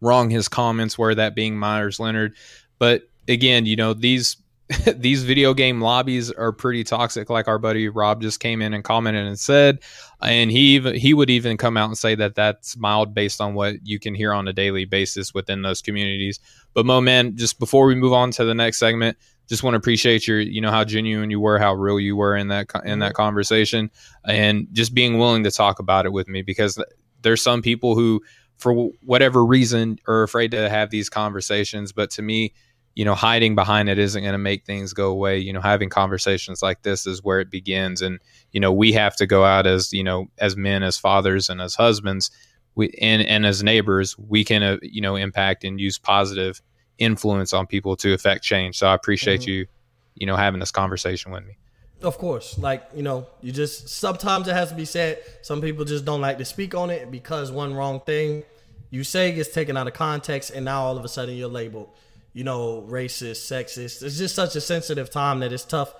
wrong 0.00 0.30
his 0.30 0.48
comments 0.48 0.98
were, 0.98 1.14
that 1.14 1.34
being 1.34 1.56
Meyers 1.56 2.00
Leonard. 2.00 2.34
But 2.78 3.02
again, 3.28 3.66
you 3.66 3.76
know, 3.76 3.94
these 3.94 4.36
these 4.96 5.22
video 5.24 5.52
game 5.52 5.80
lobbies 5.80 6.30
are 6.30 6.50
pretty 6.50 6.84
toxic 6.84 7.28
like 7.28 7.48
our 7.48 7.58
buddy 7.58 7.88
rob 7.88 8.22
just 8.22 8.40
came 8.40 8.62
in 8.62 8.72
and 8.72 8.82
commented 8.82 9.26
and 9.26 9.38
said 9.38 9.78
and 10.22 10.50
he 10.50 10.74
even 10.74 10.94
he 10.94 11.12
would 11.12 11.28
even 11.28 11.58
come 11.58 11.76
out 11.76 11.88
and 11.88 11.98
say 11.98 12.14
that 12.14 12.34
that's 12.34 12.74
mild 12.78 13.14
based 13.14 13.42
on 13.42 13.52
what 13.52 13.74
you 13.86 13.98
can 13.98 14.14
hear 14.14 14.32
on 14.32 14.48
a 14.48 14.54
daily 14.54 14.86
basis 14.86 15.34
within 15.34 15.60
those 15.60 15.82
communities 15.82 16.40
but 16.72 16.86
mo 16.86 16.98
man 16.98 17.36
just 17.36 17.58
before 17.58 17.84
we 17.84 17.94
move 17.94 18.14
on 18.14 18.30
to 18.30 18.42
the 18.42 18.54
next 18.54 18.78
segment 18.78 19.18
just 19.48 19.62
want 19.62 19.74
to 19.74 19.78
appreciate 19.78 20.26
your 20.26 20.40
you 20.40 20.60
know 20.60 20.70
how 20.70 20.84
genuine 20.84 21.30
you 21.30 21.40
were 21.40 21.58
how 21.58 21.74
real 21.74 22.00
you 22.00 22.16
were 22.16 22.36
in 22.36 22.48
that 22.48 22.70
in 22.84 22.98
that 23.00 23.14
conversation 23.14 23.90
and 24.26 24.66
just 24.72 24.94
being 24.94 25.18
willing 25.18 25.44
to 25.44 25.50
talk 25.50 25.78
about 25.78 26.06
it 26.06 26.12
with 26.12 26.28
me 26.28 26.42
because 26.42 26.82
there's 27.22 27.42
some 27.42 27.62
people 27.62 27.94
who 27.94 28.20
for 28.56 28.72
whatever 29.04 29.44
reason 29.44 29.98
are 30.06 30.22
afraid 30.22 30.50
to 30.50 30.68
have 30.68 30.90
these 30.90 31.08
conversations 31.08 31.92
but 31.92 32.10
to 32.10 32.22
me 32.22 32.52
you 32.94 33.04
know, 33.04 33.14
hiding 33.14 33.54
behind 33.54 33.88
it 33.88 33.98
isn't 33.98 34.22
going 34.22 34.32
to 34.32 34.38
make 34.38 34.64
things 34.64 34.92
go 34.92 35.10
away. 35.10 35.38
You 35.38 35.52
know, 35.52 35.60
having 35.60 35.88
conversations 35.88 36.62
like 36.62 36.82
this 36.82 37.06
is 37.06 37.22
where 37.22 37.40
it 37.40 37.50
begins. 37.50 38.00
And, 38.02 38.20
you 38.52 38.60
know, 38.60 38.72
we 38.72 38.92
have 38.92 39.16
to 39.16 39.26
go 39.26 39.44
out 39.44 39.66
as, 39.66 39.92
you 39.92 40.04
know, 40.04 40.26
as 40.38 40.56
men, 40.56 40.82
as 40.82 40.96
fathers, 40.96 41.48
and 41.48 41.60
as 41.60 41.74
husbands, 41.74 42.30
we, 42.76 42.90
and, 43.00 43.22
and 43.22 43.46
as 43.46 43.62
neighbors, 43.62 44.16
we 44.18 44.44
can, 44.44 44.62
uh, 44.62 44.76
you 44.82 45.00
know, 45.00 45.16
impact 45.16 45.64
and 45.64 45.80
use 45.80 45.98
positive 45.98 46.62
influence 46.98 47.52
on 47.52 47.66
people 47.66 47.96
to 47.96 48.12
affect 48.12 48.44
change. 48.44 48.78
So 48.78 48.86
I 48.86 48.94
appreciate 48.94 49.42
mm-hmm. 49.42 49.50
you, 49.50 49.66
you 50.14 50.26
know, 50.26 50.36
having 50.36 50.60
this 50.60 50.70
conversation 50.70 51.32
with 51.32 51.44
me. 51.46 51.56
Of 52.02 52.18
course, 52.18 52.58
like 52.58 52.86
you 52.94 53.02
know, 53.02 53.26
you 53.40 53.50
just 53.50 53.88
sometimes 53.88 54.46
it 54.48 54.54
has 54.54 54.68
to 54.68 54.74
be 54.74 54.84
said. 54.84 55.20
Some 55.42 55.62
people 55.62 55.84
just 55.84 56.04
don't 56.04 56.20
like 56.20 56.38
to 56.38 56.44
speak 56.44 56.74
on 56.74 56.90
it 56.90 57.10
because 57.10 57.50
one 57.50 57.74
wrong 57.74 58.00
thing 58.00 58.42
you 58.90 59.04
say 59.04 59.32
gets 59.32 59.48
taken 59.48 59.76
out 59.76 59.86
of 59.86 59.94
context, 59.94 60.50
and 60.50 60.64
now 60.64 60.82
all 60.82 60.98
of 60.98 61.04
a 61.04 61.08
sudden 61.08 61.34
you're 61.34 61.48
labeled 61.48 61.88
you 62.34 62.44
know, 62.44 62.84
racist, 62.90 63.46
sexist. 63.46 64.02
It's 64.02 64.18
just 64.18 64.34
such 64.34 64.56
a 64.56 64.60
sensitive 64.60 65.08
time 65.08 65.40
that 65.40 65.52
it's 65.52 65.64
tough 65.64 65.94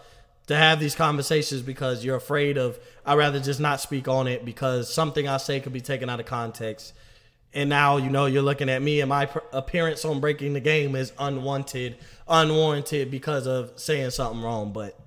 to 0.48 0.56
have 0.56 0.80
these 0.80 0.94
conversations 0.94 1.62
because 1.62 2.04
you're 2.04 2.16
afraid 2.16 2.58
of 2.58 2.78
I'd 3.06 3.16
rather 3.16 3.40
just 3.40 3.60
not 3.60 3.80
speak 3.80 4.08
on 4.08 4.26
it 4.26 4.44
because 4.44 4.92
something 4.92 5.26
I 5.26 5.38
say 5.38 5.60
could 5.60 5.72
be 5.72 5.80
taken 5.80 6.10
out 6.10 6.20
of 6.20 6.26
context. 6.26 6.92
And 7.54 7.70
now, 7.70 7.96
you 7.96 8.10
know, 8.10 8.26
you're 8.26 8.42
looking 8.42 8.68
at 8.68 8.82
me 8.82 9.00
and 9.00 9.08
my 9.08 9.28
appearance 9.52 10.04
on 10.04 10.20
breaking 10.20 10.54
the 10.54 10.60
game 10.60 10.96
is 10.96 11.12
unwanted, 11.18 11.96
unwarranted 12.28 13.10
because 13.10 13.46
of 13.46 13.72
saying 13.76 14.10
something 14.10 14.42
wrong, 14.42 14.72
but 14.72 14.98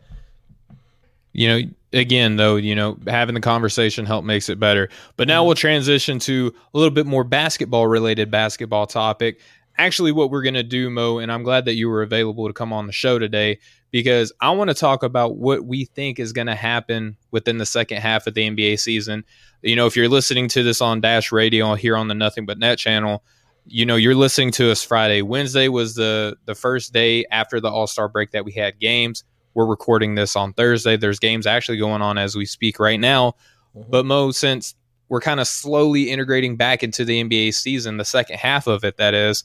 you 1.33 1.47
know, 1.47 1.69
again 1.93 2.35
though, 2.37 2.55
you 2.55 2.73
know, 2.73 2.97
having 3.07 3.35
the 3.35 3.41
conversation 3.41 4.05
help 4.05 4.25
makes 4.25 4.49
it 4.49 4.59
better. 4.59 4.89
But 5.17 5.27
now 5.27 5.41
mm-hmm. 5.41 5.47
we'll 5.47 5.55
transition 5.55 6.19
to 6.19 6.53
a 6.73 6.77
little 6.77 6.93
bit 6.93 7.05
more 7.05 7.23
basketball 7.23 7.87
related 7.87 8.31
basketball 8.31 8.87
topic 8.87 9.39
actually 9.77 10.11
what 10.11 10.31
we're 10.31 10.41
going 10.41 10.53
to 10.55 10.63
do, 10.63 10.89
Mo, 10.89 11.19
and 11.19 11.31
I'm 11.31 11.43
glad 11.43 11.65
that 11.65 11.75
you 11.75 11.89
were 11.89 12.01
available 12.01 12.47
to 12.47 12.53
come 12.53 12.73
on 12.73 12.87
the 12.87 12.93
show 12.93 13.19
today 13.19 13.59
because 13.91 14.33
I 14.41 14.51
want 14.51 14.69
to 14.69 14.73
talk 14.73 15.03
about 15.03 15.37
what 15.37 15.65
we 15.65 15.85
think 15.85 16.19
is 16.19 16.33
going 16.33 16.47
to 16.47 16.55
happen 16.55 17.17
within 17.31 17.57
the 17.57 17.65
second 17.65 18.01
half 18.01 18.27
of 18.27 18.33
the 18.33 18.49
NBA 18.49 18.79
season. 18.79 19.23
You 19.61 19.75
know, 19.75 19.85
if 19.85 19.95
you're 19.95 20.09
listening 20.09 20.47
to 20.49 20.63
this 20.63 20.81
on 20.81 21.01
Dash 21.01 21.31
Radio 21.31 21.73
here 21.75 21.95
on 21.95 22.07
the 22.07 22.13
Nothing 22.13 22.45
But 22.45 22.59
Net 22.59 22.77
channel, 22.77 23.23
you 23.69 23.85
know 23.85 23.95
you're 23.95 24.15
listening 24.15 24.51
to 24.51 24.71
us 24.71 24.83
Friday. 24.83 25.21
Wednesday 25.21 25.67
was 25.67 25.95
the 25.95 26.37
the 26.45 26.55
first 26.55 26.93
day 26.93 27.25
after 27.31 27.59
the 27.59 27.69
All 27.69 27.87
Star 27.87 28.07
break 28.07 28.31
that 28.31 28.45
we 28.45 28.53
had 28.53 28.79
games. 28.79 29.23
We're 29.53 29.65
recording 29.65 30.15
this 30.15 30.35
on 30.35 30.53
Thursday. 30.53 30.97
There's 30.97 31.19
games 31.19 31.47
actually 31.47 31.77
going 31.77 32.01
on 32.01 32.17
as 32.17 32.35
we 32.35 32.45
speak 32.45 32.79
right 32.79 32.99
now. 32.99 33.33
Mm-hmm. 33.75 33.91
But 33.91 34.05
Mo, 34.05 34.31
since 34.31 34.75
we're 35.09 35.21
kind 35.21 35.39
of 35.39 35.47
slowly 35.47 36.11
integrating 36.11 36.55
back 36.55 36.83
into 36.83 37.03
the 37.03 37.23
NBA 37.23 37.53
season, 37.53 37.97
the 37.97 38.05
second 38.05 38.37
half 38.37 38.67
of 38.67 38.83
it, 38.83 38.97
that 38.97 39.13
is, 39.13 39.43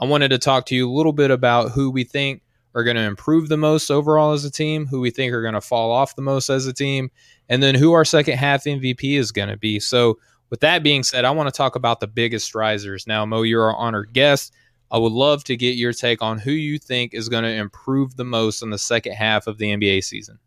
I 0.00 0.06
wanted 0.06 0.30
to 0.30 0.38
talk 0.38 0.66
to 0.66 0.74
you 0.74 0.90
a 0.90 0.92
little 0.92 1.12
bit 1.12 1.30
about 1.30 1.70
who 1.70 1.90
we 1.90 2.04
think 2.04 2.42
are 2.74 2.84
going 2.84 2.96
to 2.96 3.02
improve 3.02 3.48
the 3.48 3.56
most 3.56 3.90
overall 3.90 4.32
as 4.32 4.44
a 4.44 4.50
team, 4.50 4.86
who 4.86 5.00
we 5.00 5.10
think 5.10 5.32
are 5.32 5.42
going 5.42 5.54
to 5.54 5.60
fall 5.60 5.92
off 5.92 6.16
the 6.16 6.22
most 6.22 6.48
as 6.48 6.66
a 6.66 6.72
team, 6.72 7.10
and 7.48 7.62
then 7.62 7.74
who 7.74 7.92
our 7.92 8.04
second 8.04 8.36
half 8.36 8.64
MVP 8.64 9.18
is 9.18 9.32
going 9.32 9.48
to 9.48 9.56
be. 9.56 9.78
So, 9.78 10.18
with 10.50 10.60
that 10.60 10.82
being 10.82 11.02
said, 11.02 11.24
I 11.24 11.30
want 11.30 11.48
to 11.48 11.56
talk 11.56 11.74
about 11.74 12.00
the 12.00 12.06
biggest 12.06 12.54
risers. 12.54 13.06
Now, 13.06 13.24
Mo, 13.24 13.42
you're 13.42 13.64
our 13.64 13.76
honored 13.76 14.12
guest. 14.12 14.52
I 14.90 14.98
would 14.98 15.12
love 15.12 15.42
to 15.44 15.56
get 15.56 15.76
your 15.76 15.92
take 15.92 16.22
on 16.22 16.38
who 16.38 16.52
you 16.52 16.78
think 16.78 17.14
is 17.14 17.28
going 17.28 17.44
to 17.44 17.50
improve 17.50 18.16
the 18.16 18.24
most 18.24 18.62
in 18.62 18.70
the 18.70 18.78
second 18.78 19.14
half 19.14 19.46
of 19.46 19.58
the 19.58 19.66
NBA 19.66 20.04
season. 20.04 20.38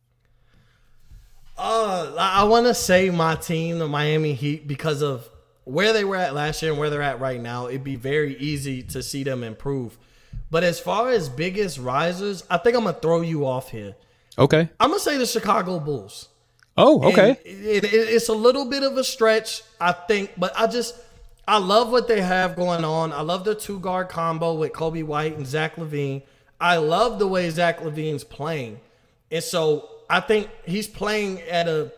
Uh, 1.57 2.13
I 2.17 2.43
want 2.43 2.67
to 2.67 2.73
say 2.73 3.09
my 3.09 3.35
team, 3.35 3.79
the 3.79 3.87
Miami 3.87 4.33
Heat, 4.33 4.67
because 4.67 5.01
of 5.01 5.27
where 5.63 5.91
they 5.91 6.05
were 6.05 6.15
at 6.15 6.33
last 6.33 6.61
year 6.61 6.71
and 6.71 6.79
where 6.79 6.89
they're 6.89 7.01
at 7.01 7.19
right 7.19 7.41
now, 7.41 7.67
it'd 7.67 7.83
be 7.83 7.95
very 7.95 8.37
easy 8.37 8.83
to 8.83 9.03
see 9.03 9.23
them 9.23 9.43
improve. 9.43 9.97
But 10.49 10.63
as 10.63 10.79
far 10.79 11.09
as 11.09 11.29
biggest 11.29 11.77
risers, 11.77 12.43
I 12.49 12.57
think 12.57 12.75
I'm 12.75 12.83
gonna 12.83 12.97
throw 12.97 13.21
you 13.21 13.45
off 13.45 13.69
here. 13.71 13.95
Okay. 14.37 14.69
I'm 14.79 14.89
gonna 14.89 14.99
say 14.99 15.17
the 15.17 15.25
Chicago 15.25 15.79
Bulls. 15.79 16.29
Oh, 16.77 17.03
okay. 17.09 17.31
It, 17.43 17.83
it, 17.83 17.93
it's 17.93 18.29
a 18.29 18.33
little 18.33 18.65
bit 18.65 18.83
of 18.83 18.97
a 18.97 19.03
stretch, 19.03 19.63
I 19.81 19.91
think, 19.93 20.31
but 20.37 20.53
I 20.57 20.67
just 20.67 20.95
I 21.47 21.57
love 21.57 21.91
what 21.91 22.07
they 22.07 22.21
have 22.21 22.55
going 22.55 22.85
on. 22.85 23.13
I 23.13 23.21
love 23.21 23.45
the 23.45 23.55
two 23.55 23.79
guard 23.79 24.09
combo 24.09 24.53
with 24.53 24.73
Coby 24.73 25.03
White 25.03 25.35
and 25.37 25.47
Zach 25.47 25.75
LaVine. 25.75 26.21
I 26.59 26.77
love 26.77 27.19
the 27.19 27.27
way 27.27 27.49
Zach 27.49 27.79
LaVine's 27.79 28.23
playing, 28.23 28.79
and 29.31 29.43
so 29.43 29.89
I 30.09 30.19
think 30.19 30.49
he's 30.65 30.87
playing 30.87 31.41
at 31.41 31.67
a 31.67 31.91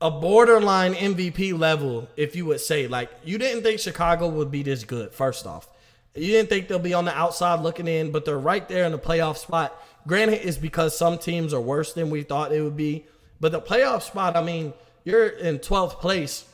a 0.00 0.10
borderline 0.10 0.94
MVP 0.94 1.58
level, 1.58 2.08
if 2.16 2.36
you 2.36 2.44
would 2.46 2.60
say. 2.60 2.86
Like, 2.86 3.10
you 3.24 3.38
didn't 3.38 3.62
think 3.62 3.80
Chicago 3.80 4.28
would 4.28 4.50
be 4.50 4.62
this 4.62 4.84
good, 4.84 5.12
first 5.12 5.46
off. 5.46 5.68
You 6.16 6.32
didn't 6.32 6.48
think 6.48 6.68
they'll 6.68 6.78
be 6.78 6.94
on 6.94 7.04
the 7.04 7.16
outside 7.16 7.60
looking 7.60 7.88
in, 7.88 8.10
but 8.10 8.24
they're 8.24 8.38
right 8.38 8.66
there 8.68 8.84
in 8.84 8.92
the 8.92 8.98
playoff 8.98 9.36
spot. 9.36 9.80
Granted, 10.06 10.46
it's 10.46 10.56
because 10.56 10.96
some 10.96 11.18
teams 11.18 11.52
are 11.52 11.60
worse 11.60 11.92
than 11.92 12.10
we 12.10 12.22
thought 12.22 12.50
they 12.50 12.60
would 12.60 12.76
be. 12.76 13.06
But 13.40 13.52
the 13.52 13.60
playoff 13.60 14.02
spot, 14.02 14.36
I 14.36 14.42
mean, 14.42 14.72
you're 15.04 15.26
in 15.26 15.58
12th 15.58 16.00
place 16.00 16.44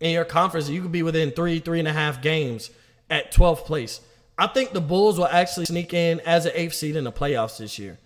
in 0.00 0.10
your 0.10 0.24
conference. 0.24 0.68
You 0.68 0.82
could 0.82 0.92
be 0.92 1.02
within 1.02 1.30
three, 1.30 1.58
three 1.60 1.78
and 1.78 1.88
a 1.88 1.92
half 1.92 2.20
games 2.20 2.70
at 3.10 3.32
12th 3.32 3.64
place. 3.64 4.00
I 4.38 4.46
think 4.46 4.72
the 4.72 4.80
Bulls 4.80 5.18
will 5.18 5.26
actually 5.26 5.66
sneak 5.66 5.94
in 5.94 6.20
as 6.20 6.46
an 6.46 6.52
eighth 6.54 6.74
seed 6.74 6.96
in 6.96 7.04
the 7.04 7.12
playoffs 7.12 7.58
this 7.58 7.78
year. 7.78 7.98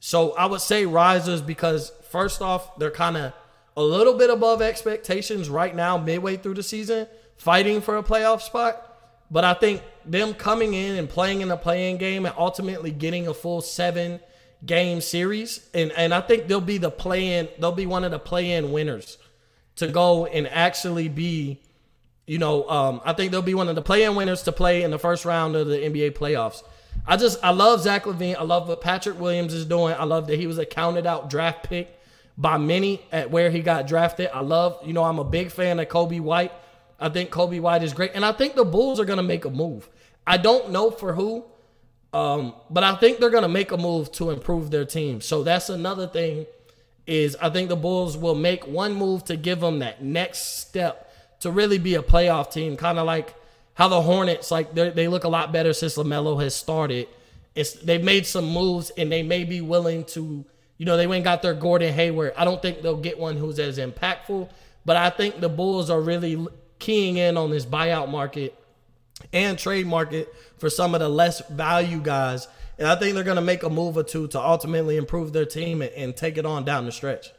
So 0.00 0.32
I 0.32 0.46
would 0.46 0.60
say 0.60 0.86
risers 0.86 1.40
because, 1.40 1.92
first 2.10 2.42
off, 2.42 2.78
they're 2.78 2.90
kind 2.90 3.16
of 3.16 3.32
a 3.76 3.82
little 3.82 4.14
bit 4.14 4.30
above 4.30 4.62
expectations 4.62 5.48
right 5.48 5.74
now, 5.74 5.98
midway 5.98 6.36
through 6.36 6.54
the 6.54 6.62
season, 6.62 7.06
fighting 7.36 7.80
for 7.80 7.96
a 7.96 8.02
playoff 8.02 8.40
spot. 8.40 8.93
But 9.30 9.44
I 9.44 9.54
think 9.54 9.82
them 10.04 10.34
coming 10.34 10.74
in 10.74 10.96
and 10.96 11.08
playing 11.08 11.40
in 11.40 11.50
a 11.50 11.56
playing 11.56 11.98
game 11.98 12.26
and 12.26 12.34
ultimately 12.38 12.90
getting 12.90 13.26
a 13.26 13.34
full 13.34 13.60
seven 13.60 14.20
game 14.64 15.00
series, 15.00 15.68
and, 15.74 15.92
and 15.92 16.14
I 16.14 16.20
think 16.20 16.46
they'll 16.46 16.60
be 16.60 16.78
the 16.78 16.90
play 16.90 17.38
in, 17.38 17.48
they'll 17.58 17.72
be 17.72 17.86
one 17.86 18.04
of 18.04 18.10
the 18.10 18.18
play 18.18 18.52
in 18.52 18.72
winners 18.72 19.18
to 19.76 19.88
go 19.88 20.26
and 20.26 20.46
actually 20.48 21.08
be, 21.08 21.60
you 22.26 22.38
know, 22.38 22.68
um, 22.68 23.00
I 23.04 23.12
think 23.12 23.32
they'll 23.32 23.42
be 23.42 23.54
one 23.54 23.68
of 23.68 23.74
the 23.74 23.82
play 23.82 24.04
in 24.04 24.14
winners 24.14 24.42
to 24.42 24.52
play 24.52 24.82
in 24.82 24.90
the 24.90 24.98
first 24.98 25.24
round 25.24 25.56
of 25.56 25.66
the 25.66 25.78
NBA 25.78 26.12
playoffs. 26.12 26.62
I 27.06 27.16
just 27.16 27.42
I 27.42 27.50
love 27.50 27.82
Zach 27.82 28.04
LaVine. 28.04 28.36
I 28.36 28.44
love 28.44 28.68
what 28.68 28.80
Patrick 28.80 29.20
Williams 29.20 29.52
is 29.52 29.66
doing. 29.66 29.94
I 29.98 30.04
love 30.04 30.28
that 30.28 30.38
he 30.38 30.46
was 30.46 30.58
a 30.58 30.64
counted 30.64 31.06
out 31.06 31.28
draft 31.28 31.68
pick 31.68 31.98
by 32.38 32.56
many 32.56 33.02
at 33.12 33.30
where 33.30 33.50
he 33.50 33.60
got 33.60 33.86
drafted. 33.86 34.30
I 34.32 34.40
love, 34.40 34.78
you 34.84 34.92
know, 34.92 35.04
I'm 35.04 35.18
a 35.18 35.24
big 35.24 35.50
fan 35.50 35.80
of 35.80 35.88
Coby 35.88 36.20
White. 36.20 36.52
I 37.04 37.10
think 37.10 37.30
Coby 37.30 37.60
White 37.60 37.82
is 37.82 37.92
great. 37.92 38.12
And 38.14 38.24
I 38.24 38.32
think 38.32 38.54
the 38.54 38.64
Bulls 38.64 38.98
are 38.98 39.04
going 39.04 39.18
to 39.18 39.22
make 39.22 39.44
a 39.44 39.50
move. 39.50 39.90
I 40.26 40.38
don't 40.38 40.70
know 40.70 40.90
for 40.90 41.12
who, 41.12 41.44
um, 42.14 42.54
but 42.70 42.82
I 42.82 42.94
think 42.94 43.18
they're 43.18 43.28
going 43.28 43.42
to 43.42 43.48
make 43.48 43.72
a 43.72 43.76
move 43.76 44.10
to 44.12 44.30
improve 44.30 44.70
their 44.70 44.86
team. 44.86 45.20
So 45.20 45.42
that's 45.42 45.68
another 45.68 46.06
thing 46.06 46.46
is 47.06 47.36
I 47.42 47.50
think 47.50 47.68
the 47.68 47.76
Bulls 47.76 48.16
will 48.16 48.34
make 48.34 48.66
one 48.66 48.94
move 48.94 49.22
to 49.26 49.36
give 49.36 49.60
them 49.60 49.80
that 49.80 50.02
next 50.02 50.60
step 50.60 51.12
to 51.40 51.50
really 51.50 51.76
be 51.76 51.94
a 51.96 52.02
playoff 52.02 52.50
team, 52.50 52.74
kind 52.74 52.98
of 52.98 53.04
like 53.04 53.34
how 53.74 53.88
the 53.88 54.00
Hornets, 54.00 54.50
like 54.50 54.72
they 54.74 55.06
look 55.06 55.24
a 55.24 55.28
lot 55.28 55.52
better 55.52 55.74
since 55.74 55.98
LaMelo 55.98 56.42
has 56.42 56.54
started. 56.54 57.06
It's, 57.54 57.74
they've 57.74 58.02
made 58.02 58.24
some 58.24 58.48
moves 58.48 58.88
and 58.96 59.12
they 59.12 59.22
may 59.22 59.44
be 59.44 59.60
willing 59.60 60.04
to 60.06 60.46
you 60.78 60.86
know, 60.86 60.96
they 60.96 61.06
went 61.06 61.24
got 61.24 61.42
their 61.42 61.54
Gordon 61.54 61.92
Hayward. 61.92 62.32
I 62.36 62.44
don't 62.44 62.60
think 62.60 62.82
they'll 62.82 62.96
get 62.96 63.18
one 63.18 63.36
who's 63.36 63.58
as 63.58 63.78
impactful, 63.78 64.50
but 64.84 64.96
I 64.96 65.10
think 65.10 65.40
the 65.40 65.48
Bulls 65.48 65.88
are 65.88 66.00
really 66.00 66.46
keying 66.78 67.16
in 67.16 67.36
on 67.36 67.50
this 67.50 67.64
buyout 67.64 68.10
market 68.10 68.54
and 69.32 69.58
trade 69.58 69.86
market 69.86 70.34
for 70.58 70.68
some 70.70 70.94
of 70.94 71.00
the 71.00 71.08
less 71.08 71.46
value 71.48 72.00
guys. 72.00 72.48
And 72.78 72.88
I 72.88 72.96
think 72.96 73.14
they're 73.14 73.24
going 73.24 73.36
to 73.36 73.42
make 73.42 73.62
a 73.62 73.70
move 73.70 73.96
or 73.96 74.02
two 74.02 74.26
to 74.28 74.40
ultimately 74.40 74.96
improve 74.96 75.32
their 75.32 75.44
team 75.44 75.82
and, 75.82 75.92
and 75.92 76.16
take 76.16 76.36
it 76.38 76.44
on 76.44 76.64
down 76.64 76.86
the 76.86 76.92
stretch. 76.92 77.30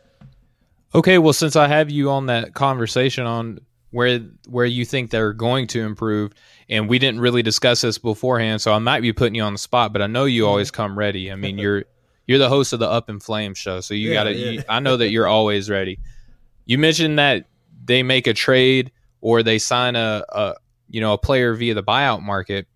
Okay, 0.94 1.18
well, 1.18 1.34
since 1.34 1.56
I 1.56 1.68
have 1.68 1.92
you 1.92 2.10
on 2.10 2.28
that 2.28 2.54
conversation 2.54 3.26
on 3.26 3.60
where 3.92 4.20
where 4.48 4.66
you 4.66 4.86
think 4.86 5.10
they're 5.10 5.34
going 5.34 5.68
to 5.68 5.82
improve, 5.82 6.32
and 6.70 6.88
we 6.88 7.00
didn't 7.00 7.20
really 7.20 7.44
discuss 7.44 7.82
this 7.82 7.98
beforehand, 7.98 8.62
so 8.62 8.72
I 8.72 8.80
might 8.80 9.02
be 9.02 9.12
putting 9.12 9.36
you 9.36 9.44
on 9.44 9.54
the 9.54 9.60
spot, 9.60 9.92
but 9.92 10.02
I 10.02 10.08
know 10.08 10.24
you 10.24 10.48
always 10.48 10.72
mm-hmm. 10.72 10.82
come 10.82 10.98
ready. 10.98 11.32
I 11.32 11.36
mean, 11.36 11.58
you're 11.60 11.84
you're 12.28 12.40
the 12.40 12.50
host 12.50 12.72
of 12.72 12.80
the 12.80 12.90
Up 12.90 13.10
in 13.10 13.20
Flames 13.20 13.58
show, 13.58 13.82
so 13.82 13.94
you 13.94 14.10
Yeah, 14.10 14.14
gotta. 14.14 14.34
yeah. 14.34 14.50
You, 14.52 14.64
I 14.70 14.80
know 14.80 14.96
that 14.96 15.10
you're 15.10 15.28
always 15.28 15.70
ready. 15.70 16.00
You 16.66 16.78
mentioned 16.78 17.20
that 17.20 17.46
they 17.84 18.04
make 18.04 18.26
a 18.26 18.34
trade 18.34 18.92
or 19.26 19.42
they 19.42 19.58
sign 19.58 19.96
a, 19.96 20.24
a 20.30 20.54
you 20.88 21.02
know 21.02 21.14
a 21.14 21.18
player 21.18 21.56
via 21.56 21.74
the 21.74 21.82
buyout 21.82 22.22
market. 22.22 22.68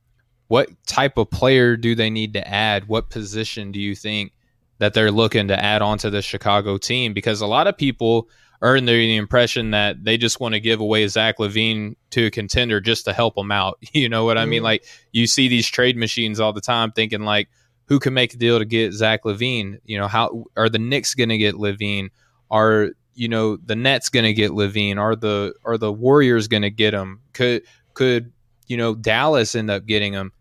What 0.47 0.69
type 0.87 1.15
of 1.19 1.29
player 1.29 1.77
do 1.77 1.93
they 1.93 2.09
need 2.09 2.33
to 2.33 2.47
add? 2.47 2.87
What 2.87 3.11
position 3.11 3.71
do 3.71 3.79
you 3.79 3.93
think 3.93 4.33
that 4.79 4.95
they're 4.95 5.11
looking 5.11 5.49
to 5.49 5.63
add 5.63 5.83
onto 5.83 6.09
the 6.09 6.23
Chicago 6.23 6.79
team? 6.79 7.13
Because 7.13 7.41
a 7.41 7.45
lot 7.45 7.67
of 7.67 7.77
people 7.77 8.29
are 8.63 8.75
under 8.75 8.93
the 8.93 9.15
impression 9.15 9.69
that 9.71 10.03
they 10.03 10.17
just 10.17 10.39
want 10.39 10.55
to 10.55 10.59
give 10.59 10.79
away 10.79 11.07
Zach 11.07 11.37
LaVine 11.37 11.95
to 12.09 12.25
a 12.25 12.31
contender 12.31 12.81
just 12.81 13.05
to 13.05 13.13
help 13.13 13.35
them 13.35 13.51
out. 13.51 13.77
You 13.93 14.09
know 14.09 14.25
what 14.25 14.39
I 14.39 14.45
mean? 14.45 14.63
Like 14.63 14.85
you 15.11 15.27
see 15.27 15.49
these 15.49 15.67
trade 15.67 15.97
machines 15.97 16.39
all 16.39 16.51
the 16.51 16.61
time, 16.61 16.91
thinking 16.91 17.21
like, 17.21 17.47
who 17.85 17.99
can 17.99 18.15
make 18.15 18.33
a 18.33 18.37
deal 18.37 18.57
to 18.57 18.65
get 18.65 18.93
Zach 18.93 19.23
LaVine? 19.23 19.81
You 19.85 19.99
know, 19.99 20.07
how 20.07 20.45
are 20.57 20.67
the 20.67 20.79
Knicks 20.79 21.13
going 21.13 21.29
to 21.29 21.37
get 21.37 21.55
LaVine? 21.55 22.09
Are 22.49 22.89
you 23.19 23.27
know 23.27 23.57
the 23.57 23.75
Nets 23.75 24.07
going 24.07 24.23
to 24.23 24.33
get 24.33 24.51
LaVine? 24.51 24.97
Are 24.97 25.15
the 25.15 25.53
are 25.65 25.77
the 25.77 25.91
Warriors 25.91 26.47
going 26.47 26.61
to 26.61 26.69
get 26.69 26.93
him? 26.93 27.21
Could 27.33 27.63
could 27.93 28.31
you 28.67 28.77
know 28.77 28.95
Dallas 28.95 29.55
end 29.55 29.69
up 29.69 29.85
getting 29.85 30.13
him? 30.13 30.31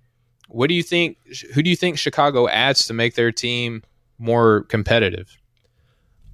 What 0.49 0.69
do 0.69 0.75
you 0.75 0.85
think? 0.85 1.19
Who 1.55 1.63
do 1.63 1.69
you 1.69 1.77
think 1.77 1.99
Chicago 1.99 2.49
adds 2.49 2.87
to 2.87 2.95
make 2.95 3.17
their 3.17 3.33
team 3.33 3.83
more 4.19 4.63
competitive? 4.63 5.37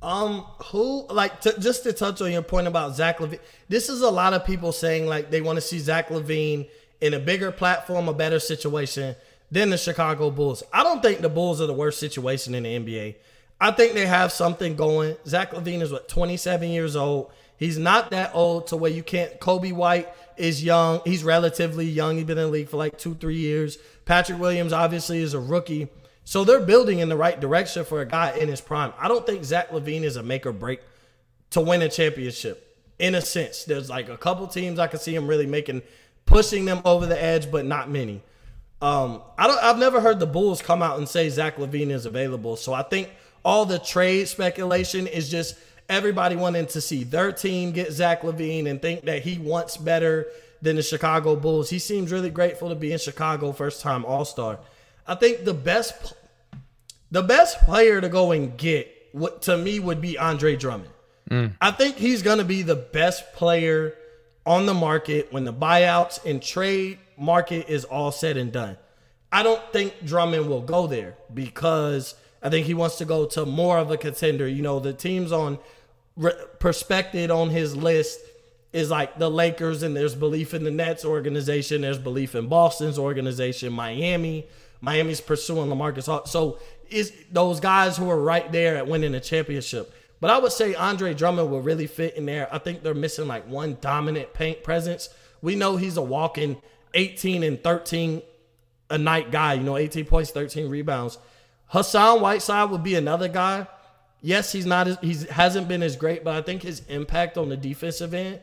Um, 0.03 0.45
who 0.67 1.07
like 1.09 1.41
just 1.41 1.83
to 1.85 1.95
touch 1.95 2.21
on 2.21 2.31
your 2.31 2.43
point 2.43 2.67
about 2.67 2.95
Zach 2.95 3.19
LaVine? 3.19 3.41
This 3.71 3.89
is 3.89 4.03
a 4.03 4.11
lot 4.11 4.35
of 4.35 4.45
people 4.45 4.71
saying 4.71 5.07
like 5.07 5.31
they 5.31 5.41
want 5.41 5.57
to 5.57 5.63
see 5.63 5.79
Zach 5.79 6.11
LaVine 6.11 6.69
in 7.01 7.15
a 7.15 7.19
bigger 7.19 7.51
platform, 7.53 8.07
a 8.07 8.13
better 8.13 8.39
situation 8.39 9.17
than 9.51 9.71
the 9.71 9.79
Chicago 9.79 10.31
Bulls. 10.31 10.63
I 10.75 10.83
don't 10.83 11.01
think 11.01 11.21
the 11.21 11.31
Bulls 11.31 11.63
are 11.63 11.67
the 11.67 11.73
worst 11.73 11.99
situation 12.01 12.55
in 12.55 12.65
the 12.65 12.79
NBA. 12.79 13.17
I 13.65 13.71
think 13.71 13.95
they 13.95 14.05
have 14.05 14.31
something 14.31 14.77
going. 14.77 15.17
Zach 15.27 15.53
LaVine 15.53 15.81
is 15.81 15.91
what 15.91 16.07
27 16.07 16.69
years 16.69 16.97
old. 16.97 17.33
He's 17.57 17.79
not 17.79 18.11
that 18.11 18.33
old 18.35 18.67
to 18.67 18.77
where 18.77 18.91
you 18.91 19.03
can't. 19.03 19.41
Coby 19.41 19.73
White 19.73 20.07
is 20.37 20.63
young. 20.63 21.01
He's 21.07 21.25
relatively 21.25 21.87
young. 21.87 22.17
He's 22.19 22.27
been 22.27 22.37
in 22.37 22.45
the 22.45 22.51
league 22.51 22.69
for 22.69 22.77
like 22.77 22.99
two, 22.99 23.15
three 23.15 23.39
years. 23.39 23.79
Patrick 24.05 24.39
Williams 24.39 24.75
obviously 24.75 25.23
is 25.23 25.33
a 25.33 25.41
rookie. 25.41 25.89
So 26.25 26.45
they're 26.45 26.61
building 26.61 26.99
in 26.99 27.09
the 27.09 27.17
right 27.17 27.41
direction 27.41 27.87
for 27.87 28.03
a 28.03 28.07
guy 28.07 28.37
in 28.37 28.51
his 28.51 28.61
prime. 28.61 28.93
I 28.99 29.09
don't 29.09 29.25
think 29.25 29.45
Zach 29.45 29.71
LaVine 29.71 30.03
is 30.03 30.17
a 30.17 30.23
make 30.23 30.45
or 30.45 30.53
break 30.53 30.83
to 31.53 31.63
win 31.63 31.81
a 31.81 31.89
championship. 31.89 32.79
In 32.99 33.15
a 33.15 33.23
sense, 33.23 33.65
there's 33.65 33.89
like 33.89 34.11
a 34.11 34.19
couple 34.19 34.47
teams 34.47 34.79
I 34.79 34.89
can 34.89 35.01
see 35.01 35.15
him 35.15 35.27
really 35.27 35.47
making, 35.47 35.81
pushing 36.27 36.67
them 36.67 36.83
over 36.85 37.07
the 37.07 37.21
edge, 37.21 37.51
but 37.51 37.65
not 37.65 37.89
many. 37.89 38.21
Um, 38.83 39.23
I 39.39 39.47
don't. 39.47 39.63
I've 39.63 39.79
never 39.79 40.03
heard 40.03 40.21
the 40.21 40.27
Bulls 40.27 40.61
come 40.61 40.83
out 40.83 40.99
and 40.99 41.09
say 41.09 41.31
Zach 41.31 41.57
LaVine 41.57 41.89
is 41.89 42.05
available. 42.05 42.57
So 42.57 42.75
I 42.75 42.83
think 42.83 43.09
all 43.45 43.67
the 43.67 43.79
trade 43.79 44.29
speculation 44.29 45.07
is 45.07 45.29
just 45.29 45.57
everybody 45.89 46.37
wanting 46.37 46.67
to 46.67 46.81
see 46.81 47.05
their 47.05 47.33
team 47.33 47.73
get 47.73 47.93
Zach 47.93 48.23
LaVine 48.23 48.69
and 48.69 48.81
think 48.81 49.03
that 49.03 49.23
he 49.23 49.39
wants 49.39 49.77
better 49.77 50.27
than 50.63 50.77
the 50.77 50.83
Chicago 50.83 51.37
Bulls. 51.37 51.69
He 51.69 51.79
seems 51.79 52.11
really 52.11 52.31
grateful 52.31 52.71
to 52.71 52.75
be 52.75 52.93
in 52.93 52.99
Chicago, 52.99 53.53
first 53.53 53.83
time 53.83 54.05
All 54.05 54.25
Star. 54.25 54.59
I 55.07 55.15
think 55.15 55.45
the 55.45 55.55
best, 55.55 56.15
the 57.11 57.23
best 57.23 57.59
player 57.61 58.01
to 58.01 58.09
go 58.09 58.33
and 58.33 58.57
get, 58.57 58.91
what 59.13 59.43
to 59.43 59.57
me 59.57 59.79
would 59.79 60.01
be 60.01 60.17
Andre 60.17 60.57
Drummond. 60.57 60.91
Mm. 61.31 61.53
I 61.61 61.71
think 61.71 61.97
he's 61.97 62.23
going 62.23 62.39
to 62.39 62.45
be 62.45 62.63
the 62.63 62.77
best 62.77 63.33
player 63.35 63.95
on 64.47 64.67
the 64.67 64.75
market 64.75 65.33
when 65.33 65.45
the 65.45 65.53
buyouts 65.53 66.25
and 66.25 66.43
trade 66.43 66.99
market 67.17 67.69
is 67.69 67.85
all 67.85 68.11
said 68.11 68.37
and 68.37 68.53
done. 68.53 68.77
I 69.31 69.43
don't 69.43 69.63
think 69.73 69.95
Drummond 70.05 70.49
will 70.49 70.63
go 70.63 70.87
there 70.87 71.17
because 71.33 72.15
I 72.45 72.51
think 72.51 72.67
he 72.67 72.75
wants 72.75 72.97
to 72.99 73.05
go 73.05 73.25
to 73.27 73.47
more 73.47 73.79
of 73.79 73.91
a 73.91 73.97
contender. 73.97 74.47
You 74.47 74.63
know, 74.63 74.79
the 74.79 74.93
teams 74.93 75.33
on 75.33 75.59
perspective 76.61 77.31
on 77.31 77.51
his 77.51 77.75
list 77.77 78.21
is 78.73 78.91
like 78.91 79.19
the 79.19 79.31
Lakers, 79.31 79.83
and 79.83 79.97
there's 79.97 80.15
belief 80.15 80.53
in 80.53 80.63
the 80.63 80.71
Nets 80.71 81.05
organization, 81.05 81.81
there's 81.81 81.99
belief 81.99 82.35
in 82.35 82.49
Boston's 82.49 82.99
organization, 82.99 83.73
Miami. 83.73 84.47
Miami's 84.81 85.21
pursuing 85.21 85.71
LaMarcus. 85.71 86.29
So 86.29 86.59
is 86.91 87.13
those 87.33 87.59
guys 87.59 87.97
who 87.97 88.11
are 88.11 88.21
right 88.21 88.51
there 88.53 88.77
at 88.77 88.87
winning 88.87 89.15
a 89.15 89.21
championship. 89.21 89.95
But 90.21 90.31
I 90.31 90.39
would 90.39 90.53
say 90.53 90.75
Andre 90.75 91.15
Drummond 91.15 91.51
will 91.51 91.63
really 91.63 91.87
fit 91.87 92.17
in 92.17 92.27
there. 92.27 92.49
I 92.53 92.59
think 92.59 92.83
they're 92.83 92.95
missing 92.95 93.27
like 93.27 93.49
one 93.49 93.79
dominant 93.81 94.35
paint 94.35 94.63
presence. 94.63 95.09
We 95.41 95.55
know 95.55 95.77
he's 95.77 95.97
a 95.97 96.03
walking 96.03 96.61
18 96.93 97.43
and 97.43 97.63
13 97.63 98.23
a 98.91 98.99
night 98.99 99.31
guy, 99.31 99.55
you 99.55 99.63
know, 99.63 99.77
18 99.77 100.05
points, 100.05 100.31
13 100.31 100.69
rebounds. 100.69 101.19
Hassan 101.75 102.21
Whiteside 102.21 102.71
would 102.71 102.85
be 102.85 102.95
another 102.95 103.27
guy. 103.27 103.67
Yes, 104.23 104.53
he's 104.53 104.65
not 104.65 104.87
as 104.87 104.97
he's 105.03 105.29
hasn't 105.29 105.67
been 105.67 105.83
as 105.83 105.97
great, 105.97 106.23
but 106.23 106.37
I 106.37 106.41
think 106.41 106.63
his 106.63 106.83
impact 106.89 107.37
on 107.37 107.49
the 107.49 107.57
defensive 107.57 108.15
end. 108.15 108.39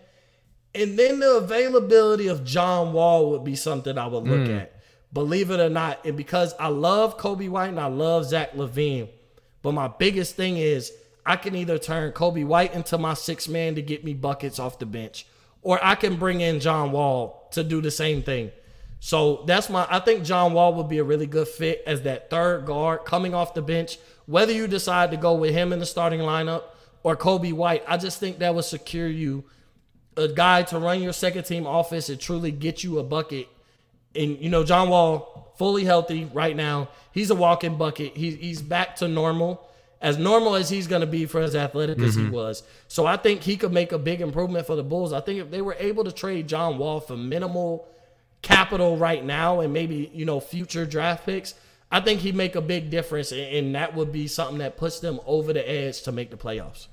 And 0.76 1.00
then 1.00 1.22
the 1.22 1.38
availability 1.38 2.28
of 2.28 2.44
John 2.44 2.92
Wall 2.92 3.32
would 3.32 3.46
be 3.46 3.56
something 3.56 3.98
I 3.98 4.08
would 4.08 4.26
look 4.26 4.48
hmm. 4.48 4.54
at. 4.54 4.76
Believe 5.14 5.50
it 5.50 5.62
or 5.62 5.70
not. 5.70 6.06
And 6.06 6.18
because 6.18 6.54
I 6.60 6.68
love 6.68 7.18
Coby 7.18 7.48
White 7.48 7.70
and 7.70 7.80
I 7.80 7.86
love 7.86 8.26
Zach 8.26 8.52
LaVine, 8.52 9.08
but 9.62 9.72
my 9.72 9.88
biggest 9.88 10.36
thing 10.36 10.58
is 10.58 10.92
I 11.26 11.38
can 11.38 11.56
either 11.56 11.78
turn 11.78 12.12
Coby 12.12 12.46
White 12.46 12.74
into 12.74 12.98
my 12.98 13.14
six 13.14 13.48
man 13.48 13.76
to 13.76 13.82
get 13.82 14.04
me 14.04 14.14
buckets 14.14 14.60
off 14.60 14.78
the 14.78 14.86
bench, 14.86 15.26
or 15.62 15.80
I 15.82 15.96
can 15.96 16.18
bring 16.18 16.42
in 16.42 16.60
John 16.60 16.92
Wall 16.92 17.48
to 17.54 17.64
do 17.64 17.80
the 17.80 17.92
same 17.92 18.24
thing. 18.24 18.52
So 19.04 19.44
that's 19.48 19.68
my. 19.68 19.88
I 19.90 20.00
think 20.00 20.24
John 20.24 20.54
Wall 20.54 20.76
would 20.76 20.88
be 20.88 21.00
a 21.00 21.04
really 21.04 21.26
good 21.26 21.48
fit 21.48 21.82
as 21.88 22.04
that 22.04 22.30
third 22.30 22.68
guard 22.68 23.04
coming 23.04 23.34
off 23.34 23.56
the 23.56 23.62
bench. 23.64 23.98
Whether 24.28 24.54
you 24.54 24.68
decide 24.68 25.10
to 25.10 25.18
go 25.18 25.34
with 25.34 25.56
him 25.56 25.74
in 25.74 25.80
the 25.80 25.88
starting 25.88 26.20
lineup 26.20 26.66
or 27.02 27.18
Coby 27.18 27.52
White, 27.52 27.84
I 27.88 27.98
just 27.98 28.20
think 28.20 28.38
that 28.40 28.54
would 28.54 28.64
secure 28.64 29.08
you 29.08 29.44
a 30.16 30.28
guy 30.28 30.62
to 30.64 30.78
run 30.78 31.02
your 31.02 31.14
second 31.14 31.46
team 31.46 31.66
offense 31.66 32.10
and 32.10 32.20
truly 32.20 32.52
get 32.52 32.84
you 32.84 33.00
a 33.00 33.04
bucket. 33.04 33.48
And 34.16 34.38
you 34.38 34.52
know, 34.52 34.64
John 34.64 34.90
Wall 34.90 35.52
fully 35.58 35.84
healthy 35.84 36.26
right 36.26 36.56
now. 36.56 36.90
He's 37.12 37.32
a 37.32 37.36
walking 37.36 37.80
bucket. 37.80 38.16
He's 38.16 38.36
he's 38.36 38.62
back 38.62 38.98
to 38.98 39.08
normal, 39.08 39.68
as 40.00 40.20
normal 40.20 40.54
as 40.54 40.70
he's 40.70 40.86
going 40.86 41.02
to 41.02 41.08
be 41.08 41.26
for 41.26 41.42
as 41.42 41.56
athletic 41.56 41.98
as 41.98 42.14
he 42.14 42.22
mm-hmm. 42.22 42.34
was. 42.34 42.62
So 42.88 43.08
I 43.08 43.18
think 43.18 43.42
he 43.42 43.58
could 43.58 43.74
make 43.74 43.94
a 43.94 43.98
big 43.98 44.22
improvement 44.22 44.68
for 44.68 44.76
the 44.76 44.84
Bulls. 44.84 45.12
I 45.12 45.22
think 45.22 45.40
if 45.40 45.50
they 45.50 45.64
were 45.64 45.76
able 45.80 46.04
to 46.04 46.12
trade 46.12 46.48
John 46.48 46.78
Wall 46.78 47.00
for 47.00 47.18
minimal 47.18 47.88
capital 48.42 48.98
right 48.98 49.24
now 49.24 49.60
and 49.60 49.74
maybe 49.74 50.10
you 50.14 50.26
know 50.26 50.40
future 50.40 50.86
draft 50.86 51.26
picks, 51.26 51.54
I 51.92 52.00
think 52.00 52.22
he'd 52.22 52.36
make 52.36 52.56
a 52.56 52.62
big 52.62 52.90
difference, 52.90 53.32
and, 53.34 53.76
that 53.76 53.96
would 53.96 54.12
be 54.12 54.28
something 54.28 54.60
that 54.60 54.78
puts 54.78 55.00
them 55.00 55.20
over 55.26 55.52
the 55.52 55.70
edge 55.70 56.04
to 56.04 56.12
make 56.12 56.32
the 56.32 56.38
playoffs. 56.38 56.88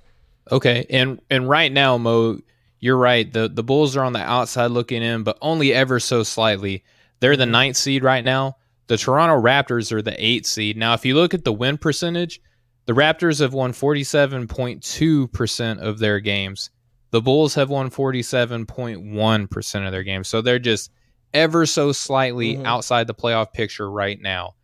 Okay, 0.51 0.87
and 0.91 1.21
and 1.31 1.49
right 1.49 1.71
now, 1.71 1.99
Mo, 1.99 2.41
you're 2.81 2.97
right. 2.97 3.31
the 3.33 3.49
The 3.49 3.63
Bulls 3.63 3.97
are 3.97 4.05
on 4.05 4.13
the 4.13 4.21
outside 4.21 4.71
looking 4.71 5.03
in, 5.03 5.23
but 5.23 5.39
only 5.41 5.73
ever 5.73 6.01
so 6.01 6.23
slightly. 6.23 6.85
They're 7.21 7.37
the 7.37 7.45
mm-hmm. 7.45 7.53
ninth 7.53 7.77
seed 7.77 8.03
right 8.03 8.25
now. 8.25 8.57
The 8.89 8.97
Toronto 8.97 9.41
Raptors 9.41 9.93
are 9.93 10.03
the 10.03 10.17
eighth 10.25 10.47
seed. 10.47 10.77
Now, 10.77 10.95
if 10.95 11.05
you 11.05 11.15
look 11.15 11.35
at 11.35 11.45
the 11.45 11.53
win 11.53 11.77
percentage, 11.77 12.41
the 12.87 12.95
Raptors 12.95 13.41
have 13.41 13.53
won 13.53 13.73
forty 13.73 14.03
seven 14.03 14.49
point 14.49 14.83
two 14.83 15.29
percent 15.29 15.81
of 15.81 15.99
their 15.99 16.21
games. 16.21 16.71
The 17.11 17.21
Bulls 17.21 17.55
have 17.55 17.71
won 17.71 17.91
forty 17.91 18.23
seven 18.23 18.67
point 18.67 19.03
one 19.03 19.47
percent 19.47 19.85
of 19.85 19.93
their 19.93 20.03
games. 20.03 20.29
So 20.29 20.41
they're 20.41 20.59
just 20.59 20.91
ever 21.35 21.67
so 21.67 21.93
slightly 21.93 22.57
Mhm. 22.57 22.65
outside 22.65 23.07
the 23.07 23.15
playoff 23.15 23.53
picture 23.53 23.91
right 23.91 24.21
now. 24.21 24.55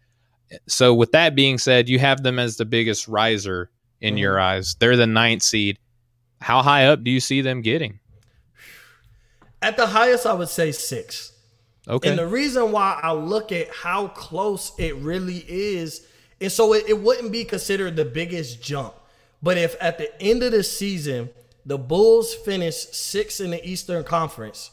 So, 0.69 0.95
with 0.95 1.13
that 1.13 1.35
being 1.35 1.59
said, 1.59 1.89
you 1.89 1.99
have 1.99 2.23
them 2.23 2.39
as 2.39 2.57
the 2.57 2.65
biggest 2.65 3.09
riser 3.09 3.71
in 4.01 4.15
Mhm. 4.15 4.19
your 4.21 4.41
eyes. 4.41 4.77
They're 4.79 4.97
the 4.97 5.07
ninth 5.07 5.43
seed. 5.43 5.79
How 6.41 6.63
high 6.63 6.87
up 6.87 7.03
do 7.03 7.11
you 7.11 7.21
see 7.21 7.41
them 7.41 7.63
getting? 7.63 8.01
At 9.63 9.77
the 9.77 9.87
highest, 9.87 10.27
I 10.27 10.35
would 10.35 10.49
say 10.49 10.73
six. 10.73 11.33
Okay. 11.89 12.11
And 12.11 12.19
the 12.19 12.27
reason 12.27 12.73
why 12.73 12.99
I 13.03 13.13
look 13.13 13.53
at 13.53 13.69
how 13.71 14.09
close 14.09 14.73
it 14.79 14.95
really 14.97 15.45
is, 15.49 16.07
and 16.41 16.51
so 16.53 16.73
it, 16.75 16.85
it 16.89 17.01
wouldn't 17.01 17.33
be 17.33 17.45
considered 17.45 17.97
the 17.97 18.05
biggest 18.05 18.63
jump. 18.63 18.95
But 19.43 19.59
if 19.59 19.77
at 19.81 19.99
the 19.99 20.11
end 20.23 20.43
of 20.43 20.53
the 20.53 20.63
season, 20.63 21.31
the 21.67 21.79
Bulls 21.79 22.35
finish 22.35 22.75
sixth 22.75 23.41
in 23.41 23.51
the 23.51 23.67
Eastern 23.67 24.05
Conference, 24.05 24.71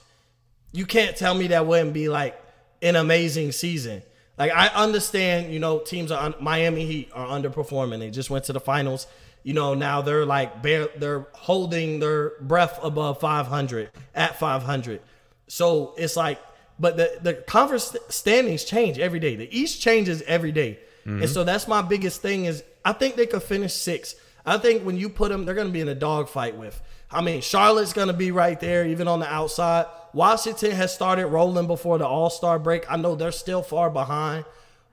you 0.71 0.85
can't 0.85 1.15
tell 1.15 1.33
me 1.33 1.47
that 1.47 1.65
wouldn't 1.65 1.93
be 1.93 2.09
like 2.09 2.41
an 2.81 2.95
amazing 2.95 3.51
season. 3.51 4.03
Like 4.37 4.51
I 4.51 4.67
understand, 4.67 5.53
you 5.53 5.59
know, 5.59 5.79
teams 5.79 6.11
are 6.11 6.33
Miami 6.39 6.85
Heat 6.85 7.09
are 7.13 7.27
underperforming. 7.27 7.99
They 7.99 8.09
just 8.09 8.29
went 8.29 8.45
to 8.45 8.53
the 8.53 8.59
finals. 8.59 9.07
You 9.43 9.53
know, 9.53 9.73
now 9.73 10.01
they're 10.01 10.25
like 10.25 10.61
bare, 10.61 10.87
they're 10.95 11.27
holding 11.33 11.99
their 11.99 12.33
breath 12.41 12.79
above 12.81 13.19
500 13.19 13.89
at 14.13 14.39
500. 14.39 15.01
So 15.47 15.93
it's 15.97 16.15
like, 16.15 16.39
but 16.79 16.97
the 16.97 17.19
the 17.21 17.33
conference 17.33 17.95
standings 18.09 18.63
change 18.63 18.97
every 18.97 19.19
day. 19.19 19.35
The 19.35 19.55
East 19.55 19.81
changes 19.81 20.21
every 20.23 20.51
day. 20.51 20.79
and 21.05 21.21
mm-hmm. 21.21 21.31
so 21.31 21.43
that's 21.43 21.67
my 21.67 21.81
biggest 21.81 22.21
thing 22.21 22.45
is 22.45 22.63
I 22.85 22.93
think 22.93 23.15
they 23.15 23.25
could 23.25 23.43
finish 23.43 23.73
six. 23.73 24.15
I 24.45 24.57
think 24.57 24.83
when 24.83 24.97
you 24.97 25.09
put 25.09 25.29
them, 25.29 25.45
they're 25.45 25.55
going 25.55 25.67
to 25.67 25.73
be 25.73 25.81
in 25.81 25.87
a 25.87 25.95
dogfight 25.95 26.57
with. 26.57 26.81
I 27.11 27.21
mean, 27.21 27.41
Charlotte's 27.41 27.93
going 27.93 28.07
to 28.07 28.13
be 28.13 28.31
right 28.31 28.59
there, 28.59 28.85
even 28.85 29.07
on 29.07 29.19
the 29.19 29.31
outside. 29.31 29.85
Washington 30.13 30.71
has 30.71 30.93
started 30.93 31.27
rolling 31.27 31.67
before 31.67 31.97
the 31.97 32.07
All 32.07 32.29
Star 32.29 32.59
break. 32.59 32.89
I 32.91 32.97
know 32.97 33.15
they're 33.15 33.31
still 33.31 33.61
far 33.61 33.89
behind, 33.89 34.45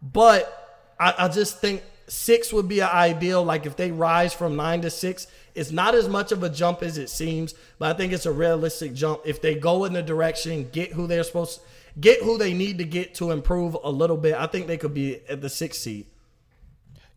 but 0.03 0.95
I, 0.99 1.15
I 1.19 1.29
just 1.29 1.61
think 1.61 1.83
six 2.09 2.53
would 2.53 2.69
be 2.69 2.81
an 2.81 2.89
ideal. 2.89 3.45
Like 3.45 3.67
if 3.67 3.77
they 3.77 3.91
rise 3.91 4.35
from 4.35 4.57
nine 4.57 4.83
to 4.83 4.91
six, 4.91 5.27
it's 5.55 5.71
not 5.71 5.95
as 5.95 6.09
much 6.09 6.33
of 6.33 6.43
a 6.43 6.49
jump 6.49 6.83
as 6.83 6.99
it 6.99 7.11
seems, 7.11 7.55
but 7.79 7.95
I 7.95 7.99
think 7.99 8.13
it's 8.13 8.27
a 8.27 8.33
realistic 8.33 8.95
jump. 8.95 9.23
If 9.25 9.41
they 9.41 9.55
go 9.55 9.85
in 9.85 9.93
the 9.93 10.03
direction, 10.03 10.69
get 10.71 10.93
who 10.93 11.07
they're 11.07 11.25
supposed 11.25 11.61
to 11.61 11.67
get 12.01 12.23
who 12.23 12.39
they 12.39 12.53
need 12.53 12.79
to 12.79 12.85
get 12.85 13.15
to 13.17 13.31
improve 13.31 13.77
a 13.83 13.91
little 13.91 14.17
bit, 14.17 14.35
I 14.35 14.47
think 14.47 14.67
they 14.67 14.77
could 14.77 14.95
be 14.95 15.21
at 15.29 15.41
the 15.41 15.49
sixth 15.49 15.81
seed. 15.81 16.07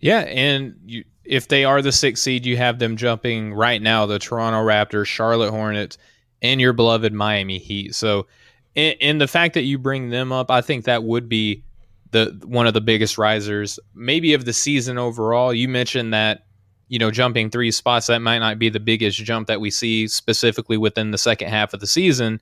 Yeah, 0.02 0.22
and 0.22 0.76
you, 0.86 1.06
if 1.24 1.48
they 1.48 1.64
are 1.64 1.82
the 1.82 1.92
sixth 1.92 2.24
seed, 2.24 2.46
you 2.46 2.58
have 2.58 2.80
them 2.80 2.98
jumping 2.98 3.54
right 3.54 3.82
now 3.82 4.06
the 4.06 4.20
Toronto 4.20 4.60
Raptors, 4.60 5.06
Charlotte 5.06 5.52
Hornets, 5.52 5.98
and 6.42 6.60
your 6.60 6.74
beloved 6.74 7.14
Miami 7.14 7.60
Heat. 7.60 7.96
So, 7.96 8.28
in, 8.74 8.94
in 9.00 9.18
the 9.20 9.28
fact 9.28 9.54
that 9.54 9.64
you 9.64 9.78
bring 9.78 10.10
them 10.10 10.32
up, 10.32 10.50
I 10.50 10.62
think 10.62 10.86
that 10.86 11.04
would 11.04 11.30
be 11.30 11.64
the 12.10 12.38
one 12.44 12.68
of 12.68 12.74
the 12.74 12.82
biggest 12.82 13.18
risers, 13.18 13.80
maybe 13.94 14.34
of 14.34 14.46
the 14.46 14.54
season 14.54 14.98
overall. 14.98 15.54
You 15.54 15.70
mentioned 15.70 16.14
that 16.14 16.46
you 16.88 16.98
know 16.98 17.12
jumping 17.12 17.50
three 17.50 17.72
spots 17.72 18.08
that 18.08 18.20
might 18.20 18.40
not 18.40 18.60
be 18.60 18.70
the 18.70 18.80
biggest 18.80 19.18
jump 19.18 19.48
that 19.48 19.62
we 19.62 19.70
see 19.70 20.08
specifically 20.08 20.78
within 20.78 21.12
the 21.12 21.18
second 21.18 21.50
half 21.50 21.74
of 21.74 21.80
the 21.80 21.88
season, 21.88 22.42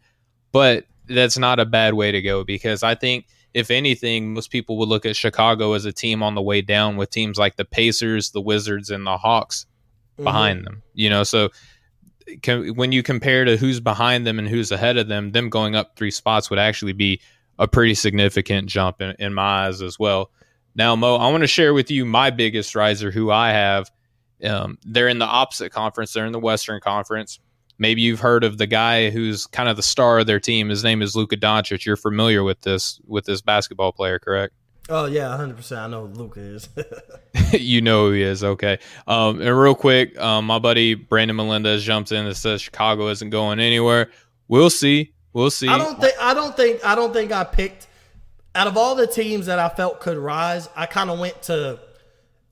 but 0.53 0.85
that's 1.09 1.37
not 1.37 1.59
a 1.59 1.65
bad 1.65 1.93
way 1.93 2.11
to 2.11 2.21
go 2.21 2.43
because 2.43 2.83
I 2.83 2.95
think 2.95 3.27
if 3.53 3.71
anything, 3.71 4.33
most 4.33 4.51
people 4.51 4.77
would 4.77 4.89
look 4.89 5.05
at 5.05 5.15
Chicago 5.15 5.73
as 5.73 5.85
a 5.85 5.91
team 5.91 6.21
on 6.21 6.35
the 6.35 6.41
way 6.41 6.61
down 6.61 6.97
with 6.97 7.09
teams 7.09 7.37
like 7.37 7.55
the 7.55 7.65
Pacers, 7.65 8.31
the 8.31 8.41
Wizards, 8.41 8.89
and 8.89 9.05
the 9.05 9.17
Hawks 9.17 9.65
mm-hmm. 10.13 10.23
behind 10.23 10.65
them. 10.65 10.83
You 10.93 11.09
know, 11.09 11.23
so 11.23 11.49
can, 12.41 12.75
when 12.75 12.91
you 12.91 13.03
compare 13.03 13.45
to 13.45 13.57
who's 13.57 13.79
behind 13.79 14.27
them 14.27 14.39
and 14.39 14.47
who's 14.47 14.71
ahead 14.71 14.97
of 14.97 15.07
them, 15.07 15.31
them 15.31 15.49
going 15.49 15.75
up 15.75 15.95
three 15.95 16.11
spots 16.11 16.49
would 16.49 16.59
actually 16.59 16.93
be 16.93 17.21
a 17.57 17.67
pretty 17.67 17.95
significant 17.95 18.69
jump 18.69 19.01
in, 19.01 19.15
in 19.19 19.33
my 19.33 19.67
eyes 19.67 19.81
as 19.81 19.97
well. 19.97 20.31
Now, 20.75 20.95
Mo, 20.95 21.15
I 21.15 21.29
want 21.29 21.41
to 21.41 21.47
share 21.47 21.73
with 21.73 21.91
you 21.91 22.05
my 22.05 22.29
biggest 22.29 22.75
riser 22.75 23.11
who 23.11 23.31
I 23.31 23.51
have. 23.51 23.91
Um, 24.43 24.77
they're 24.85 25.09
in 25.09 25.19
the 25.19 25.25
opposite 25.25 25.71
conference, 25.71 26.13
they're 26.13 26.25
in 26.25 26.31
the 26.31 26.39
Western 26.39 26.79
Conference. 26.79 27.39
Maybe 27.79 28.01
you've 28.01 28.19
heard 28.19 28.43
of 28.43 28.57
the 28.57 28.67
guy 28.67 29.09
who's 29.09 29.47
kind 29.47 29.69
of 29.69 29.77
the 29.77 29.83
star 29.83 30.19
of 30.19 30.27
their 30.27 30.39
team. 30.39 30.69
His 30.69 30.83
name 30.83 31.01
is 31.01 31.15
Luka 31.15 31.37
Doncic. 31.37 31.85
You're 31.85 31.95
familiar 31.95 32.43
with 32.43 32.61
this 32.61 32.99
with 33.07 33.25
this 33.25 33.41
basketball 33.41 33.93
player, 33.93 34.19
correct? 34.19 34.53
Oh 34.89 35.05
yeah, 35.05 35.35
hundred 35.35 35.55
percent. 35.55 35.81
I 35.81 35.87
know 35.87 36.05
Luka 36.05 36.39
is. 36.39 36.69
you 37.53 37.81
know 37.81 38.07
who 38.07 38.13
he 38.13 38.23
is. 38.23 38.43
Okay. 38.43 38.79
Um, 39.07 39.39
and 39.41 39.57
real 39.57 39.75
quick, 39.75 40.19
um, 40.19 40.45
my 40.45 40.59
buddy 40.59 40.95
Brandon 40.95 41.37
Melendez 41.37 41.83
jumps 41.83 42.11
in 42.11 42.25
and 42.25 42.35
says 42.35 42.61
Chicago 42.61 43.07
isn't 43.07 43.29
going 43.29 43.59
anywhere. 43.59 44.09
We'll 44.47 44.69
see. 44.69 45.13
We'll 45.31 45.51
see. 45.51 45.67
I 45.67 45.77
don't 45.77 45.99
think. 46.01 46.13
I 46.19 46.33
don't 46.33 46.57
think. 46.57 46.85
I 46.85 46.95
don't 46.95 47.13
think 47.13 47.31
I 47.31 47.43
picked. 47.43 47.87
Out 48.55 48.67
of 48.67 48.77
all 48.77 48.95
the 48.95 49.07
teams 49.07 49.45
that 49.45 49.59
I 49.59 49.69
felt 49.69 49.99
could 49.99 50.17
rise, 50.17 50.67
I 50.75 50.87
kind 50.87 51.09
of 51.09 51.19
went 51.19 51.43
to 51.43 51.79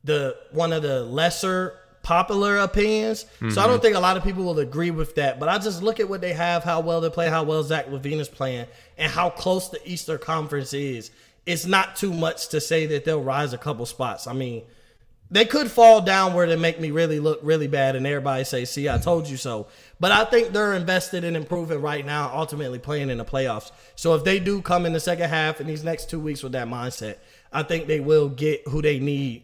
the 0.03 0.37
one 0.51 0.71
of 0.71 0.83
the 0.83 1.03
lesser 1.03 1.73
popular 2.07 2.59
opinions. 2.59 3.25
Mm-hmm. 3.25 3.49
So 3.49 3.59
I 3.59 3.65
don't 3.65 3.75
mm-hmm. 3.75 3.81
think 3.81 3.95
a 3.97 3.99
lot 3.99 4.15
of 4.15 4.23
people 4.23 4.45
will 4.45 4.59
agree 4.59 4.91
with 4.91 5.15
that. 5.15 5.41
But 5.41 5.49
I 5.49 5.57
just 5.57 5.83
look 5.83 5.99
at 5.99 6.07
what 6.07 6.21
they 6.21 6.31
have, 6.31 6.63
how 6.63 6.79
well 6.79 7.01
they 7.01 7.09
play, 7.09 7.27
how 7.27 7.43
well 7.43 7.61
Zach 7.63 7.87
LaVine 7.87 8.21
is 8.21 8.29
playing, 8.29 8.65
and 8.97 9.11
how 9.11 9.29
close 9.29 9.69
the 9.69 9.85
Eastern 9.85 10.17
Conference 10.17 10.73
is. 10.73 11.11
It's 11.45 11.65
not 11.65 11.97
too 11.97 12.13
much 12.13 12.47
to 12.49 12.61
say 12.61 12.85
that 12.85 13.03
they'll 13.03 13.21
rise 13.21 13.51
a 13.51 13.57
couple 13.57 13.85
spots. 13.85 14.25
I 14.25 14.31
mean, 14.31 14.63
they 15.29 15.43
could 15.43 15.69
fall 15.69 15.99
downward 15.99 16.47
and 16.47 16.61
make 16.61 16.79
me 16.79 16.91
really 16.91 17.19
look 17.19 17.41
really 17.43 17.67
bad, 17.67 17.97
and 17.97 18.07
everybody 18.07 18.45
say, 18.45 18.63
"See, 18.63 18.87
I 18.87 18.97
told 18.97 19.27
you 19.27 19.35
so." 19.35 19.67
But 19.99 20.13
I 20.13 20.23
think 20.23 20.53
they're 20.53 20.73
invested 20.73 21.25
in 21.25 21.35
improving 21.35 21.81
right 21.81 22.05
now, 22.05 22.31
ultimately 22.33 22.79
playing 22.79 23.09
in 23.09 23.17
the 23.17 23.25
playoffs. 23.25 23.71
So 23.95 24.15
if 24.15 24.23
they 24.23 24.39
do 24.39 24.61
come 24.61 24.85
in 24.85 24.93
the 24.93 25.01
second 25.01 25.29
half 25.29 25.59
in 25.59 25.67
these 25.67 25.83
next 25.83 26.09
two 26.09 26.21
weeks 26.21 26.41
with 26.41 26.53
that 26.53 26.69
mindset, 26.69 27.17
I 27.51 27.63
think 27.63 27.87
they 27.87 27.99
will 27.99 28.29
get 28.29 28.65
who 28.69 28.81
they 28.81 28.99
need 28.99 29.43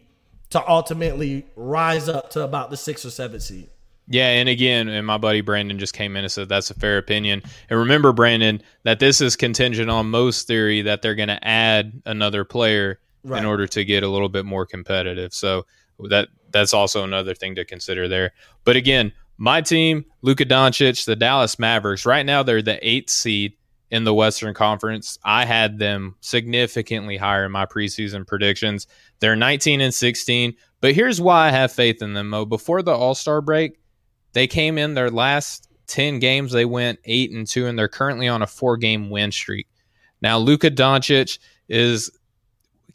to 0.54 0.70
ultimately 0.70 1.48
rise 1.56 2.08
up 2.08 2.30
to 2.30 2.44
about 2.44 2.70
the 2.70 2.78
six 2.78 3.04
or 3.04 3.10
seven 3.10 3.40
seed. 3.40 3.70
Yeah, 4.08 4.28
and 4.28 4.48
again, 4.48 4.88
and 4.88 5.08
my 5.08 5.18
buddy 5.18 5.42
Brandon 5.42 5.80
just 5.80 5.96
came 5.96 6.16
in 6.16 6.24
and 6.24 6.32
said 6.32 6.48
that's 6.48 6.70
a 6.70 6.76
fair 6.76 7.00
opinion. 7.00 7.42
And 7.72 7.80
remember, 7.80 8.14
Brandon, 8.14 8.62
that 8.84 9.00
this 9.00 9.20
is 9.20 9.36
contingent 9.36 9.90
on 9.90 10.12
most 10.12 10.46
theory 10.46 10.84
that 10.84 11.02
they're 11.02 11.16
going 11.16 11.30
to 11.30 11.44
add 11.44 12.04
another 12.06 12.44
player 12.44 13.00
right. 13.24 13.40
in 13.40 13.46
order 13.46 13.66
to 13.66 13.84
get 13.84 14.04
a 14.04 14.08
little 14.08 14.30
bit 14.30 14.46
more 14.46 14.68
competitive. 14.68 15.34
So 15.34 15.66
that 16.10 16.28
that's 16.52 16.74
also 16.74 17.04
another 17.04 17.34
thing 17.34 17.56
to 17.56 17.66
consider 17.66 18.08
there. 18.08 18.34
But 18.64 18.76
again, 18.76 19.12
my 19.38 19.62
team, 19.62 20.06
Luka 20.22 20.46
Doncic, 20.46 21.06
the 21.06 21.16
Dallas 21.16 21.58
Mavericks, 21.58 22.06
right 22.06 22.26
now 22.26 22.44
they're 22.44 22.62
the 22.62 22.78
eighth 22.88 23.10
seed 23.10 23.54
in 23.94 24.06
the 24.06 24.14
Western 24.14 24.56
Conference. 24.56 25.20
I 25.24 25.46
had 25.46 25.78
them 25.78 26.16
significantly 26.20 27.16
higher 27.16 27.46
in 27.46 27.52
my 27.52 27.68
preseason 27.68 28.26
predictions. 28.26 28.88
They're 29.20 29.36
19 29.36 29.82
and 29.82 29.94
16, 29.94 30.56
but 30.82 30.96
here's 30.96 31.22
why 31.22 31.48
I 31.48 31.52
have 31.52 31.72
faith 31.72 32.02
in 32.02 32.16
them. 32.16 32.30
Mo, 32.30 32.44
before 32.46 32.82
the 32.82 32.92
All 32.92 33.14
Star 33.14 33.40
break, 33.40 33.80
they 34.34 34.48
came 34.48 34.80
in 34.80 34.96
their 34.96 35.12
last 35.12 35.70
10 35.86 36.18
games, 36.18 36.52
they 36.52 36.66
went 36.66 36.98
8 37.06 37.34
and 37.34 37.46
2, 37.46 37.68
and 37.68 37.78
they're 37.78 37.88
currently 37.88 38.28
on 38.28 38.42
a 38.42 38.48
four 38.48 38.78
game 38.78 39.12
win 39.12 39.32
streak. 39.32 39.68
Now, 40.24 40.40
Luka 40.40 40.72
Doncic 40.72 41.38
is 41.70 42.10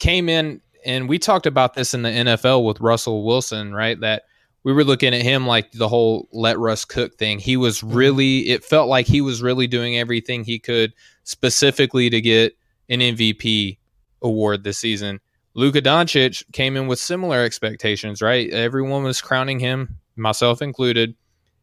came 0.00 0.28
in, 0.28 0.60
and 0.84 1.08
we 1.08 1.20
talked 1.20 1.46
about 1.46 1.74
this 1.74 1.94
in 1.94 2.02
the 2.02 2.08
NFL 2.08 2.64
with 2.64 2.80
Russell 2.80 3.24
Wilson, 3.24 3.72
right? 3.72 4.00
That 4.00 4.24
we 4.64 4.72
were 4.72 4.84
looking 4.84 5.14
at 5.14 5.22
him 5.22 5.46
like 5.46 5.72
the 5.72 5.88
whole 5.88 6.28
let 6.32 6.58
Russ 6.58 6.84
cook 6.84 7.16
thing. 7.16 7.38
He 7.38 7.56
was 7.56 7.78
mm-hmm. 7.78 7.96
really, 7.96 8.38
it 8.50 8.64
felt 8.64 8.88
like 8.88 9.06
he 9.06 9.20
was 9.20 9.42
really 9.42 9.66
doing 9.66 9.96
everything 9.96 10.44
he 10.44 10.58
could 10.58 10.92
specifically 11.24 12.10
to 12.10 12.20
get 12.20 12.56
an 12.88 13.00
MVP 13.00 13.78
award 14.22 14.64
this 14.64 14.78
season. 14.78 15.20
Luka 15.54 15.82
Doncic 15.82 16.44
came 16.52 16.76
in 16.76 16.86
with 16.86 16.98
similar 16.98 17.42
expectations, 17.42 18.22
right? 18.22 18.50
Everyone 18.50 19.02
was 19.02 19.20
crowning 19.20 19.58
him, 19.58 19.98
myself 20.16 20.62
included, 20.62 21.14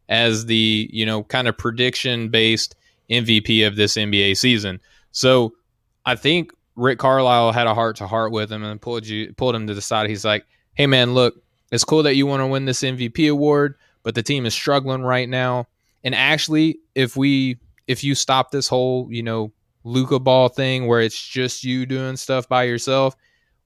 as 0.08 0.46
the, 0.46 0.88
you 0.92 1.06
know, 1.06 1.24
kind 1.24 1.48
of 1.48 1.56
prediction 1.56 2.28
based 2.28 2.74
MVP 3.10 3.66
of 3.66 3.76
this 3.76 3.96
NBA 3.96 4.36
season. 4.36 4.80
So 5.12 5.54
I 6.04 6.14
think 6.14 6.52
Rick 6.76 6.98
Carlisle 6.98 7.52
had 7.52 7.66
a 7.66 7.74
heart 7.74 7.96
to 7.96 8.06
heart 8.06 8.32
with 8.32 8.52
him 8.52 8.62
and 8.62 8.80
pulled 8.80 9.06
you 9.06 9.32
pulled 9.34 9.54
him 9.54 9.66
to 9.66 9.74
the 9.74 9.80
side. 9.80 10.10
He's 10.10 10.24
like, 10.24 10.46
Hey 10.74 10.86
man, 10.86 11.14
look, 11.14 11.42
it's 11.76 11.84
cool 11.84 12.02
that 12.04 12.16
you 12.16 12.26
want 12.26 12.40
to 12.40 12.46
win 12.46 12.64
this 12.64 12.80
MVP 12.80 13.30
award, 13.30 13.76
but 14.02 14.14
the 14.14 14.22
team 14.22 14.46
is 14.46 14.54
struggling 14.54 15.02
right 15.02 15.28
now. 15.28 15.68
And 16.02 16.14
actually, 16.14 16.78
if 16.94 17.16
we 17.16 17.58
if 17.86 18.02
you 18.02 18.14
stop 18.14 18.50
this 18.50 18.66
whole, 18.66 19.06
you 19.10 19.22
know, 19.22 19.52
Luka 19.84 20.18
ball 20.18 20.48
thing 20.48 20.86
where 20.86 21.02
it's 21.02 21.22
just 21.22 21.62
you 21.62 21.84
doing 21.84 22.16
stuff 22.16 22.48
by 22.48 22.64
yourself, 22.64 23.14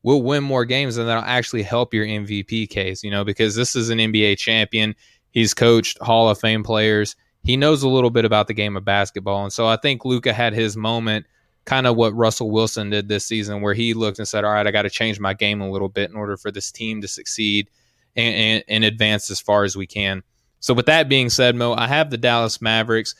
we'll 0.02 0.22
win 0.22 0.42
more 0.42 0.64
games 0.64 0.96
and 0.96 1.08
that'll 1.08 1.22
actually 1.22 1.62
help 1.62 1.94
your 1.94 2.04
MVP 2.04 2.68
case, 2.68 3.04
you 3.04 3.12
know, 3.12 3.24
because 3.24 3.54
this 3.54 3.76
is 3.76 3.90
an 3.90 3.98
NBA 3.98 4.38
champion. 4.38 4.96
He's 5.30 5.54
coached 5.54 5.96
Hall 6.02 6.28
of 6.28 6.40
Fame 6.40 6.64
players. 6.64 7.14
He 7.44 7.56
knows 7.56 7.84
a 7.84 7.88
little 7.88 8.10
bit 8.10 8.24
about 8.24 8.48
the 8.48 8.54
game 8.54 8.76
of 8.76 8.84
basketball. 8.84 9.44
And 9.44 9.52
so 9.52 9.68
I 9.68 9.76
think 9.76 10.04
Luka 10.04 10.32
had 10.32 10.52
his 10.52 10.76
moment, 10.76 11.26
kind 11.64 11.86
of 11.86 11.94
what 11.94 12.12
Russell 12.14 12.50
Wilson 12.50 12.90
did 12.90 13.06
this 13.06 13.24
season, 13.24 13.62
where 13.62 13.72
he 13.72 13.94
looked 13.94 14.18
and 14.18 14.26
said, 14.26 14.44
All 14.44 14.52
right, 14.52 14.66
I 14.66 14.72
got 14.72 14.82
to 14.82 14.90
change 14.90 15.20
my 15.20 15.32
game 15.32 15.60
a 15.60 15.70
little 15.70 15.88
bit 15.88 16.10
in 16.10 16.16
order 16.16 16.36
for 16.36 16.50
this 16.50 16.72
team 16.72 17.00
to 17.02 17.08
succeed 17.08 17.70
and, 18.16 18.34
and, 18.34 18.64
and 18.68 18.84
advance 18.84 19.30
as 19.30 19.40
far 19.40 19.64
as 19.64 19.76
we 19.76 19.86
can. 19.86 20.22
So, 20.60 20.74
with 20.74 20.86
that 20.86 21.08
being 21.08 21.30
said, 21.30 21.56
Mo, 21.56 21.74
I 21.74 21.86
have 21.86 22.10
the 22.10 22.18
Dallas 22.18 22.60
Mavericks. 22.60 23.14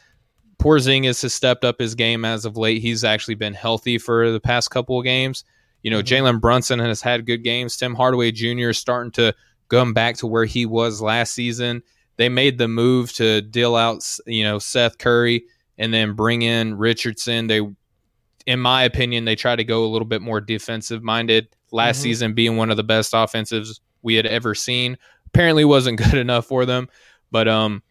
Porzingis 0.58 1.22
has 1.22 1.32
stepped 1.32 1.64
up 1.64 1.80
his 1.80 1.94
game 1.94 2.24
as 2.24 2.44
of 2.44 2.58
late. 2.58 2.82
He's 2.82 3.02
actually 3.02 3.34
been 3.34 3.54
healthy 3.54 3.96
for 3.96 4.30
the 4.30 4.40
past 4.40 4.70
couple 4.70 4.98
of 4.98 5.04
games. 5.04 5.42
You 5.82 5.90
know, 5.90 6.02
mm-hmm. 6.02 6.26
Jalen 6.26 6.40
Brunson 6.40 6.78
has 6.80 7.00
had 7.00 7.24
good 7.24 7.42
games. 7.42 7.76
Tim 7.76 7.94
Hardaway 7.94 8.30
Jr. 8.32 8.68
is 8.68 8.78
starting 8.78 9.12
to 9.12 9.34
come 9.70 9.94
back 9.94 10.16
to 10.16 10.26
where 10.26 10.44
he 10.44 10.66
was 10.66 11.00
last 11.00 11.32
season. 11.32 11.82
They 12.18 12.28
made 12.28 12.58
the 12.58 12.68
move 12.68 13.12
to 13.14 13.40
deal 13.40 13.74
out, 13.74 14.06
you 14.26 14.44
know, 14.44 14.58
Seth 14.58 14.98
Curry 14.98 15.44
and 15.78 15.94
then 15.94 16.12
bring 16.12 16.42
in 16.42 16.76
Richardson. 16.76 17.46
They, 17.46 17.62
in 18.46 18.60
my 18.60 18.82
opinion, 18.82 19.24
they 19.24 19.36
try 19.36 19.56
to 19.56 19.64
go 19.64 19.86
a 19.86 19.88
little 19.88 20.06
bit 20.06 20.20
more 20.20 20.42
defensive 20.42 21.02
minded. 21.02 21.48
Last 21.72 21.96
mm-hmm. 21.96 22.02
season 22.02 22.34
being 22.34 22.58
one 22.58 22.70
of 22.70 22.76
the 22.76 22.84
best 22.84 23.12
offensives 23.14 23.80
we 24.02 24.14
had 24.14 24.26
ever 24.26 24.54
seen. 24.54 24.98
Apparently 25.26 25.64
wasn't 25.64 25.98
good 26.02 26.14
enough 26.14 26.46
for 26.46 26.66
them. 26.66 26.88
But 27.30 27.48
um 27.48 27.82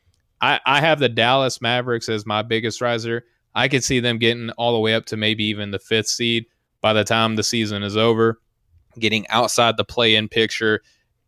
I, 0.41 0.59
I 0.65 0.79
have 0.79 0.99
the 0.99 1.09
Dallas 1.09 1.61
Mavericks 1.61 2.09
as 2.09 2.25
my 2.25 2.41
biggest 2.41 2.81
riser. 2.81 3.25
I 3.53 3.67
could 3.67 3.83
see 3.83 3.99
them 3.99 4.19
getting 4.19 4.51
all 4.51 4.73
the 4.73 4.79
way 4.79 4.93
up 4.93 5.05
to 5.07 5.17
maybe 5.17 5.45
even 5.45 5.71
the 5.71 5.79
fifth 5.79 6.07
seed 6.07 6.45
by 6.81 6.93
the 6.93 7.03
time 7.03 7.35
the 7.35 7.43
season 7.43 7.83
is 7.83 7.97
over, 7.97 8.39
getting 8.97 9.27
outside 9.27 9.75
the 9.75 9.83
play 9.83 10.15
in 10.15 10.29
picture 10.29 10.81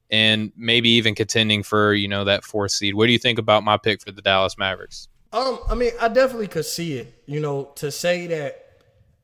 and 0.09 0.51
maybe 0.55 0.89
even 0.89 1.15
contending 1.15 1.63
for, 1.63 1.93
you 1.93 2.07
know, 2.07 2.23
that 2.25 2.43
fourth 2.43 2.71
seed. 2.71 2.95
What 2.95 3.07
do 3.07 3.13
you 3.13 3.19
think 3.19 3.39
about 3.39 3.63
my 3.63 3.77
pick 3.77 4.01
for 4.01 4.11
the 4.11 4.21
Dallas 4.21 4.57
Mavericks? 4.57 5.07
Um, 5.33 5.59
I 5.69 5.75
mean, 5.75 5.91
I 5.99 6.09
definitely 6.09 6.47
could 6.47 6.65
see 6.65 6.97
it. 6.97 7.13
You 7.25 7.39
know, 7.39 7.71
to 7.75 7.91
say 7.91 8.27
that 8.27 8.65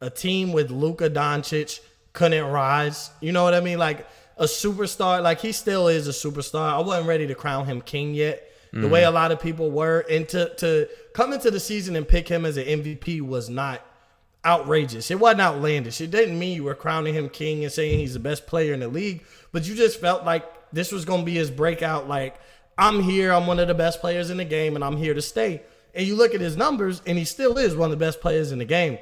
a 0.01 0.09
team 0.09 0.53
with 0.53 0.71
Luka 0.71 1.09
Doncic 1.09 1.79
couldn't 2.13 2.45
rise, 2.45 3.11
you 3.19 3.31
know 3.31 3.43
what 3.43 3.53
I 3.53 3.59
mean? 3.59 3.77
Like 3.77 4.07
a 4.37 4.45
superstar. 4.45 5.21
Like 5.21 5.41
he 5.41 5.51
still 5.51 5.87
is 5.87 6.07
a 6.07 6.11
superstar. 6.11 6.73
I 6.73 6.79
wasn't 6.79 7.07
ready 7.07 7.27
to 7.27 7.35
crown 7.35 7.65
him 7.65 7.81
king 7.81 8.13
yet. 8.13 8.51
The 8.73 8.79
mm. 8.79 8.89
way 8.89 9.03
a 9.03 9.11
lot 9.11 9.31
of 9.31 9.39
people 9.39 9.71
were, 9.71 10.05
and 10.09 10.27
to 10.29 10.53
to 10.55 10.89
come 11.13 11.33
into 11.33 11.49
the 11.49 11.59
season 11.59 11.95
and 11.95 12.07
pick 12.07 12.27
him 12.27 12.45
as 12.45 12.57
an 12.57 12.65
MVP 12.65 13.21
was 13.21 13.49
not 13.49 13.81
outrageous. 14.45 15.09
It 15.09 15.19
wasn't 15.19 15.41
outlandish. 15.41 16.01
It 16.01 16.11
didn't 16.11 16.37
mean 16.37 16.55
you 16.55 16.63
were 16.63 16.75
crowning 16.75 17.13
him 17.13 17.29
king 17.29 17.63
and 17.63 17.71
saying 17.71 17.99
he's 17.99 18.13
the 18.13 18.19
best 18.19 18.45
player 18.45 18.73
in 18.73 18.81
the 18.81 18.87
league, 18.87 19.23
but 19.51 19.67
you 19.67 19.75
just 19.75 19.99
felt 19.99 20.25
like 20.25 20.45
this 20.71 20.91
was 20.91 21.05
going 21.05 21.21
to 21.21 21.25
be 21.25 21.35
his 21.35 21.49
breakout. 21.49 22.07
Like 22.07 22.39
I'm 22.77 23.01
here, 23.01 23.31
I'm 23.31 23.47
one 23.47 23.59
of 23.59 23.67
the 23.67 23.73
best 23.73 24.01
players 24.01 24.29
in 24.29 24.37
the 24.37 24.45
game, 24.45 24.75
and 24.75 24.83
I'm 24.83 24.97
here 24.97 25.13
to 25.13 25.21
stay. 25.21 25.63
And 25.95 26.05
you 26.05 26.15
look 26.15 26.35
at 26.35 26.41
his 26.41 26.55
numbers, 26.57 27.01
and 27.07 27.17
he 27.17 27.25
still 27.25 27.57
is 27.57 27.75
one 27.75 27.91
of 27.91 27.97
the 27.97 28.05
best 28.05 28.21
players 28.21 28.51
in 28.51 28.59
the 28.59 28.65
game. 28.65 28.99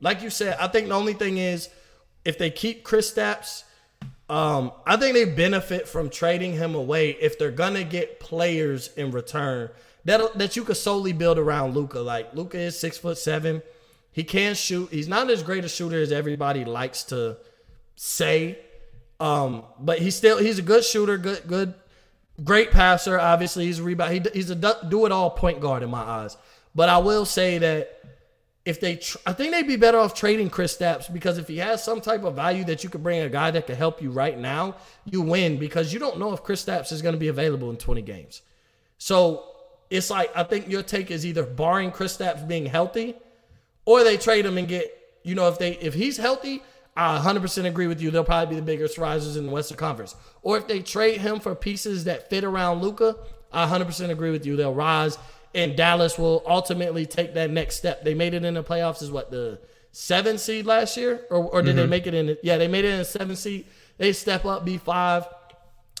Like 0.00 0.22
you 0.22 0.30
said, 0.30 0.56
I 0.58 0.66
think 0.66 0.88
the 0.88 0.94
only 0.94 1.12
thing 1.12 1.38
is 1.38 1.68
if 2.24 2.38
they 2.38 2.50
keep 2.50 2.84
Kristaps 2.84 3.62
um, 4.32 4.72
I 4.86 4.96
think 4.96 5.14
they 5.14 5.24
benefit 5.24 5.86
from 5.88 6.10
trading 6.10 6.54
him 6.54 6.74
away 6.74 7.10
if 7.10 7.38
they're 7.38 7.50
gonna 7.50 7.84
get 7.84 8.20
players 8.20 8.88
in 8.96 9.10
return 9.10 9.70
that 10.04 10.38
that 10.38 10.56
you 10.56 10.64
could 10.64 10.76
solely 10.76 11.12
build 11.12 11.38
around 11.38 11.74
Luka. 11.74 12.00
Like 12.00 12.34
Luka 12.34 12.58
is 12.58 12.78
six 12.78 12.98
foot 12.98 13.18
seven, 13.18 13.62
he 14.10 14.24
can 14.24 14.54
shoot. 14.54 14.90
He's 14.90 15.08
not 15.08 15.30
as 15.30 15.42
great 15.42 15.64
a 15.64 15.68
shooter 15.68 16.00
as 16.00 16.12
everybody 16.12 16.64
likes 16.64 17.04
to 17.04 17.38
say, 17.96 18.58
um, 19.20 19.64
but 19.78 20.00
he's 20.00 20.16
still 20.16 20.38
he's 20.38 20.58
a 20.58 20.62
good 20.62 20.84
shooter, 20.84 21.18
good 21.18 21.42
good, 21.46 21.74
great 22.42 22.70
passer. 22.70 23.18
Obviously, 23.18 23.66
he's 23.66 23.78
a 23.78 23.82
rebound. 23.82 24.12
He, 24.12 24.22
he's 24.32 24.50
a 24.50 24.56
do 24.88 25.06
it 25.06 25.12
all 25.12 25.30
point 25.30 25.60
guard 25.60 25.82
in 25.82 25.90
my 25.90 26.02
eyes. 26.02 26.36
But 26.74 26.88
I 26.88 26.98
will 26.98 27.26
say 27.26 27.58
that 27.58 28.01
if 28.64 28.80
they, 28.80 28.96
tr- 28.96 29.18
I 29.26 29.32
think 29.32 29.52
they'd 29.52 29.66
be 29.66 29.76
better 29.76 29.98
off 29.98 30.14
trading 30.14 30.48
Kristaps 30.48 31.12
because 31.12 31.38
if 31.38 31.48
he 31.48 31.58
has 31.58 31.82
some 31.82 32.00
type 32.00 32.22
of 32.22 32.36
value 32.36 32.64
that 32.64 32.84
you 32.84 32.90
could 32.90 33.02
bring 33.02 33.20
a 33.20 33.28
guy 33.28 33.50
that 33.50 33.66
could 33.66 33.76
help 33.76 34.00
you 34.00 34.10
right 34.10 34.38
now, 34.38 34.76
you 35.04 35.20
win 35.20 35.58
because 35.58 35.92
you 35.92 35.98
don't 35.98 36.18
know 36.18 36.32
if 36.32 36.44
Kristaps 36.44 36.92
is 36.92 37.02
going 37.02 37.14
to 37.14 37.18
be 37.18 37.28
available 37.28 37.70
in 37.70 37.76
20 37.76 38.02
games. 38.02 38.42
So 38.98 39.44
it's 39.90 40.10
like 40.10 40.30
I 40.34 40.44
think 40.44 40.68
your 40.68 40.82
take 40.82 41.10
is 41.10 41.26
either 41.26 41.44
barring 41.44 41.90
Kristaps 41.90 42.46
being 42.46 42.66
healthy, 42.66 43.14
or 43.84 44.04
they 44.04 44.16
trade 44.16 44.46
him 44.46 44.56
and 44.56 44.66
get 44.66 44.90
you 45.22 45.34
know 45.34 45.48
if 45.48 45.58
they 45.58 45.72
if 45.72 45.92
he's 45.92 46.16
healthy, 46.16 46.62
I 46.96 47.18
100% 47.18 47.66
agree 47.66 47.86
with 47.86 48.00
you. 48.00 48.10
They'll 48.10 48.24
probably 48.24 48.54
be 48.54 48.60
the 48.60 48.66
biggest 48.66 48.96
risers 48.96 49.36
in 49.36 49.46
the 49.46 49.52
Western 49.52 49.76
Conference. 49.76 50.14
Or 50.42 50.56
if 50.56 50.66
they 50.66 50.80
trade 50.80 51.20
him 51.20 51.40
for 51.40 51.54
pieces 51.54 52.04
that 52.04 52.30
fit 52.30 52.44
around 52.44 52.80
Luka, 52.80 53.16
I 53.52 53.66
100% 53.66 54.10
agree 54.10 54.30
with 54.30 54.46
you. 54.46 54.56
They'll 54.56 54.74
rise 54.74 55.18
and 55.54 55.76
Dallas 55.76 56.18
will 56.18 56.42
ultimately 56.46 57.06
take 57.06 57.34
that 57.34 57.50
next 57.50 57.76
step. 57.76 58.04
They 58.04 58.14
made 58.14 58.34
it 58.34 58.44
in 58.44 58.54
the 58.54 58.62
playoffs 58.62 59.02
as 59.02 59.10
what 59.10 59.30
the 59.30 59.60
seven 59.92 60.38
seed 60.38 60.66
last 60.66 60.96
year, 60.96 61.26
or, 61.30 61.44
or 61.44 61.62
did 61.62 61.70
mm-hmm. 61.70 61.78
they 61.78 61.86
make 61.86 62.06
it 62.06 62.14
in? 62.14 62.26
The, 62.26 62.38
yeah, 62.42 62.56
they 62.56 62.68
made 62.68 62.84
it 62.84 62.94
in 62.94 63.00
a 63.00 63.04
seven 63.04 63.36
seed. 63.36 63.66
They 63.98 64.12
step 64.12 64.44
up, 64.44 64.64
be 64.64 64.78
five, 64.78 65.26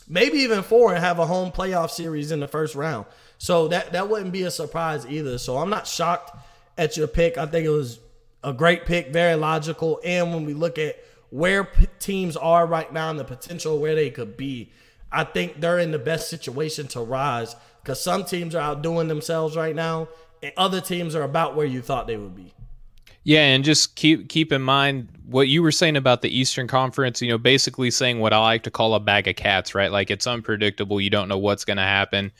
maybe 0.08 0.38
even 0.38 0.62
four, 0.62 0.94
and 0.94 1.04
have 1.04 1.18
a 1.18 1.26
home 1.26 1.52
playoff 1.52 1.90
series 1.90 2.32
in 2.32 2.40
the 2.40 2.48
first 2.48 2.74
round. 2.74 3.06
So 3.38 3.68
that 3.68 3.92
that 3.92 4.08
wouldn't 4.08 4.32
be 4.32 4.42
a 4.42 4.50
surprise 4.50 5.06
either. 5.06 5.38
So 5.38 5.58
I'm 5.58 5.70
not 5.70 5.86
shocked 5.86 6.36
at 6.78 6.96
your 6.96 7.06
pick. 7.06 7.36
I 7.36 7.46
think 7.46 7.66
it 7.66 7.70
was 7.70 7.98
a 8.42 8.52
great 8.52 8.86
pick, 8.86 9.12
very 9.12 9.34
logical. 9.34 10.00
And 10.04 10.32
when 10.32 10.44
we 10.44 10.54
look 10.54 10.78
at 10.78 10.96
where 11.30 11.64
p- 11.64 11.86
teams 11.98 12.36
are 12.36 12.66
right 12.66 12.92
now 12.92 13.10
and 13.10 13.18
the 13.18 13.24
potential 13.24 13.78
where 13.78 13.94
they 13.94 14.10
could 14.10 14.36
be, 14.36 14.72
I 15.10 15.24
think 15.24 15.60
they're 15.60 15.78
in 15.78 15.92
the 15.92 15.98
best 15.98 16.30
situation 16.30 16.88
to 16.88 17.00
rise 17.00 17.54
because 17.82 18.02
some 18.02 18.24
teams 18.24 18.54
are 18.54 18.60
outdoing 18.60 19.08
themselves 19.08 19.56
right 19.56 19.74
now, 19.74 20.08
and 20.42 20.52
other 20.56 20.80
teams 20.80 21.14
are 21.14 21.22
about 21.22 21.56
where 21.56 21.66
you 21.66 21.82
thought 21.82 22.06
they 22.06 22.16
would 22.16 22.36
be. 22.36 22.52
Yeah, 23.24 23.42
and 23.42 23.62
just 23.62 23.94
keep 23.94 24.28
keep 24.28 24.52
in 24.52 24.62
mind 24.62 25.08
what 25.26 25.48
you 25.48 25.62
were 25.62 25.70
saying 25.70 25.96
about 25.96 26.22
the 26.22 26.36
Eastern 26.36 26.66
Conference. 26.66 27.22
You 27.22 27.28
know, 27.28 27.38
basically 27.38 27.90
saying 27.90 28.18
what 28.18 28.32
I 28.32 28.38
like 28.38 28.64
to 28.64 28.70
call 28.70 28.94
a 28.94 29.00
bag 29.00 29.28
of 29.28 29.36
cats, 29.36 29.74
right? 29.74 29.92
Like 29.92 30.10
it's 30.10 30.26
unpredictable. 30.26 31.00
You 31.00 31.10
don't 31.10 31.28
know 31.28 31.38
what's 31.38 31.64
going 31.64 31.76
to 31.76 31.84
happen. 31.84 32.32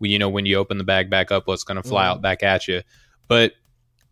You 0.00 0.18
know, 0.18 0.30
when 0.30 0.46
you 0.46 0.56
open 0.56 0.78
the 0.78 0.84
bag 0.84 1.10
back 1.10 1.30
up, 1.30 1.46
what's 1.46 1.64
going 1.64 1.76
to 1.76 1.86
fly 1.86 2.04
mm. 2.04 2.08
out 2.08 2.22
back 2.22 2.42
at 2.42 2.66
you. 2.66 2.82
But 3.28 3.52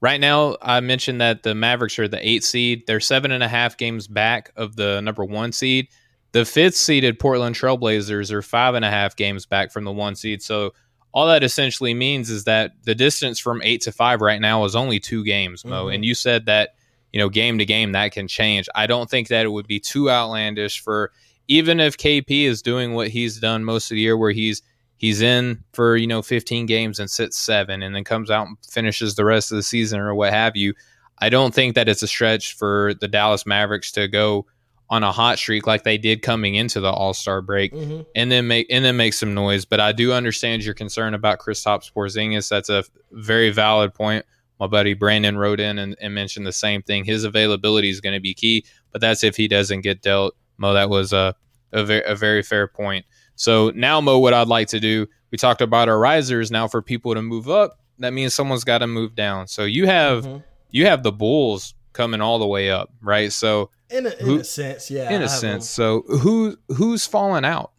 right 0.03 0.21
now, 0.21 0.59
I 0.61 0.81
mentioned 0.81 1.23
that 1.23 1.45
the 1.45 1.55
Mavericks 1.55 1.99
are 1.99 2.09
the 2.09 2.27
eight 2.27 2.45
seed. 2.45 2.87
They're 2.87 3.01
seven 3.01 3.33
and 3.33 3.43
a 3.43 3.49
half 3.49 3.79
games 3.79 4.07
back 4.07 4.53
of 4.55 4.77
the 4.77 5.01
number 5.01 5.25
one 5.25 5.53
seed. 5.53 5.89
The 6.33 6.45
fifth 6.45 6.77
seeded 6.77 7.19
Portland 7.19 7.57
Trailblazers 7.57 8.31
are 8.31 8.43
five 8.43 8.75
and 8.75 8.85
a 8.85 8.91
half 8.91 9.17
games 9.17 9.47
back 9.47 9.73
from 9.73 9.85
the 9.85 9.93
one 9.93 10.15
seed. 10.15 10.43
So 10.43 10.73
all 11.13 11.27
that 11.27 11.43
essentially 11.43 11.95
means 11.95 12.31
is 12.31 12.45
that 12.45 12.73
the 12.85 12.95
distance 12.95 13.39
from 13.39 13.63
eight 13.63 13.81
to 13.83 13.93
five 13.93 14.21
right 14.21 14.41
now 14.41 14.65
is 14.65 14.77
only 14.77 15.01
two 15.01 15.25
games, 15.25 15.65
Mo. 15.65 15.87
Mm-hmm. 15.87 15.95
And 15.95 16.05
you 16.05 16.15
said 16.15 16.47
that, 16.47 16.75
you 17.13 17.19
know, 17.19 17.29
game 17.29 17.59
to 17.59 17.65
game 17.65 17.93
that 17.93 18.13
can 18.13 18.29
change. 18.29 18.69
I 18.75 18.87
don't 18.87 19.09
think 19.09 19.29
that 19.29 19.47
it 19.47 19.49
would 19.49 19.67
be 19.67 19.81
too 19.81 20.11
outlandish 20.11 20.81
for 20.83 21.13
even 21.49 21.81
if 21.81 21.97
KP 21.97 22.45
is 22.45 22.61
doing 22.61 22.93
what 22.93 23.09
he's 23.09 23.41
done 23.41 23.65
most 23.65 23.91
of 23.91 23.95
the 23.95 24.03
year 24.03 24.17
where 24.17 24.33
he's 24.33 24.63
he's 24.99 25.23
in 25.23 25.65
for, 25.73 25.97
you 25.97 26.07
know, 26.07 26.21
15 26.21 26.67
games 26.67 26.99
and 26.99 27.11
sits 27.11 27.39
seven 27.39 27.83
and 27.83 27.95
then 27.95 28.05
comes 28.05 28.31
out 28.31 28.49
and 28.49 28.59
finishes 28.69 29.15
the 29.15 29.25
rest 29.25 29.51
of 29.51 29.57
the 29.57 29.63
season 29.63 29.99
or 29.99 30.15
what 30.15 30.33
have 30.33 30.57
you. 30.57 30.75
I 31.21 31.31
don't 31.31 31.55
think 31.55 31.75
that 31.75 31.89
it's 31.89 32.03
a 32.03 32.07
stretch 32.07 32.55
for 32.55 32.95
the 33.01 33.09
Dallas 33.09 33.47
Mavericks 33.47 33.91
to 33.93 34.07
go 34.09 34.47
on 34.91 35.05
a 35.05 35.13
hot 35.13 35.39
streak 35.39 35.67
like 35.67 35.85
they 35.85 35.99
did 35.99 36.23
coming 36.23 36.55
into 36.55 36.81
the 36.81 36.91
All 36.91 37.15
Star 37.15 37.43
break, 37.43 37.73
mm-hmm. 37.73 38.03
and 38.15 38.33
then 38.33 38.47
make 38.47 38.67
and 38.71 38.85
then 38.85 38.97
make 38.97 39.15
some 39.15 39.35
noise. 39.35 39.65
But 39.65 39.81
I 39.81 39.93
do 39.93 40.13
understand 40.13 40.65
your 40.65 40.75
concern 40.75 41.15
about 41.15 41.39
Kristaps 41.39 41.93
Porzingis. 41.93 42.49
That's 42.49 42.69
a 42.69 42.85
very 43.13 43.51
valid 43.51 43.95
point. 43.95 44.25
My 44.59 44.67
buddy 44.67 44.95
Brandon 44.95 45.39
wrote 45.39 45.61
in 45.61 45.79
and, 45.79 45.97
and 46.01 46.15
mentioned 46.15 46.47
the 46.47 46.53
same 46.53 46.83
thing. 46.83 47.05
His 47.05 47.25
availability 47.25 47.91
is 47.91 48.01
going 48.01 48.15
to 48.15 48.21
be 48.21 48.35
key, 48.35 48.65
but 48.91 49.01
that's 49.01 49.23
if 49.23 49.37
he 49.37 49.47
doesn't 49.47 49.83
get 49.83 50.03
dealt. 50.03 50.35
Mo, 50.57 50.73
that 50.73 50.91
was 50.91 51.13
a 51.13 51.35
a 51.73 51.85
very, 51.85 52.05
a 52.05 52.15
very 52.15 52.43
fair 52.43 52.67
point. 52.67 53.05
So 53.37 53.71
now, 53.75 54.01
Mo, 54.01 54.19
what 54.19 54.35
I'd 54.35 54.49
like 54.49 54.69
to 54.69 54.81
do, 54.81 55.07
we 55.31 55.39
talked 55.39 55.61
about 55.61 55.89
our 55.89 55.99
risers. 55.99 56.51
Now, 56.51 56.67
for 56.67 56.83
people 56.83 57.15
to 57.15 57.23
move 57.23 57.49
up, 57.49 57.79
that 57.99 58.13
means 58.13 58.35
someone's 58.35 58.65
got 58.65 58.79
to 58.79 58.87
move 58.87 59.15
down. 59.15 59.47
So 59.47 59.65
you 59.65 59.87
have 59.87 60.25
mm-hmm. 60.25 60.39
you 60.71 60.87
have 60.87 61.03
the 61.03 61.13
Bulls 61.13 61.75
coming 61.93 62.21
all 62.21 62.39
the 62.39 62.47
way 62.47 62.71
up, 62.71 62.91
right? 63.01 63.33
So 63.33 63.71
in 63.91 64.07
a, 64.07 64.11
in 64.11 64.27
who, 64.27 64.39
a 64.41 64.45
sense, 64.45 64.91
yeah. 64.91 65.11
In 65.11 65.23
a 65.23 65.29
sense. 65.29 65.69
So 65.69 66.03
who 66.03 66.57
who's 66.69 67.07
falling 67.07 67.45
out? 67.45 67.73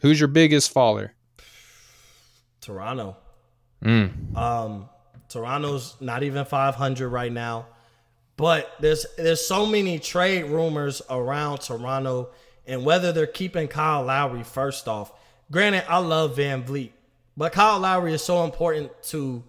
Who's 0.00 0.20
your 0.20 0.28
biggest 0.28 0.70
faller? 0.70 1.14
Toronto. 2.60 3.16
Mm. 3.84 4.36
Um, 4.36 4.88
Toronto's 5.28 5.96
not 6.00 6.22
even 6.22 6.44
500 6.44 7.08
right 7.08 7.32
now, 7.32 7.66
but 8.36 8.70
there's 8.80 9.06
there's 9.16 9.46
so 9.46 9.66
many 9.66 9.98
trade 9.98 10.44
rumors 10.44 11.02
around 11.08 11.60
Toronto 11.60 12.30
and 12.66 12.84
whether 12.84 13.12
they're 13.12 13.26
keeping 13.26 13.68
Kyle 13.68 14.02
Lowry 14.02 14.42
first 14.42 14.88
off. 14.88 15.12
Granted, 15.50 15.84
I 15.88 15.98
love 15.98 16.36
VanVleet, 16.36 16.90
but 17.36 17.52
Kyle 17.52 17.78
Lowry 17.78 18.12
is 18.12 18.24
so 18.24 18.44
important 18.44 18.90
to 19.04 19.44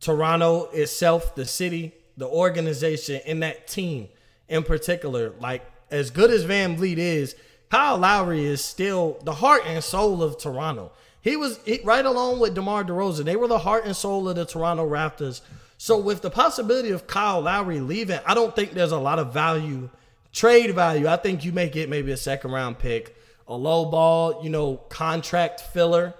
Toronto 0.00 0.64
itself, 0.72 1.34
the 1.34 1.44
city, 1.46 1.92
the 2.16 2.26
organization, 2.26 3.20
and 3.26 3.42
that 3.42 3.68
team 3.68 4.08
in 4.50 4.64
particular. 4.64 5.32
Like 5.40 5.64
as 5.90 6.10
good 6.10 6.30
as 6.30 6.44
VanVleet 6.44 6.98
is, 6.98 7.34
Kyle 7.70 7.96
Lowry 7.96 8.44
is 8.44 8.62
still 8.62 9.18
the 9.24 9.34
heart 9.34 9.62
and 9.64 9.82
soul 9.82 10.22
of 10.22 10.36
Toronto. 10.36 10.92
He 11.22 11.36
was 11.36 11.60
he, 11.64 11.80
right 11.84 12.04
along 12.04 12.40
with 12.40 12.54
DeMar 12.54 12.84
DeRozan. 12.84 13.24
They 13.24 13.36
were 13.36 13.48
the 13.48 13.58
heart 13.58 13.84
and 13.84 13.96
soul 13.96 14.28
of 14.28 14.36
the 14.36 14.44
Toronto 14.44 14.88
Raptors. 14.88 15.40
So 15.78 15.98
with 15.98 16.20
the 16.20 16.30
possibility 16.30 16.90
of 16.90 17.06
Kyle 17.06 17.40
Lowry 17.40 17.80
leaving, 17.80 18.18
I 18.26 18.34
don't 18.34 18.54
think 18.54 18.72
there's 18.72 18.92
a 18.92 18.98
lot 18.98 19.18
of 19.18 19.32
value, 19.32 19.88
trade 20.32 20.74
value. 20.74 21.06
I 21.06 21.16
think 21.16 21.44
you 21.44 21.52
may 21.52 21.68
get 21.68 21.88
maybe 21.88 22.12
a 22.12 22.16
second 22.16 22.50
round 22.50 22.78
pick, 22.78 23.16
a 23.46 23.54
low 23.54 23.86
ball, 23.86 24.42
you 24.42 24.50
know, 24.50 24.76
contract 24.88 25.60
filler 25.60 26.14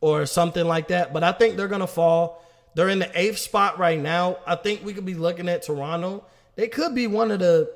or 0.00 0.26
something 0.26 0.66
like 0.66 0.88
that. 0.88 1.12
But 1.12 1.22
I 1.22 1.32
think 1.32 1.56
they're 1.56 1.68
gonna 1.68 1.86
fall. 1.86 2.44
They're 2.74 2.88
in 2.88 2.98
the 2.98 3.10
eighth 3.18 3.38
spot 3.38 3.78
right 3.78 3.98
now. 3.98 4.38
I 4.46 4.56
think 4.56 4.84
we 4.84 4.92
could 4.92 5.06
be 5.06 5.14
looking 5.14 5.48
at 5.48 5.62
Toronto 5.62 6.24
they 6.56 6.68
could 6.68 6.94
be 6.94 7.06
one 7.06 7.30
of 7.30 7.38
the 7.38 7.70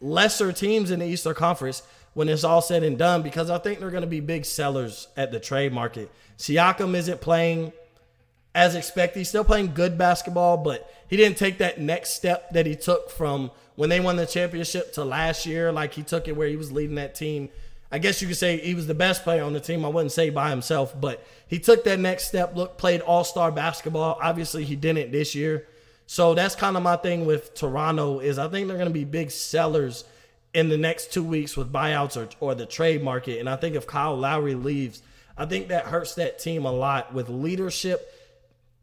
lesser 0.00 0.52
teams 0.52 0.90
in 0.90 1.00
the 1.00 1.06
Eastern 1.06 1.34
Conference 1.34 1.82
when 2.14 2.28
it's 2.28 2.44
all 2.44 2.60
said 2.60 2.82
and 2.82 2.98
done 2.98 3.22
because 3.22 3.48
I 3.48 3.58
think 3.58 3.78
they're 3.78 3.90
going 3.90 4.02
to 4.02 4.06
be 4.06 4.20
big 4.20 4.44
sellers 4.44 5.08
at 5.16 5.32
the 5.32 5.40
trade 5.40 5.72
market. 5.72 6.10
Siakam 6.38 6.94
isn't 6.94 7.20
playing 7.20 7.72
as 8.54 8.74
expected. 8.74 9.20
He's 9.20 9.28
still 9.28 9.44
playing 9.44 9.74
good 9.74 9.96
basketball, 9.96 10.58
but 10.58 10.92
he 11.08 11.16
didn't 11.16 11.38
take 11.38 11.58
that 11.58 11.80
next 11.80 12.14
step 12.14 12.50
that 12.50 12.66
he 12.66 12.76
took 12.76 13.10
from 13.10 13.50
when 13.76 13.88
they 13.88 14.00
won 14.00 14.16
the 14.16 14.26
championship 14.26 14.92
to 14.94 15.04
last 15.04 15.46
year. 15.46 15.72
Like 15.72 15.94
he 15.94 16.02
took 16.02 16.28
it 16.28 16.36
where 16.36 16.48
he 16.48 16.56
was 16.56 16.72
leading 16.72 16.96
that 16.96 17.14
team. 17.14 17.48
I 17.90 17.98
guess 17.98 18.22
you 18.22 18.28
could 18.28 18.38
say 18.38 18.58
he 18.58 18.74
was 18.74 18.86
the 18.86 18.94
best 18.94 19.22
player 19.22 19.44
on 19.44 19.52
the 19.52 19.60
team. 19.60 19.84
I 19.84 19.88
wouldn't 19.88 20.12
say 20.12 20.30
by 20.30 20.48
himself, 20.50 20.98
but 20.98 21.24
he 21.46 21.58
took 21.58 21.84
that 21.84 22.00
next 22.00 22.26
step. 22.28 22.56
Look, 22.56 22.78
played 22.78 23.02
all 23.02 23.22
star 23.22 23.52
basketball. 23.52 24.18
Obviously, 24.22 24.64
he 24.64 24.76
didn't 24.76 25.12
this 25.12 25.34
year. 25.34 25.66
So 26.12 26.34
that's 26.34 26.54
kind 26.54 26.76
of 26.76 26.82
my 26.82 26.96
thing 26.96 27.24
with 27.24 27.54
Toronto 27.54 28.18
is 28.18 28.38
I 28.38 28.46
think 28.46 28.68
they're 28.68 28.76
going 28.76 28.86
to 28.86 28.92
be 28.92 29.04
big 29.04 29.30
sellers 29.30 30.04
in 30.52 30.68
the 30.68 30.76
next 30.76 31.10
two 31.10 31.24
weeks 31.24 31.56
with 31.56 31.72
buyouts 31.72 32.18
or, 32.18 32.28
or 32.38 32.54
the 32.54 32.66
trade 32.66 33.02
market. 33.02 33.40
And 33.40 33.48
I 33.48 33.56
think 33.56 33.76
if 33.76 33.86
Kyle 33.86 34.14
Lowry 34.14 34.54
leaves, 34.54 35.00
I 35.38 35.46
think 35.46 35.68
that 35.68 35.86
hurts 35.86 36.14
that 36.16 36.38
team 36.38 36.66
a 36.66 36.70
lot 36.70 37.14
with 37.14 37.30
leadership. 37.30 38.12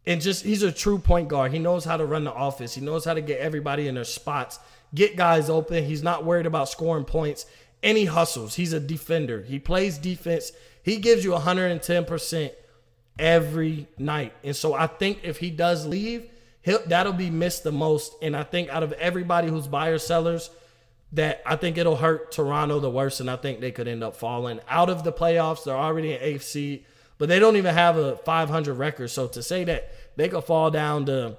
And 0.08 0.20
just 0.20 0.44
he's 0.44 0.64
a 0.64 0.72
true 0.72 0.98
point 0.98 1.28
guard. 1.28 1.52
He 1.52 1.60
knows 1.60 1.86
how 1.86 1.98
to 1.98 2.06
run 2.08 2.24
the 2.24 2.34
office. 2.34 2.74
He 2.74 2.82
knows 2.82 3.06
how 3.06 3.14
to 3.14 3.22
get 3.22 3.40
everybody 3.40 3.88
in 3.88 3.94
their 3.94 4.06
spots, 4.06 4.58
get 4.96 5.16
guys 5.16 5.52
open. 5.52 5.84
He's 5.84 6.02
not 6.02 6.26
worried 6.26 6.48
about 6.48 6.68
scoring 6.68 7.06
points. 7.06 7.46
and 7.84 7.96
he 7.96 8.06
hustles. 8.06 8.56
He's 8.56 8.74
a 8.74 8.80
defender. 8.80 9.44
He 9.44 9.60
plays 9.60 10.00
defense. 10.00 10.52
He 10.82 10.98
gives 10.98 11.24
you 11.24 11.34
110% 11.34 12.52
every 13.20 13.86
night. 14.00 14.34
And 14.44 14.56
so 14.56 14.74
I 14.74 14.88
think 14.88 15.20
if 15.22 15.38
he 15.38 15.52
does 15.52 15.86
leave, 15.86 16.28
he'll, 16.62 16.82
that'll 16.88 17.14
be 17.14 17.30
missed 17.30 17.64
the 17.64 17.72
most. 17.72 18.14
And 18.22 18.36
I 18.36 18.44
think 18.44 18.70
out 18.70 18.84
of 18.84 18.92
everybody 18.94 19.48
who's 19.50 19.68
buyers, 19.68 20.06
sellers, 20.06 20.50
that 21.14 21.42
I 21.46 21.56
think 21.56 21.78
it'll 21.78 21.96
hurt 21.96 22.32
Toronto 22.32 22.80
the 22.80 22.90
worst. 22.90 23.20
And 23.20 23.30
I 23.30 23.36
think 23.36 23.60
they 23.60 23.72
could 23.72 23.88
end 23.88 24.04
up 24.04 24.16
falling 24.16 24.60
out 24.68 24.90
of 24.90 25.04
the 25.04 25.12
playoffs. 25.12 25.64
They're 25.64 25.76
already 25.76 26.14
in 26.14 26.22
eighth 26.22 26.44
seed, 26.44 26.86
but 27.18 27.30
they 27.30 27.40
don't 27.40 27.56
even 27.56 27.74
have 27.74 27.98
a 27.98 28.18
500 28.18 28.74
record. 28.76 29.10
So 29.10 29.28
to 29.28 29.42
say 29.42 29.64
that 29.64 29.92
they 30.16 30.30
could 30.30 30.44
fall 30.44 30.70
down 30.72 31.06
to, 31.08 31.38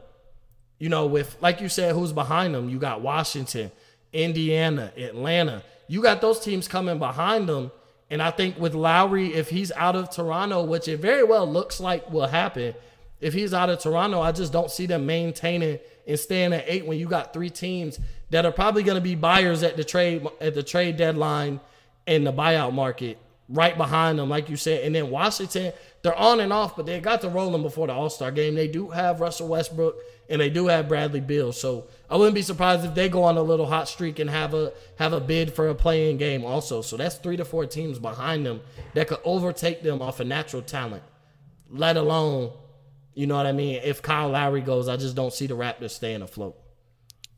you 0.78 0.88
know, 0.88 1.06
with, 1.06 1.36
like 1.40 1.60
you 1.60 1.68
said, 1.68 1.94
who's 1.94 2.12
behind 2.12 2.54
them? 2.54 2.68
You 2.68 2.78
got 2.78 3.00
Washington, 3.00 3.70
Indiana, 4.12 4.92
Atlanta 4.96 5.62
you 5.90 6.00
got 6.00 6.20
those 6.20 6.38
teams 6.38 6.68
coming 6.68 7.00
behind 7.00 7.48
them. 7.48 7.72
And 8.10 8.22
I 8.22 8.30
think 8.30 8.56
with 8.60 8.74
Lowry, 8.74 9.34
if 9.34 9.50
he's 9.50 9.72
out 9.72 9.96
of 9.96 10.08
Toronto, 10.08 10.62
which 10.62 10.86
it 10.86 10.98
very 10.98 11.24
well 11.24 11.50
looks 11.50 11.80
like 11.80 12.08
will 12.12 12.28
happen, 12.28 12.74
if 13.20 13.34
he's 13.34 13.52
out 13.52 13.70
of 13.70 13.78
Toronto, 13.80 14.20
I 14.20 14.32
just 14.32 14.52
don't 14.52 14.70
see 14.70 14.86
them 14.86 15.06
maintaining 15.06 15.78
and 16.06 16.18
staying 16.18 16.52
at 16.52 16.64
eight 16.66 16.86
when 16.86 16.98
you 16.98 17.06
got 17.06 17.32
three 17.32 17.50
teams 17.50 17.98
that 18.30 18.46
are 18.46 18.52
probably 18.52 18.82
going 18.82 18.96
to 18.96 19.02
be 19.02 19.14
buyers 19.14 19.62
at 19.62 19.76
the 19.76 19.84
trade 19.84 20.26
at 20.40 20.54
the 20.54 20.62
trade 20.62 20.96
deadline 20.96 21.60
in 22.06 22.24
the 22.24 22.32
buyout 22.32 22.72
market 22.72 23.18
right 23.50 23.76
behind 23.76 24.18
them, 24.18 24.28
like 24.28 24.48
you 24.48 24.56
said. 24.56 24.84
And 24.84 24.94
then 24.94 25.10
Washington, 25.10 25.72
they're 26.02 26.14
on 26.14 26.40
and 26.40 26.52
off, 26.52 26.76
but 26.76 26.86
they 26.86 27.00
got 27.00 27.20
to 27.22 27.28
roll 27.28 27.50
them 27.50 27.62
before 27.62 27.88
the 27.88 27.92
All 27.92 28.08
Star 28.08 28.30
game. 28.30 28.54
They 28.54 28.68
do 28.68 28.88
have 28.90 29.20
Russell 29.20 29.48
Westbrook 29.48 29.96
and 30.28 30.40
they 30.40 30.48
do 30.48 30.68
have 30.68 30.88
Bradley 30.88 31.20
Beal. 31.20 31.52
So 31.52 31.88
I 32.08 32.16
wouldn't 32.16 32.36
be 32.36 32.42
surprised 32.42 32.84
if 32.84 32.94
they 32.94 33.08
go 33.08 33.24
on 33.24 33.36
a 33.36 33.42
little 33.42 33.66
hot 33.66 33.88
streak 33.88 34.20
and 34.20 34.30
have 34.30 34.54
a 34.54 34.72
have 34.98 35.12
a 35.12 35.20
bid 35.20 35.52
for 35.52 35.68
a 35.68 35.74
playing 35.74 36.16
game 36.16 36.44
also. 36.44 36.80
So 36.80 36.96
that's 36.96 37.16
three 37.16 37.36
to 37.36 37.44
four 37.44 37.66
teams 37.66 37.98
behind 37.98 38.46
them 38.46 38.60
that 38.94 39.08
could 39.08 39.20
overtake 39.24 39.82
them 39.82 40.00
off 40.00 40.20
of 40.20 40.28
natural 40.28 40.62
talent. 40.62 41.02
Let 41.68 41.96
alone, 41.96 42.52
you 43.14 43.26
know 43.26 43.36
what 43.36 43.46
I 43.46 43.52
mean? 43.52 43.80
If 43.82 44.02
Kyle 44.02 44.28
Lowry 44.28 44.60
goes, 44.60 44.88
I 44.88 44.96
just 44.96 45.16
don't 45.16 45.32
see 45.32 45.46
the 45.46 45.56
Raptors 45.56 45.90
staying 45.90 46.22
afloat. 46.22 46.56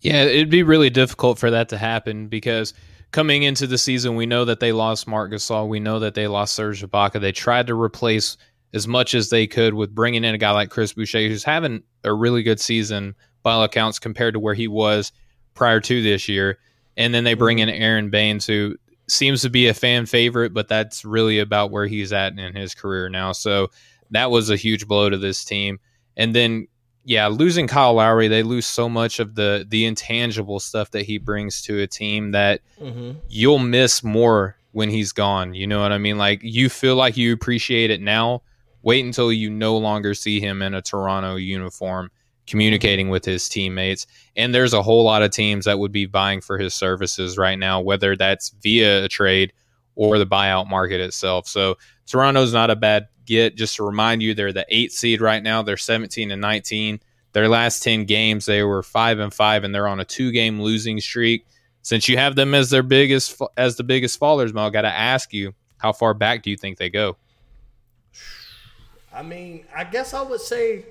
Yeah, 0.01 0.25
it'd 0.25 0.51
be 0.51 0.63
really 0.63 0.91
difficult 0.91 1.39
for 1.39 1.51
that 1.51 1.69
to 1.71 1.79
happen 1.79 2.27
because 2.29 2.75
coming 3.13 3.45
into 3.45 3.67
the 3.67 3.79
season, 3.79 4.17
we 4.17 4.27
know 4.27 4.45
that 4.45 4.61
they 4.61 4.73
lost 4.73 5.07
Mark 5.07 5.31
Gasol. 5.31 5.69
We 5.69 5.81
know 5.81 6.01
that 6.01 6.15
they 6.15 6.27
lost 6.27 6.55
Serge 6.55 6.83
Ibaka. 6.83 7.21
They 7.21 7.33
tried 7.33 7.69
to 7.69 7.81
replace 7.81 8.37
as 8.75 8.89
much 8.89 9.15
as 9.15 9.31
they 9.31 9.47
could 9.47 9.75
with 9.75 9.95
bringing 9.95 10.25
in 10.25 10.35
a 10.35 10.39
guy 10.39 10.51
like 10.51 10.71
Chris 10.71 10.93
Boucher, 10.93 11.29
who's 11.29 11.45
having 11.45 11.83
a 12.05 12.13
really 12.13 12.43
good 12.43 12.59
season 12.59 13.15
by 13.43 13.53
all 13.53 13.65
accounts 13.65 13.99
compared 13.99 14.35
to 14.35 14.41
where 14.41 14.55
he 14.55 14.67
was 14.67 15.13
prior 15.55 15.81
to 15.81 16.03
this 16.03 16.29
year. 16.29 16.59
And 16.97 17.15
then 17.15 17.25
they 17.25 17.35
bring 17.35 17.59
in 17.59 17.69
mm-hmm. 17.69 17.83
Aron 17.83 18.11
Baynes, 18.11 18.47
who 18.47 18.77
seems 19.09 19.43
to 19.43 19.51
be 19.51 19.69
a 19.69 19.75
fan 19.75 20.07
favorite, 20.07 20.55
but 20.55 20.69
that's 20.69 21.05
really 21.05 21.39
about 21.39 21.71
where 21.71 21.87
he's 21.87 22.13
at 22.13 22.39
in 22.39 22.55
his 22.55 22.75
career 22.75 23.09
now. 23.09 23.33
So 23.33 23.69
that 24.13 24.31
was 24.31 24.51
a 24.51 24.57
huge 24.57 24.87
blow 24.87 25.11
to 25.11 25.19
this 25.19 25.45
team. 25.45 25.79
And 26.17 26.35
then, 26.35 26.69
yeah, 27.05 27.27
losing 27.27 27.67
Kyle 27.67 27.95
Lowry, 27.95 28.29
they 28.29 28.43
lose 28.43 28.67
so 28.67 28.89
much 28.89 29.19
of 29.19 29.35
the 29.35 29.67
the 29.69 29.85
intangible 29.85 30.61
stuff 30.61 30.91
that 30.93 31.03
he 31.03 31.19
brings 31.19 31.63
to 31.63 31.81
a 31.81 31.87
team 31.87 32.31
that 32.31 32.61
mm-hmm. 32.81 33.19
you'll 33.29 33.59
miss 33.59 34.03
more 34.03 34.57
when 34.73 34.89
he's 34.89 35.13
gone. 35.13 35.55
You 35.55 35.67
know 35.67 35.81
what 35.81 35.93
I 35.93 35.99
mean? 35.99 36.17
Like 36.17 36.41
you 36.43 36.69
feel 36.69 36.97
like 36.97 37.17
you 37.17 37.33
appreciate 37.33 37.91
it 37.91 38.01
now, 38.01 38.43
Wait 38.83 39.05
until 39.05 39.33
you 39.33 39.49
no 39.49 39.77
longer 39.77 40.13
see 40.13 40.41
him 40.41 40.61
in 40.61 40.75
a 40.75 40.83
Toronto 40.83 41.37
uniform 41.37 42.11
communicating 42.47 43.09
with 43.09 43.25
his 43.25 43.49
teammates. 43.49 44.07
And 44.37 44.53
there's 44.53 44.73
a 44.73 44.83
whole 44.83 45.05
lot 45.05 45.23
of 45.23 45.31
teams 45.31 45.65
that 45.67 45.79
would 45.79 45.93
be 45.93 46.07
buying 46.07 46.41
for 46.41 46.59
his 46.59 46.75
services 46.75 47.39
right 47.39 47.59
now, 47.59 47.81
whether 47.81 48.17
that's 48.17 48.51
via 48.61 49.05
a 49.05 49.09
trade 49.09 49.53
or 49.95 50.19
the 50.19 50.27
buyout 50.27 50.69
market 50.69 51.01
itself. 51.01 51.47
So 51.47 51.77
Toronto's 52.07 52.53
not 52.53 52.71
a 52.71 52.77
bad 52.77 53.07
get. 53.27 53.57
Just 53.57 53.77
to 53.77 53.85
remind 53.85 54.23
you, 54.23 54.35
they're 54.35 54.53
the 54.53 54.67
eight 54.69 54.93
seed 54.93 55.21
right 55.21 55.43
now. 55.43 55.63
They're 55.63 55.77
17 55.77 56.31
and 56.31 56.41
19. 56.41 57.01
Their 57.33 57.49
last 57.49 57.83
10 57.83 58.05
games, 58.05 58.45
they 58.45 58.63
were 58.63 58.83
five 58.83 59.19
and 59.19 59.33
five, 59.33 59.65
and 59.65 59.75
they're 59.75 59.89
on 59.89 60.01
a 60.01 60.05
two 60.05 60.33
game 60.33 60.61
losing 60.61 61.01
streak. 61.01 61.47
Since 61.81 62.09
you 62.09 62.17
have 62.17 62.37
them 62.37 62.55
as 62.55 62.71
their 62.71 62.83
biggest 62.83 63.41
as 63.57 63.77
the 63.77 63.85
biggest 63.85 64.21
fallers, 64.21 64.57
I 64.57 64.71
got 64.71 64.83
to 64.83 64.89
ask 64.89 65.33
you, 65.33 65.55
how 65.79 65.93
far 65.93 66.15
back 66.15 66.43
do 66.43 66.51
you 66.51 66.57
think 66.57 66.79
they 66.79 66.91
go? 66.91 67.17
I 69.13 69.23
mean, 69.23 69.67
I 69.75 69.85
guess 69.85 70.15
I 70.15 70.23
would 70.23 70.41
say 70.41 70.85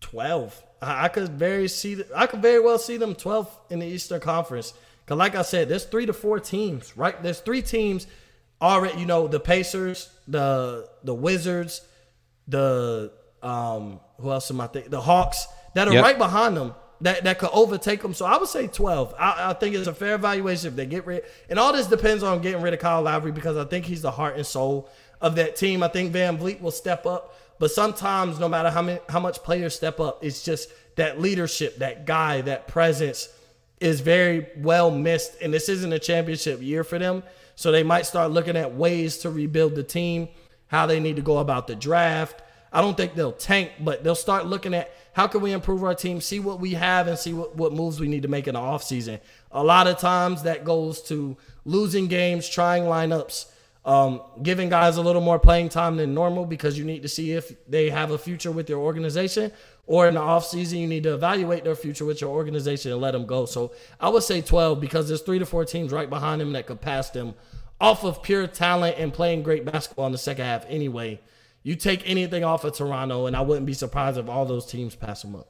twelve. 0.00 0.60
I, 0.80 1.08
could 1.08 1.30
very 1.30 1.68
see. 1.68 2.02
I 2.14 2.26
could 2.26 2.42
very 2.42 2.60
well 2.60 2.78
see 2.78 2.96
them 2.96 3.14
twelve 3.14 3.54
in 3.70 3.78
the 3.78 3.86
Eastern 3.86 4.20
Conference. 4.20 4.72
Cause 5.06 5.18
like 5.18 5.34
I 5.34 5.42
said, 5.42 5.68
there's 5.68 5.84
three 5.84 6.06
to 6.06 6.14
four 6.14 6.40
teams, 6.40 6.96
right? 6.96 7.20
There's 7.22 7.40
three 7.40 7.60
teams 7.60 8.06
already. 8.60 9.00
You 9.00 9.06
know, 9.06 9.28
the 9.28 9.40
Pacers, 9.40 10.10
the 10.28 10.88
the 11.02 11.14
Wizards, 11.14 11.82
the 12.48 13.12
um, 13.42 14.00
who 14.20 14.30
else 14.30 14.50
am 14.50 14.60
I 14.60 14.66
thinking? 14.66 14.90
The 14.90 15.00
Hawks 15.00 15.46
that 15.74 15.88
are 15.88 15.94
yep. 15.94 16.04
right 16.04 16.18
behind 16.18 16.56
them 16.56 16.74
that, 17.00 17.24
that 17.24 17.38
could 17.38 17.50
overtake 17.52 18.00
them. 18.02 18.14
So 18.14 18.24
I 18.24 18.38
would 18.38 18.48
say 18.48 18.66
12. 18.66 19.14
I, 19.18 19.50
I, 19.50 19.52
think 19.52 19.74
it's 19.74 19.86
a 19.86 19.94
fair 19.94 20.14
evaluation 20.14 20.68
if 20.68 20.76
they 20.76 20.86
get 20.86 21.06
rid. 21.06 21.24
And 21.50 21.58
all 21.58 21.72
this 21.72 21.86
depends 21.86 22.22
on 22.22 22.40
getting 22.40 22.62
rid 22.62 22.72
of 22.72 22.80
Kyle 22.80 23.02
Lowry 23.02 23.30
because 23.30 23.56
I 23.56 23.64
think 23.64 23.84
he's 23.84 24.02
the 24.02 24.10
heart 24.10 24.36
and 24.36 24.46
soul 24.46 24.88
of 25.20 25.36
that 25.36 25.56
team. 25.56 25.82
I 25.82 25.88
think 25.88 26.14
VanVleet 26.14 26.60
will 26.60 26.70
step 26.70 27.04
up, 27.04 27.38
but 27.58 27.70
sometimes 27.70 28.38
no 28.38 28.48
matter 28.48 28.70
how 28.70 28.82
many 28.82 29.00
how 29.08 29.20
much 29.20 29.42
players 29.42 29.74
step 29.74 30.00
up, 30.00 30.24
it's 30.24 30.42
just 30.42 30.70
that 30.96 31.20
leadership, 31.20 31.78
that 31.78 32.06
guy, 32.06 32.40
that 32.42 32.68
presence 32.68 33.28
is 33.80 34.00
very 34.00 34.46
well 34.56 34.90
missed. 34.90 35.36
And 35.42 35.52
this 35.52 35.68
isn't 35.68 35.92
a 35.92 35.98
championship 35.98 36.62
year 36.62 36.84
for 36.84 36.98
them. 36.98 37.22
So 37.56 37.72
they 37.72 37.82
might 37.82 38.06
start 38.06 38.30
looking 38.30 38.56
at 38.56 38.74
ways 38.74 39.18
to 39.18 39.30
rebuild 39.30 39.74
the 39.74 39.82
team, 39.82 40.28
how 40.66 40.86
they 40.86 41.00
need 41.00 41.16
to 41.16 41.22
go 41.22 41.38
about 41.38 41.66
the 41.66 41.76
draft. 41.76 42.42
I 42.72 42.80
don't 42.80 42.96
think 42.96 43.14
they'll 43.14 43.32
tank, 43.32 43.72
but 43.80 44.02
they'll 44.02 44.14
start 44.14 44.46
looking 44.46 44.74
at 44.74 44.92
how 45.12 45.28
can 45.28 45.40
we 45.40 45.52
improve 45.52 45.84
our 45.84 45.94
team, 45.94 46.20
see 46.20 46.40
what 46.40 46.58
we 46.58 46.74
have, 46.74 47.06
and 47.06 47.16
see 47.16 47.32
what, 47.32 47.54
what 47.54 47.72
moves 47.72 48.00
we 48.00 48.08
need 48.08 48.22
to 48.22 48.28
make 48.28 48.48
in 48.48 48.54
the 48.54 48.60
offseason. 48.60 49.20
A 49.52 49.62
lot 49.62 49.86
of 49.86 49.98
times 49.98 50.42
that 50.42 50.64
goes 50.64 51.00
to 51.02 51.36
losing 51.64 52.08
games, 52.08 52.48
trying 52.48 52.82
lineups, 52.82 53.46
um, 53.84 54.22
giving 54.42 54.70
guys 54.70 54.96
a 54.96 55.02
little 55.02 55.20
more 55.20 55.38
playing 55.38 55.68
time 55.68 55.96
than 55.96 56.14
normal 56.14 56.46
because 56.46 56.78
you 56.78 56.84
need 56.84 57.02
to 57.02 57.08
see 57.08 57.32
if 57.32 57.52
they 57.68 57.90
have 57.90 58.10
a 58.10 58.18
future 58.18 58.50
with 58.50 58.68
your 58.68 58.80
organization 58.80 59.52
or 59.86 60.08
in 60.08 60.14
the 60.14 60.20
offseason 60.20 60.78
you 60.78 60.86
need 60.86 61.02
to 61.02 61.14
evaluate 61.14 61.64
their 61.64 61.74
future 61.74 62.04
with 62.04 62.20
your 62.20 62.30
organization 62.30 62.92
and 62.92 63.00
let 63.00 63.12
them 63.12 63.26
go. 63.26 63.46
So 63.46 63.72
i 64.00 64.08
would 64.08 64.22
say 64.22 64.40
12 64.40 64.80
because 64.80 65.08
there's 65.08 65.22
three 65.22 65.38
to 65.38 65.46
four 65.46 65.64
teams 65.64 65.92
right 65.92 66.08
behind 66.08 66.40
them 66.40 66.52
that 66.52 66.66
could 66.66 66.80
pass 66.80 67.10
them 67.10 67.34
off 67.80 68.04
of 68.04 68.22
pure 68.22 68.46
talent 68.46 68.96
and 68.98 69.12
playing 69.12 69.42
great 69.42 69.64
basketball 69.64 70.06
in 70.06 70.12
the 70.12 70.18
second 70.18 70.44
half 70.44 70.64
anyway. 70.68 71.20
You 71.62 71.76
take 71.76 72.08
anything 72.08 72.44
off 72.44 72.64
of 72.64 72.74
toronto 72.74 73.26
and 73.26 73.36
i 73.36 73.40
wouldn't 73.40 73.66
be 73.66 73.74
surprised 73.74 74.18
if 74.18 74.28
all 74.28 74.46
those 74.46 74.66
teams 74.66 74.94
pass 74.94 75.22
them 75.22 75.36
up. 75.36 75.48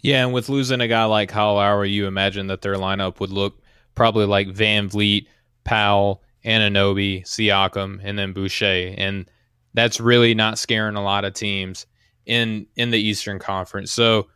Yeah 0.00 0.24
and 0.24 0.32
with 0.32 0.48
losing 0.48 0.80
a 0.80 0.88
guy 0.88 1.04
like 1.04 1.28
Kyle 1.28 1.54
Lowry, 1.54 1.90
you 1.90 2.06
imagine 2.06 2.48
that 2.48 2.62
their 2.62 2.76
lineup 2.76 3.20
would 3.20 3.30
look 3.30 3.60
probably 3.94 4.26
like 4.26 4.48
VanVleet 4.48 5.26
powell 5.64 6.22
Anunoby, 6.44 7.22
Siakam, 7.22 8.00
and 8.02 8.18
then 8.18 8.32
Boucher, 8.32 8.94
and 8.96 9.30
that's 9.74 10.00
really 10.00 10.34
not 10.34 10.58
scaring 10.58 10.96
a 10.96 11.02
lot 11.02 11.24
of 11.24 11.34
teams 11.34 11.86
in 12.26 12.66
in 12.76 12.90
the 12.90 12.98
Eastern 12.98 13.38
Conference. 13.38 13.92
So, 13.92 14.28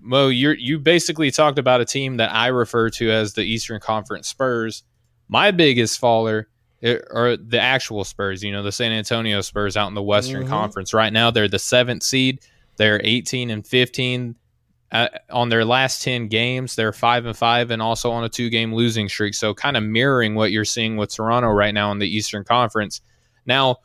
Mo, 0.00 0.28
you 0.28 0.50
you 0.50 0.78
basically 0.78 1.30
talked 1.30 1.58
about 1.58 1.80
a 1.80 1.84
team 1.84 2.16
that 2.18 2.32
I 2.32 2.48
refer 2.48 2.90
to 2.90 3.10
as 3.10 3.34
the 3.34 3.42
Eastern 3.42 3.80
Conference 3.80 4.28
Spurs. 4.28 4.82
My 5.28 5.50
biggest 5.50 5.98
faller 5.98 6.48
eh, 6.82 6.98
are 7.10 7.36
the 7.36 7.60
actual 7.60 8.04
Spurs. 8.04 8.42
You 8.42 8.52
know, 8.52 8.62
the 8.62 8.72
San 8.72 8.92
Antonio 8.92 9.40
Spurs 9.40 9.76
out 9.76 9.88
in 9.88 9.94
the 9.94 10.02
Western 10.02 10.42
mm-hmm. 10.42 10.50
Conference. 10.50 10.92
Right 10.92 11.12
now, 11.12 11.30
they're 11.30 11.48
the 11.48 11.58
seventh 11.58 12.02
seed. 12.02 12.40
They're 12.76 13.00
18 13.04 13.50
and 13.50 13.66
15 13.66 14.36
uh, 14.92 15.08
on 15.30 15.48
their 15.48 15.64
last 15.64 16.02
10 16.02 16.28
games 16.28 16.76
they're 16.76 16.92
5 16.92 17.26
and 17.26 17.36
5 17.36 17.70
and 17.70 17.80
also 17.80 18.10
on 18.10 18.24
a 18.24 18.28
two 18.28 18.50
game 18.50 18.74
losing 18.74 19.08
streak 19.08 19.34
so 19.34 19.54
kind 19.54 19.76
of 19.76 19.82
mirroring 19.82 20.34
what 20.34 20.52
you're 20.52 20.66
seeing 20.66 20.96
with 20.96 21.14
Toronto 21.14 21.48
right 21.48 21.72
now 21.72 21.90
in 21.92 21.98
the 21.98 22.06
Eastern 22.06 22.44
Conference 22.44 23.00
now 23.46 23.76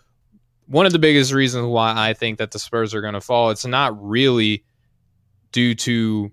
one 0.68 0.86
of 0.86 0.92
the 0.92 1.00
biggest 1.00 1.32
reasons 1.32 1.66
why 1.68 1.94
I 1.96 2.14
think 2.14 2.38
that 2.40 2.52
the 2.52 2.60
Spurs 2.60 2.94
are 2.94 3.02
going 3.02 3.14
to 3.14 3.22
fall 3.22 3.50
it's 3.50 3.66
not 3.66 4.02
really 4.02 4.64
due 5.52 5.76
to 5.76 6.32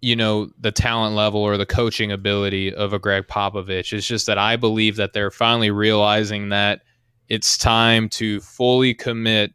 you 0.00 0.16
know 0.16 0.50
the 0.58 0.72
talent 0.72 1.14
level 1.14 1.40
or 1.40 1.56
the 1.56 1.66
coaching 1.66 2.12
ability 2.12 2.74
of 2.74 2.92
a 2.92 2.98
Gregg 2.98 3.26
Popovich 3.26 3.92
it's 3.92 4.06
just 4.06 4.26
that 4.26 4.38
I 4.38 4.56
believe 4.56 4.96
that 4.96 5.12
they're 5.12 5.30
finally 5.30 5.70
realizing 5.70 6.50
that 6.50 6.82
it's 7.28 7.56
time 7.56 8.08
to 8.10 8.40
fully 8.40 8.94
commit 8.94 9.52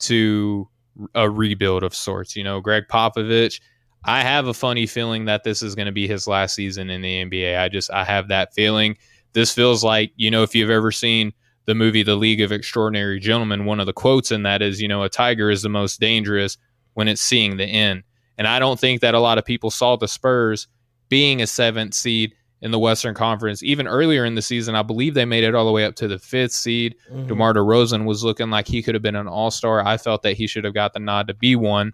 to 0.00 0.68
a 1.14 1.30
rebuild 1.30 1.82
of 1.82 1.94
sorts. 1.94 2.36
You 2.36 2.44
know, 2.44 2.60
Gregg 2.60 2.84
Popovich, 2.88 3.60
I 4.04 4.22
have 4.22 4.46
a 4.46 4.54
funny 4.54 4.86
feeling 4.86 5.26
that 5.26 5.44
this 5.44 5.62
is 5.62 5.74
going 5.74 5.86
to 5.86 5.92
be 5.92 6.08
his 6.08 6.26
last 6.26 6.54
season 6.54 6.90
in 6.90 7.02
the 7.02 7.24
NBA. 7.24 7.58
I 7.58 7.68
just 7.68 7.90
I 7.92 8.04
have 8.04 8.28
that 8.28 8.52
feeling. 8.54 8.96
This 9.32 9.54
feels 9.54 9.82
like, 9.84 10.12
you 10.16 10.30
know, 10.30 10.42
if 10.42 10.54
you've 10.54 10.70
ever 10.70 10.90
seen 10.90 11.32
the 11.64 11.74
movie 11.74 12.02
The 12.02 12.16
League 12.16 12.40
of 12.40 12.52
Extraordinary 12.52 13.20
Gentlemen, 13.20 13.64
one 13.64 13.80
of 13.80 13.86
the 13.86 13.92
quotes 13.92 14.32
in 14.32 14.42
that 14.42 14.62
is, 14.62 14.80
you 14.80 14.88
know, 14.88 15.02
a 15.02 15.08
tiger 15.08 15.50
is 15.50 15.62
the 15.62 15.68
most 15.68 16.00
dangerous 16.00 16.58
when 16.94 17.08
it's 17.08 17.20
seeing 17.20 17.56
the 17.56 17.64
end. 17.64 18.02
And 18.38 18.48
I 18.48 18.58
don't 18.58 18.80
think 18.80 19.00
that 19.00 19.14
a 19.14 19.20
lot 19.20 19.38
of 19.38 19.44
people 19.44 19.70
saw 19.70 19.96
the 19.96 20.08
Spurs 20.08 20.66
being 21.08 21.42
a 21.42 21.46
seventh 21.46 21.94
seed 21.94 22.34
in 22.62 22.70
the 22.70 22.78
Western 22.78 23.14
Conference. 23.14 23.62
Even 23.62 23.86
earlier 23.86 24.24
in 24.24 24.34
the 24.34 24.42
season, 24.42 24.74
I 24.74 24.82
believe 24.82 25.14
they 25.14 25.24
made 25.24 25.44
it 25.44 25.54
all 25.54 25.66
the 25.66 25.72
way 25.72 25.84
up 25.84 25.96
to 25.96 26.08
the 26.08 26.18
fifth 26.18 26.52
seed. 26.52 26.94
Mm-hmm. 27.10 27.26
DeMar 27.26 27.54
DeRozan 27.54 28.04
was 28.04 28.24
looking 28.24 28.50
like 28.50 28.66
he 28.66 28.82
could 28.82 28.94
have 28.94 29.02
been 29.02 29.16
an 29.16 29.28
all 29.28 29.50
star. 29.50 29.84
I 29.84 29.96
felt 29.96 30.22
that 30.22 30.36
he 30.36 30.46
should 30.46 30.64
have 30.64 30.74
got 30.74 30.94
the 30.94 31.00
nod 31.00 31.26
to 31.28 31.34
be 31.34 31.56
one. 31.56 31.92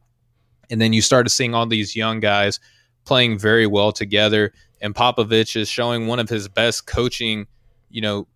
And 0.70 0.80
then 0.80 0.92
you 0.92 1.02
started 1.02 1.30
seeing 1.30 1.54
all 1.54 1.66
these 1.66 1.96
young 1.96 2.20
guys 2.20 2.60
playing 3.04 3.38
very 3.38 3.66
well 3.66 3.92
together. 3.92 4.52
And 4.80 4.94
Popovich 4.94 5.56
is 5.56 5.68
showing 5.68 6.06
one 6.06 6.18
of 6.18 6.28
his 6.28 6.46
best 6.46 6.86
coaching, 6.86 7.46
you 7.88 8.02
know, 8.02 8.28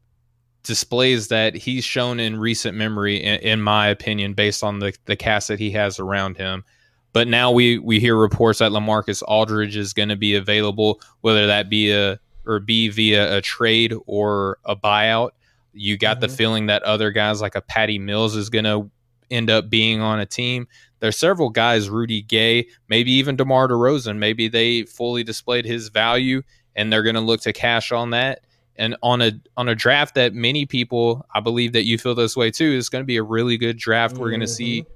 displays 0.63 1.29
that 1.29 1.55
he's 1.55 1.85
shown 1.85 2.21
in 2.21 2.39
recent 2.39 2.77
memory, 2.77 3.17
in, 3.17 3.41
in 3.41 3.63
my 3.63 3.89
opinion, 3.89 4.35
based 4.35 4.63
on 4.63 4.79
the, 4.79 4.95
the 5.07 5.17
cast 5.17 5.49
that 5.49 5.59
he 5.59 5.71
has 5.73 5.99
around 5.99 6.37
him. 6.37 6.65
But 7.13 7.29
now 7.29 7.51
we 7.51 7.79
we 7.79 8.01
hear 8.01 8.17
reports 8.17 8.61
that 8.61 8.73
LaMarcus 8.73 9.23
Aldridge 9.27 9.77
is 9.77 9.93
going 9.93 10.09
to 10.09 10.17
be 10.17 10.35
available, 10.35 11.01
whether 11.21 11.47
that 11.47 11.69
be 11.69 11.91
a 11.93 12.19
or 12.47 12.59
be 12.59 12.89
via 12.89 13.37
a 13.37 13.41
trade 13.41 13.95
or 14.07 14.59
a 14.65 14.75
buyout. 14.75 15.31
You 15.75 15.97
got 15.97 16.17
mm-hmm. 16.17 16.21
the 16.23 16.29
feeling 16.29 16.67
that 16.67 16.83
other 16.83 17.11
guys 17.11 17.41
like 17.41 17.55
a 17.55 17.61
Patty 17.61 17.99
Mills 17.99 18.35
is 18.35 18.49
going 18.51 18.65
to 18.65 18.91
end 19.31 19.51
up 19.51 19.71
being 19.71 20.01
on 20.01 20.21
a 20.21 20.27
team. 20.27 20.69
There's 21.01 21.17
several 21.17 21.51
guys, 21.51 21.91
Rudy 21.91 22.23
Gay, 22.23 22.69
maybe 22.89 23.13
even 23.13 23.37
DeMar 23.37 23.69
DeRozan. 23.69 24.19
Maybe 24.19 24.49
they 24.49 24.85
fully 24.85 25.25
displayed 25.25 25.65
his 25.65 25.89
value 25.89 26.43
and 26.77 26.93
they're 26.93 27.03
going 27.03 27.17
to 27.17 27.21
look 27.21 27.41
to 27.43 27.53
cash 27.53 27.93
on 27.93 28.11
that. 28.11 28.45
And 28.77 28.97
on 29.03 29.21
a 29.21 29.33
on 29.57 29.69
a 29.69 29.75
draft 29.75 30.15
that 30.15 30.35
many 30.35 30.67
people, 30.67 31.27
I 31.35 31.41
believe 31.41 31.73
that 31.73 31.85
you 31.85 31.99
feel 31.99 32.15
this 32.15 32.37
way 32.37 32.51
too, 32.51 32.73
is 32.73 32.89
going 32.89 33.03
to 33.03 33.07
be 33.07 33.17
a 33.17 33.23
really 33.23 33.59
good 33.59 33.77
draft. 33.77 34.15
Mm-hmm. 34.15 34.23
We're 34.23 34.31
going 34.31 34.41
to 34.41 34.49
see 34.49 34.87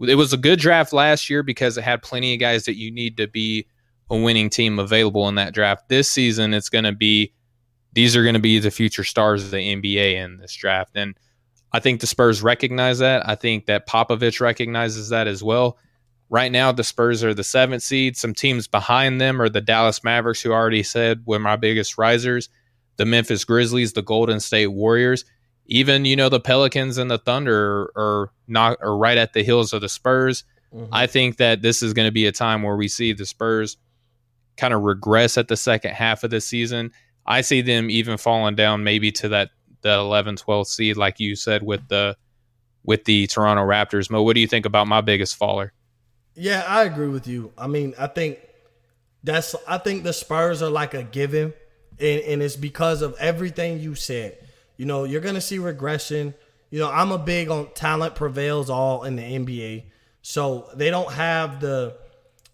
it 0.00 0.16
was 0.16 0.32
a 0.32 0.36
good 0.36 0.58
draft 0.58 0.92
last 0.92 1.30
year 1.30 1.42
because 1.42 1.78
it 1.78 1.84
had 1.84 2.02
plenty 2.02 2.34
of 2.34 2.40
guys 2.40 2.64
that 2.64 2.76
you 2.76 2.90
need 2.90 3.16
to 3.16 3.26
be 3.26 3.66
a 4.10 4.16
winning 4.16 4.50
team 4.50 4.78
available 4.78 5.28
in 5.28 5.36
that 5.36 5.54
draft. 5.54 5.88
This 5.88 6.10
season, 6.10 6.52
it's 6.52 6.68
going 6.68 6.84
to 6.84 6.92
be 6.92 7.32
these 7.92 8.14
are 8.14 8.22
going 8.22 8.34
to 8.34 8.40
be 8.40 8.58
the 8.58 8.70
future 8.70 9.04
stars 9.04 9.42
of 9.44 9.50
the 9.50 9.56
NBA 9.56 10.16
in 10.16 10.36
this 10.36 10.54
draft. 10.54 10.96
And 10.96 11.16
I 11.72 11.80
think 11.80 12.00
the 12.00 12.06
Spurs 12.06 12.42
recognize 12.42 12.98
that. 12.98 13.26
I 13.26 13.34
think 13.34 13.66
that 13.66 13.88
Popovich 13.88 14.40
recognizes 14.40 15.08
that 15.08 15.26
as 15.26 15.42
well. 15.42 15.78
Right 16.28 16.52
now, 16.52 16.72
the 16.72 16.84
Spurs 16.84 17.24
are 17.24 17.32
the 17.32 17.44
seventh 17.44 17.82
seed. 17.82 18.16
Some 18.16 18.34
teams 18.34 18.68
behind 18.68 19.20
them 19.20 19.40
are 19.40 19.48
the 19.48 19.60
Dallas 19.60 20.04
Mavericks, 20.04 20.42
who 20.42 20.52
already 20.52 20.82
said 20.82 21.22
were 21.24 21.38
my 21.38 21.56
biggest 21.56 21.96
risers, 21.96 22.50
the 22.96 23.04
Memphis 23.04 23.44
Grizzlies, 23.44 23.92
the 23.92 24.02
Golden 24.02 24.40
State 24.40 24.68
Warriors 24.68 25.24
even 25.68 26.04
you 26.04 26.16
know 26.16 26.28
the 26.28 26.40
Pelicans 26.40 26.98
and 26.98 27.10
the 27.10 27.18
Thunder 27.18 27.90
are 27.96 28.30
not 28.48 28.78
are 28.80 28.96
right 28.96 29.18
at 29.18 29.32
the 29.32 29.42
heels 29.42 29.72
of 29.72 29.80
the 29.80 29.88
Spurs. 29.88 30.44
Mm-hmm. 30.74 30.92
I 30.92 31.06
think 31.06 31.36
that 31.38 31.62
this 31.62 31.82
is 31.82 31.92
going 31.92 32.06
to 32.08 32.12
be 32.12 32.26
a 32.26 32.32
time 32.32 32.62
where 32.62 32.76
we 32.76 32.88
see 32.88 33.12
the 33.12 33.26
Spurs 33.26 33.76
kind 34.56 34.74
of 34.74 34.82
regress 34.82 35.36
at 35.36 35.48
the 35.48 35.56
second 35.56 35.92
half 35.92 36.24
of 36.24 36.30
the 36.30 36.40
season. 36.40 36.92
I 37.26 37.40
see 37.40 37.60
them 37.60 37.90
even 37.90 38.18
falling 38.18 38.54
down 38.54 38.84
maybe 38.84 39.12
to 39.12 39.28
that 39.30 39.50
the 39.82 39.92
11 39.92 40.36
12 40.36 40.68
seed 40.68 40.96
like 40.96 41.20
you 41.20 41.36
said 41.36 41.62
with 41.62 41.86
the 41.88 42.16
with 42.84 43.04
the 43.04 43.26
Toronto 43.26 43.62
Raptors. 43.62 44.10
Mo, 44.10 44.22
what 44.22 44.34
do 44.34 44.40
you 44.40 44.46
think 44.46 44.66
about 44.66 44.86
my 44.86 45.00
biggest 45.00 45.36
faller? 45.36 45.72
Yeah, 46.34 46.64
I 46.66 46.84
agree 46.84 47.08
with 47.08 47.26
you. 47.26 47.52
I 47.58 47.66
mean, 47.66 47.94
I 47.98 48.06
think 48.06 48.38
that's 49.24 49.56
I 49.66 49.78
think 49.78 50.04
the 50.04 50.12
Spurs 50.12 50.62
are 50.62 50.70
like 50.70 50.94
a 50.94 51.02
given 51.02 51.54
and, 51.98 52.20
and 52.22 52.42
it's 52.42 52.56
because 52.56 53.02
of 53.02 53.14
everything 53.18 53.80
you 53.80 53.94
said 53.94 54.38
you 54.76 54.84
know, 54.84 55.04
you're 55.04 55.20
to 55.20 55.40
see 55.40 55.58
regression. 55.58 56.34
You 56.70 56.80
know, 56.80 56.90
I'm 56.90 57.12
a 57.12 57.18
big 57.18 57.48
on 57.48 57.68
talent 57.74 58.14
prevails 58.14 58.68
all 58.70 59.04
in 59.04 59.16
the 59.16 59.22
NBA. 59.22 59.84
So 60.22 60.68
they 60.74 60.90
don't 60.90 61.12
have 61.12 61.60
the 61.60 61.96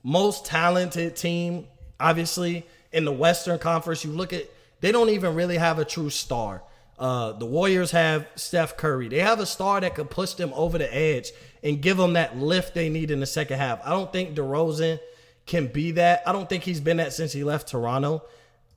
most 0.02 0.46
talented 0.46 1.16
team, 1.16 1.66
obviously, 1.98 2.66
in 2.92 3.04
the 3.04 3.12
Western 3.12 3.58
Conference. 3.58 4.04
You 4.04 4.12
look 4.12 4.32
at, 4.32 4.48
they 4.80 4.92
don't 4.92 5.08
even 5.08 5.34
really 5.34 5.56
have 5.56 5.78
a 5.78 5.84
true 5.84 6.10
star. 6.10 6.62
Uh, 6.98 7.32
the 7.32 7.46
Warriors 7.46 7.90
have 7.92 8.28
Steph 8.36 8.76
Curry. 8.76 9.08
They 9.08 9.20
have 9.20 9.40
a 9.40 9.46
star 9.46 9.80
that 9.80 9.94
could 9.94 10.10
push 10.10 10.34
them 10.34 10.52
over 10.54 10.78
the 10.78 10.94
edge 10.94 11.32
and 11.62 11.80
give 11.80 11.96
them 11.96 12.12
that 12.12 12.36
lift 12.36 12.74
they 12.74 12.88
need 12.88 13.10
in 13.10 13.20
the 13.20 13.26
second 13.26 13.58
half. 13.58 13.80
I 13.84 13.90
don't 13.90 14.12
think 14.12 14.36
DeRozan 14.36 15.00
can 15.46 15.66
be 15.66 15.92
that. 15.92 16.22
I 16.26 16.32
don't 16.32 16.48
think 16.48 16.62
he's 16.62 16.80
been 16.80 16.98
that 16.98 17.12
since 17.12 17.32
he 17.32 17.42
left 17.42 17.68
Toronto. 17.68 18.22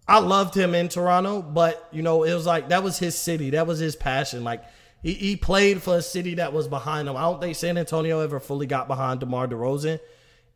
I 0.07 0.19
loved 0.19 0.55
him 0.55 0.75
in 0.75 0.87
Toronto, 0.87 1.41
but 1.41 1.87
you 1.91 2.01
know, 2.01 2.23
it 2.23 2.33
was 2.33 2.45
like 2.45 2.69
that 2.69 2.83
was 2.83 2.99
his 2.99 3.17
city, 3.17 3.51
that 3.51 3.65
was 3.67 3.79
his 3.79 3.95
passion. 3.95 4.43
Like 4.43 4.63
he, 5.01 5.13
he 5.13 5.35
played 5.35 5.81
for 5.81 5.97
a 5.97 6.01
city 6.01 6.35
that 6.35 6.53
was 6.53 6.67
behind 6.67 7.07
him. 7.07 7.15
I 7.17 7.21
don't 7.21 7.41
think 7.41 7.55
San 7.55 7.77
Antonio 7.77 8.19
ever 8.19 8.39
fully 8.39 8.67
got 8.67 8.87
behind 8.87 9.19
DeMar 9.19 9.47
DeRozan. 9.47 9.99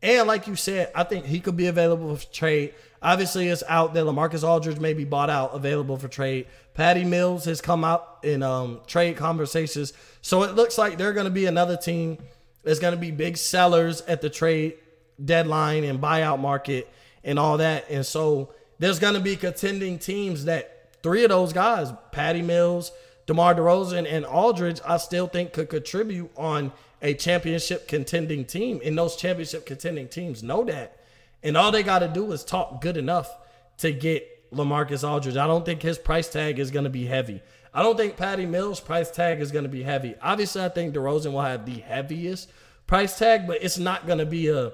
And 0.02 0.28
like 0.28 0.47
you 0.47 0.56
said, 0.56 0.91
I 0.95 1.04
think 1.04 1.26
he 1.26 1.39
could 1.39 1.58
be 1.58 1.68
available 1.68 2.16
for 2.16 2.26
trade. 2.32 2.74
Obviously, 3.02 3.50
it's 3.50 3.64
out 3.68 3.93
there. 3.93 4.06
LaMarcus 4.06 4.47
Aldridge 4.47 4.80
may 4.80 4.93
be 4.93 5.04
bought 5.04 5.30
out, 5.30 5.54
available 5.54 5.97
for 5.97 6.08
trade. 6.08 6.47
Patty 6.74 7.04
Mills 7.04 7.45
has 7.45 7.60
come 7.60 7.84
out 7.84 8.20
in 8.24 8.41
um, 8.41 8.80
trade 8.88 9.18
conversations. 9.18 9.91
So 10.22 10.43
it 10.43 10.56
looks 10.56 10.78
like 10.78 10.97
they're 10.97 11.14
going 11.14 11.26
to 11.26 11.32
be 11.32 11.47
another 11.47 11.76
team 11.76 12.18
that's 12.64 12.80
going 12.80 12.93
to 12.93 13.00
be 13.00 13.12
big 13.12 13.36
sellers 13.36 14.02
at 14.02 14.22
the 14.22 14.30
trade 14.30 14.76
deadline 15.24 15.84
and 15.84 16.00
buyout 16.00 16.39
market 16.39 16.89
and 17.24 17.38
all 17.38 17.58
that. 17.58 17.86
And 17.89 18.06
so 18.06 18.54
there's 18.80 19.00
going 19.00 19.14
to 19.14 19.20
be 19.20 19.36
contending 19.36 20.00
teams 20.00 20.46
that 20.46 20.90
three 21.04 21.24
of 21.24 21.30
those 21.30 21.54
guys, 21.54 21.92
Patty 22.12 22.42
Mills, 22.42 22.92
DeMar 23.28 23.56
DeRozan, 23.56 24.12
and 24.12 24.26
Aldridge, 24.26 24.82
I 24.86 24.98
still 24.98 25.28
think 25.28 25.54
could 25.54 25.70
contribute 25.70 26.32
on 26.36 26.72
a 27.02 27.14
championship 27.14 27.88
contending 27.88 28.46
team. 28.46 28.82
And 28.84 28.98
those 28.98 29.16
championship 29.16 29.66
contending 29.66 30.08
teams 30.08 30.42
know 30.42 30.64
that. 30.64 30.98
And 31.44 31.56
all 31.56 31.72
they 31.72 31.84
got 31.84 32.00
to 32.00 32.08
do 32.08 32.32
is 32.32 32.44
talk 32.44 32.82
good 32.82 32.98
enough 32.98 33.30
to 33.78 33.92
get 33.92 34.52
LaMarcus 34.52 35.08
Aldridge. 35.08 35.38
I 35.38 35.48
don't 35.48 35.66
think 35.66 35.82
his 35.82 35.98
price 35.98 36.28
tag 36.28 36.60
is 36.60 36.72
going 36.72 36.86
to 36.86 36.90
be 36.90 37.06
heavy. 37.06 37.42
I 37.74 37.84
don't 37.84 37.98
think 37.98 38.18
Patty 38.18 38.46
Mills' 38.46 38.80
price 38.80 39.12
tag 39.12 39.40
is 39.42 39.52
going 39.52 39.64
to 39.64 39.70
be 39.70 39.84
heavy. 39.84 40.16
Obviously, 40.22 40.64
I 40.64 40.70
think 40.70 40.96
DeRozan 40.96 41.34
will 41.34 41.42
have 41.42 41.66
the 41.66 41.80
heaviest 41.80 42.52
price 42.88 43.18
tag, 43.18 43.46
but 43.46 43.62
it's 43.62 43.78
not 43.78 44.08
going 44.08 44.18
to 44.18 44.26
be 44.26 44.48
a 44.48 44.72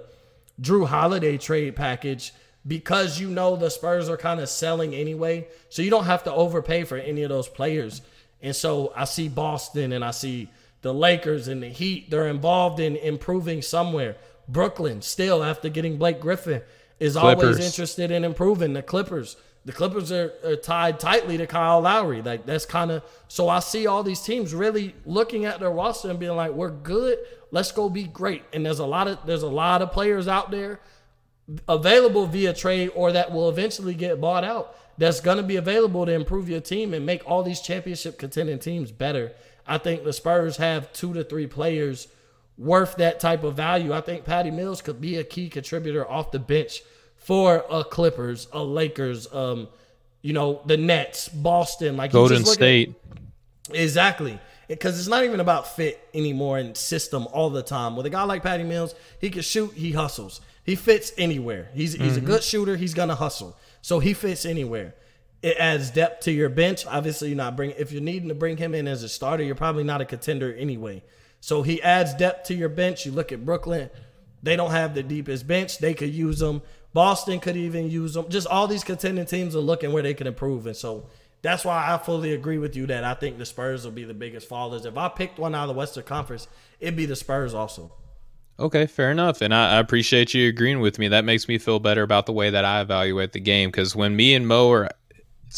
Jrue 0.62 0.88
Holiday 0.88 1.38
trade 1.38 1.76
package 1.76 2.34
because 2.68 3.20
you 3.20 3.30
know 3.30 3.56
the 3.56 3.70
Spurs 3.70 4.10
are 4.10 4.18
kind 4.18 4.40
of 4.40 4.50
selling 4.50 4.96
anyway. 4.96 5.48
So 5.70 5.82
you 5.82 5.90
don't 5.90 6.06
have 6.06 6.24
to 6.24 6.34
overpay 6.34 6.84
for 6.86 6.98
any 6.98 7.24
of 7.24 7.30
those 7.30 7.48
players. 7.48 8.02
And 8.42 8.56
so 8.56 8.92
I 8.96 9.06
see 9.06 9.28
Boston 9.28 9.92
and 9.92 10.04
I 10.04 10.12
see 10.12 10.50
the 10.82 10.94
Lakers 10.94 11.48
and 11.48 11.62
the 11.64 11.70
Heat. 11.70 12.10
They're 12.10 12.28
involved 12.28 12.80
in 12.80 12.96
improving 12.96 13.62
somewhere. 13.62 14.16
Brooklyn, 14.48 15.02
still 15.02 15.44
after 15.44 15.70
getting 15.70 15.98
Blake 15.98 16.20
Griffin, 16.20 16.62
is 17.00 17.16
Clippers. 17.16 17.44
always 17.44 17.66
interested 17.66 18.12
in 18.12 18.24
improving. 18.24 18.74
The 18.74 18.84
Clippers. 18.84 19.38
The 19.66 19.72
Clippers 19.72 20.12
are, 20.12 20.32
are 20.44 20.56
tied 20.56 21.00
tightly 21.00 21.38
to 21.38 21.48
Kyle 21.48 21.82
Lowry. 21.82 22.22
Like 22.22 22.46
that's 22.46 22.68
kind 22.68 22.92
of 22.92 23.04
so 23.28 23.50
I 23.50 23.60
see 23.60 23.88
all 23.88 24.04
these 24.04 24.22
teams 24.22 24.54
really 24.54 24.94
looking 25.06 25.46
at 25.46 25.60
their 25.60 25.72
roster 25.72 26.12
and 26.12 26.20
being 26.20 26.36
like, 26.36 26.52
"We're 26.52 26.70
good. 26.70 27.18
Let's 27.50 27.72
go 27.72 27.90
be 27.90 28.04
great." 28.04 28.44
And 28.54 28.64
there's 28.64 28.78
a 28.78 28.86
lot 28.86 29.08
of 29.08 29.18
there's 29.26 29.42
a 29.42 29.48
lot 29.48 29.82
of 29.82 29.92
players 29.92 30.28
out 30.28 30.52
there 30.52 30.80
available 31.68 32.26
via 32.26 32.54
trade 32.54 32.92
or 32.96 33.12
that 33.12 33.32
will 33.32 33.50
eventually 33.50 33.94
get 33.94 34.20
bought 34.20 34.44
out 34.44 34.76
that's 34.98 35.20
going 35.20 35.38
to 35.38 35.44
be 35.44 35.58
available 35.58 36.06
to 36.06 36.12
improve 36.12 36.50
your 36.50 36.62
team 36.62 36.94
and 36.94 37.06
make 37.06 37.22
all 37.30 37.44
these 37.44 37.62
championship 37.62 38.18
contending 38.18 38.60
teams 38.60 38.92
better. 38.92 39.34
I 39.68 39.78
think 39.78 40.04
the 40.04 40.14
Spurs 40.14 40.58
have 40.58 40.92
two 40.94 41.14
to 41.14 41.24
three 41.24 41.48
players 41.48 42.08
worth 42.58 42.96
that 42.98 43.20
type 43.20 43.44
of 43.44 43.56
value. 43.56 43.94
I 43.94 44.02
think 44.02 44.26
Patty 44.26 44.52
Mills 44.52 44.82
could 44.82 45.02
be 45.02 45.18
a 45.18 45.24
key 45.24 45.50
contributor 45.50 46.10
off 46.10 46.32
the 46.32 46.40
bench 46.40 46.82
for 47.18 47.66
a 47.70 47.84
Clippers, 47.84 48.48
a 48.54 48.64
Lakers, 48.64 49.32
um, 49.34 49.68
you 50.22 50.34
know, 50.34 50.62
the 50.66 50.78
Nets, 50.78 51.28
Boston, 51.28 51.98
like 51.98 52.12
Golden 52.12 52.46
State. 52.46 52.94
At, 53.70 53.76
exactly. 53.76 54.40
Because 54.68 54.98
it's 54.98 55.08
not 55.08 55.24
even 55.24 55.40
about 55.40 55.76
fit 55.76 56.08
anymore 56.14 56.58
and 56.58 56.76
system 56.76 57.28
all 57.32 57.50
the 57.50 57.62
time. 57.62 57.96
With 57.96 58.06
a 58.06 58.10
guy 58.10 58.24
like 58.24 58.42
Patty 58.42 58.64
Mills, 58.64 58.96
he 59.20 59.30
can 59.30 59.42
shoot, 59.42 59.74
he 59.74 59.92
hustles. 59.92 60.42
He 60.66 60.76
fits 60.76 61.14
anywhere. 61.18 61.70
He's 61.74 61.94
he's 61.94 62.14
mm-hmm. 62.14 62.26
a 62.26 62.28
good 62.28 62.44
shooter. 62.44 62.76
He's 62.76 62.96
gonna 62.96 63.16
hustle. 63.16 63.56
So 63.82 64.00
he 64.00 64.14
fits 64.14 64.46
anywhere. 64.46 64.96
It 65.44 65.58
adds 65.60 65.92
depth 65.92 66.24
to 66.24 66.32
your 66.32 66.50
bench. 66.50 66.88
Obviously, 66.88 67.30
you're 67.30 67.38
not 67.38 67.56
bringing 67.56 67.76
if 67.78 67.92
you're 67.92 68.02
needing 68.02 68.30
to 68.30 68.36
bring 68.36 68.58
him 68.58 68.74
in 68.74 68.88
as 68.88 69.04
a 69.04 69.10
starter, 69.10 69.44
you're 69.44 69.54
probably 69.54 69.84
not 69.84 70.02
a 70.02 70.06
contender 70.06 70.52
anyway. 70.54 71.04
So 71.40 71.62
he 71.62 71.82
adds 71.84 72.16
depth 72.16 72.48
to 72.48 72.56
your 72.56 72.70
bench. 72.70 73.06
You 73.06 73.12
look 73.12 73.32
at 73.32 73.46
Brooklyn; 73.46 73.92
they 74.42 74.56
don't 74.56 74.72
have 74.72 74.96
the 74.96 75.04
deepest 75.04 75.48
bench. 75.48 75.78
They 75.78 75.94
could 75.94 76.14
use 76.14 76.40
them. 76.40 76.64
Boston 76.94 77.40
could 77.40 77.58
even 77.58 77.92
use 77.92 78.16
them. 78.16 78.28
Just 78.30 78.48
all 78.48 78.68
these 78.68 78.84
contending 78.84 79.26
teams 79.28 79.56
are 79.56 79.60
looking 79.60 79.94
where 79.94 80.02
they 80.02 80.16
can 80.16 80.26
improve, 80.26 80.66
and 80.66 80.76
so 80.76 81.06
that's 81.44 81.64
why 81.64 81.94
I 81.94 82.00
fully 82.00 82.34
agree 82.34 82.58
with 82.58 82.76
you 82.76 82.88
that 82.88 83.04
I 83.04 83.14
think 83.14 83.38
the 83.38 83.46
Spurs 83.46 83.86
will 83.86 83.92
be 83.92 84.04
the 84.04 84.16
biggest 84.16 84.50
fallers. 84.50 84.88
If 84.88 84.98
I 84.98 85.10
picked 85.10 85.38
one 85.38 85.54
out 85.54 85.66
of 85.66 85.68
the 85.68 85.78
Western 85.78 86.06
Conference, 86.06 86.48
it'd 86.80 86.96
be 86.96 87.06
the 87.06 87.16
Spurs 87.16 87.54
also. 87.54 87.92
Okay, 88.58 88.86
fair 88.86 89.12
enough. 89.12 89.42
And 89.42 89.54
I, 89.54 89.76
I, 89.76 89.80
appreciate 89.80 90.34
you 90.34 90.48
agreeing 90.48 90.80
with 90.80 90.98
me. 90.98 91.10
That 91.10 91.26
makes 91.26 91.48
me 91.48 91.58
feel 91.58 91.80
better 91.80 92.04
about 92.04 92.26
the 92.26 92.32
way 92.32 92.50
that 92.50 92.64
I 92.64 92.80
evaluate 92.82 93.34
the 93.34 93.42
game. 93.42 93.70
Because 93.70 93.96
when 93.96 94.16
me 94.16 94.34
and 94.34 94.48
Mo 94.48 94.72
are, 94.72 94.90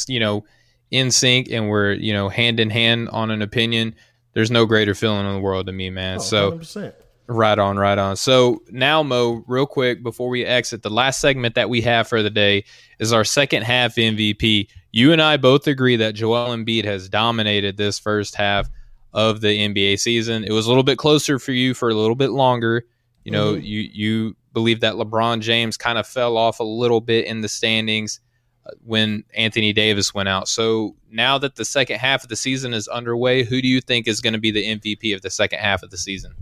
you 0.07 0.19
know, 0.19 0.45
in 0.89 1.11
sync 1.11 1.49
and 1.51 1.69
we're, 1.69 1.93
you 1.93 2.11
know, 2.11 2.27
hand 2.27 2.59
in 2.59 2.71
hand 2.71 3.09
on 3.09 3.29
an 3.29 3.43
opinion, 3.43 3.93
there's 4.33 4.49
no 4.49 4.65
greater 4.65 4.95
feeling 4.95 5.27
in 5.27 5.33
the 5.33 5.39
world 5.39 5.67
to 5.67 5.71
me, 5.71 5.91
man. 5.91 6.17
Oh, 6.17 6.21
so 6.21 6.51
100%. 6.53 6.93
Right 7.27 7.59
on, 7.59 7.77
right 7.77 7.97
on. 7.97 8.15
So 8.15 8.63
now, 8.71 9.03
Mo, 9.03 9.43
real 9.47 9.65
quick 9.65 10.01
before 10.01 10.29
we 10.29 10.45
exit, 10.45 10.81
the 10.81 10.89
last 10.89 11.19
segment 11.19 11.55
that 11.55 11.69
we 11.69 11.81
have 11.81 12.07
for 12.07 12.23
the 12.23 12.29
day 12.29 12.63
is 12.99 13.11
our 13.11 13.25
second 13.25 13.63
half 13.63 13.95
MVP. 13.95 14.69
You 14.93 15.11
and 15.11 15.21
I 15.21 15.35
both 15.35 15.67
agree 15.67 15.97
that 15.97 16.15
Joel 16.15 16.55
Embiid 16.55 16.85
has 16.85 17.09
dominated 17.09 17.75
this 17.75 17.99
first 17.99 18.35
half 18.35 18.69
of 19.13 19.41
the 19.41 19.47
NBA 19.47 19.99
season. 19.99 20.43
It 20.43 20.51
was 20.51 20.65
a 20.65 20.69
little 20.69 20.83
bit 20.83 20.97
closer 20.97 21.39
for 21.39 21.51
you 21.51 21.73
for 21.73 21.89
a 21.89 21.93
little 21.93 22.15
bit 22.15 22.31
longer. 22.31 22.85
You 23.23 23.31
know, 23.31 23.53
mm-hmm. 23.53 23.65
you 23.65 23.79
you 23.91 24.35
believe 24.53 24.79
that 24.81 24.93
LeBron 24.93 25.41
James 25.41 25.77
kind 25.77 25.97
of 25.97 26.07
fell 26.07 26.37
off 26.37 26.59
a 26.59 26.63
little 26.63 27.01
bit 27.01 27.25
in 27.25 27.41
the 27.41 27.49
standings 27.49 28.19
uh, 28.65 28.71
when 28.83 29.23
Anthony 29.35 29.73
Davis 29.73 30.13
went 30.13 30.29
out. 30.29 30.47
So 30.47 30.95
now 31.11 31.37
that 31.37 31.55
the 31.55 31.65
second 31.65 31.99
half 31.99 32.23
of 32.23 32.29
the 32.29 32.35
season 32.35 32.73
is 32.73 32.87
underway, 32.87 33.43
who 33.43 33.61
do 33.61 33.67
you 33.67 33.81
think 33.81 34.07
is 34.07 34.21
going 34.21 34.33
to 34.33 34.39
be 34.39 34.51
the 34.51 34.63
MVP 34.63 35.13
of 35.13 35.21
the 35.21 35.29
second 35.29 35.59
half 35.59 35.83
of 35.83 35.91
the 35.91 35.97
season? 35.97 36.33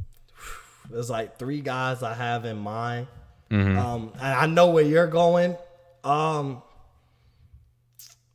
There's 0.89 1.09
like 1.09 1.39
three 1.39 1.61
guys 1.61 2.03
I 2.03 2.13
have 2.13 2.45
in 2.45 2.57
mind. 2.57 3.07
Mm-hmm. 3.49 3.77
Um, 3.77 4.11
I 4.19 4.47
know 4.47 4.67
where 4.67 4.83
you're 4.83 5.07
going. 5.07 5.57
Um, 6.03 6.61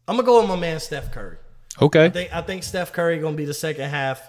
I'm 0.08 0.16
gonna 0.16 0.22
go 0.24 0.40
with 0.40 0.48
my 0.48 0.56
man 0.56 0.80
Steph 0.80 1.12
Curry. 1.12 1.36
Okay. 1.80 2.06
I 2.06 2.10
think 2.10 2.34
I 2.34 2.40
think 2.42 2.62
Steph 2.62 2.92
Curry 2.92 3.18
gonna 3.18 3.36
be 3.36 3.44
the 3.44 3.54
second 3.54 3.90
half 3.90 4.28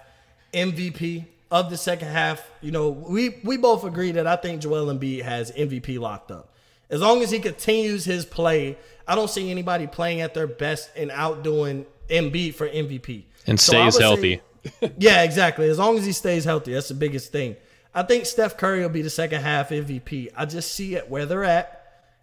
MVP 0.53 1.25
of 1.49 1.69
the 1.69 1.77
second 1.77 2.07
half. 2.07 2.49
You 2.61 2.71
know, 2.71 2.89
we 2.89 3.37
we 3.43 3.57
both 3.57 3.83
agree 3.83 4.11
that 4.13 4.27
I 4.27 4.35
think 4.35 4.61
Joel 4.61 4.93
Embiid 4.93 5.23
has 5.23 5.51
MVP 5.51 5.99
locked 5.99 6.31
up. 6.31 6.49
As 6.89 7.01
long 7.01 7.21
as 7.21 7.31
he 7.31 7.39
continues 7.39 8.03
his 8.03 8.25
play, 8.25 8.77
I 9.07 9.15
don't 9.15 9.29
see 9.29 9.49
anybody 9.49 9.87
playing 9.87 10.21
at 10.21 10.33
their 10.33 10.47
best 10.47 10.89
and 10.95 11.09
outdoing 11.11 11.85
Embiid 12.09 12.53
for 12.55 12.67
MVP. 12.67 13.23
And 13.47 13.59
so 13.59 13.71
stays 13.71 13.97
healthy. 13.97 14.41
Say, 14.79 14.91
yeah, 14.97 15.23
exactly. 15.23 15.69
As 15.69 15.79
long 15.79 15.97
as 15.97 16.05
he 16.05 16.11
stays 16.11 16.43
healthy, 16.43 16.73
that's 16.73 16.89
the 16.89 16.93
biggest 16.93 17.31
thing. 17.31 17.55
I 17.93 18.03
think 18.03 18.25
Steph 18.25 18.57
Curry 18.57 18.81
will 18.81 18.89
be 18.89 19.01
the 19.01 19.09
second 19.09 19.41
half 19.41 19.69
MVP. 19.69 20.29
I 20.35 20.45
just 20.45 20.73
see 20.73 20.95
it 20.95 21.09
where 21.09 21.25
they're 21.25 21.43
at. 21.43 21.77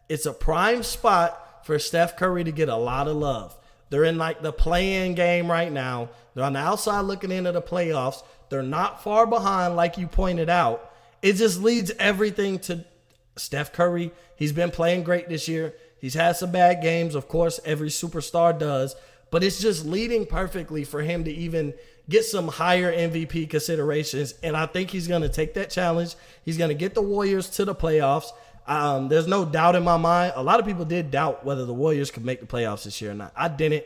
It's 0.09 0.25
a 0.27 0.33
prime 0.33 0.83
spot 0.83 1.67
for 1.67 1.79
Steph 1.79 2.17
Curry 2.17 2.45
to 2.45 2.53
get 2.53 2.69
a 2.69 2.77
lot 2.77 3.09
of 3.09 3.17
love. 3.17 3.55
They're 3.91 4.05
in 4.05 4.19
like 4.19 4.43
the 4.43 4.53
play-in 4.53 5.15
game 5.15 5.51
right 5.51 5.73
now. 5.73 6.11
They're 6.35 6.45
on 6.45 6.53
the 6.53 6.59
outside 6.59 7.01
looking 7.01 7.33
into 7.33 7.53
the 7.53 7.63
playoffs. 7.63 8.23
They're 8.51 8.63
not 8.63 9.03
far 9.03 9.27
behind, 9.27 9.77
like 9.77 9.99
you 9.99 10.07
pointed 10.07 10.49
out. 10.49 10.93
It 11.23 11.35
just 11.35 11.61
leads 11.61 11.91
everything 11.99 12.59
to 12.61 12.85
Steph 13.37 13.73
Curry. 13.73 14.13
He's 14.37 14.53
been 14.53 14.71
playing 14.71 15.05
great 15.05 15.29
this 15.29 15.49
year. 15.49 15.75
He's 16.01 16.15
had 16.15 16.37
some 16.37 16.53
bad 16.53 16.81
games, 16.81 17.15
of 17.15 17.29
course, 17.29 17.59
every 17.65 17.89
superstar 17.89 18.57
does, 18.57 18.95
but 19.31 19.43
it's 19.43 19.61
just 19.61 19.85
leading 19.85 20.27
perfectly 20.27 20.85
for 20.85 21.03
him 21.03 21.25
to 21.25 21.31
even 21.31 21.75
get 22.09 22.25
some 22.25 22.49
higher 22.49 22.93
MVP 22.93 23.51
considerations. 23.51 24.35
And 24.43 24.57
I 24.57 24.67
think 24.67 24.91
he's 24.91 25.09
going 25.09 25.23
to 25.23 25.29
take 25.29 25.55
that 25.55 25.71
challenge. 25.71 26.15
He's 26.45 26.57
going 26.57 26.71
to 26.71 26.75
get 26.75 26.95
the 26.95 27.03
Warriors 27.03 27.51
to 27.51 27.65
the 27.65 27.75
playoffs. 27.75 28.31
Um, 28.69 29.09
there's 29.09 29.27
no 29.27 29.47
doubt 29.47 29.77
in 29.77 29.83
my 29.83 29.97
mind. 29.97 30.35
A 30.37 30.43
lot 30.43 30.61
of 30.61 30.67
people 30.67 30.85
did 30.85 31.11
doubt 31.11 31.45
whether 31.45 31.65
the 31.65 31.73
Warriors 31.73 32.11
could 32.11 32.25
make 32.25 32.41
the 32.41 32.47
playoffs 32.47 32.85
this 32.85 33.01
year 33.01 33.13
or 33.13 33.15
not. 33.15 33.33
I 33.35 33.49
didn't. 33.49 33.85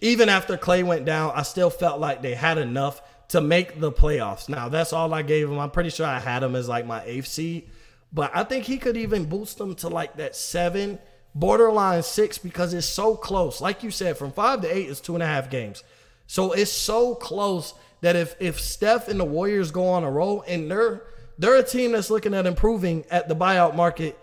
Even 0.00 0.28
after 0.28 0.56
Klay 0.56 0.84
went 0.84 1.04
down, 1.04 1.32
I 1.34 1.42
still 1.42 1.70
felt 1.70 2.00
like 2.00 2.22
they 2.22 2.34
had 2.34 2.56
enough 2.56 3.02
to 3.28 3.40
make 3.40 3.80
the 3.80 3.92
playoffs. 3.92 4.48
Now, 4.48 4.68
that's 4.68 4.92
all 4.92 5.12
I 5.12 5.22
gave 5.22 5.50
him. 5.50 5.58
I'm 5.58 5.72
pretty 5.72 5.90
sure 5.90 6.06
I 6.06 6.20
had 6.20 6.42
him 6.42 6.54
as 6.54 6.68
like 6.68 6.86
my 6.86 7.02
eighth 7.04 7.26
seed. 7.26 7.68
But 8.12 8.30
I 8.34 8.44
think 8.44 8.64
he 8.64 8.78
could 8.78 8.96
even 8.96 9.24
boost 9.26 9.58
them 9.58 9.74
to 9.76 9.88
like 9.88 10.16
that 10.16 10.36
seven, 10.36 11.00
borderline 11.34 12.02
six, 12.04 12.38
because 12.38 12.72
it's 12.72 12.86
so 12.86 13.16
close. 13.16 13.60
Like 13.60 13.82
you 13.82 13.90
said, 13.90 14.16
from 14.16 14.32
five 14.32 14.62
to 14.62 14.74
eight 14.74 14.88
is 14.88 15.00
two 15.00 15.14
and 15.14 15.22
a 15.22 15.26
half 15.26 15.50
games. 15.50 15.82
So 16.26 16.52
it's 16.52 16.72
so 16.72 17.16
close 17.16 17.74
that 18.02 18.14
if 18.16 18.36
if 18.40 18.60
Steph 18.60 19.08
and 19.08 19.18
the 19.18 19.24
Warriors 19.24 19.72
go 19.72 19.88
on 19.88 20.04
a 20.04 20.10
roll 20.10 20.44
and 20.46 20.70
they're 20.70 21.02
they're 21.40 21.56
a 21.56 21.62
team 21.62 21.92
that's 21.92 22.10
looking 22.10 22.34
at 22.34 22.46
improving 22.46 23.04
at 23.10 23.28
the 23.28 23.34
buyout 23.34 23.74
market 23.74 24.18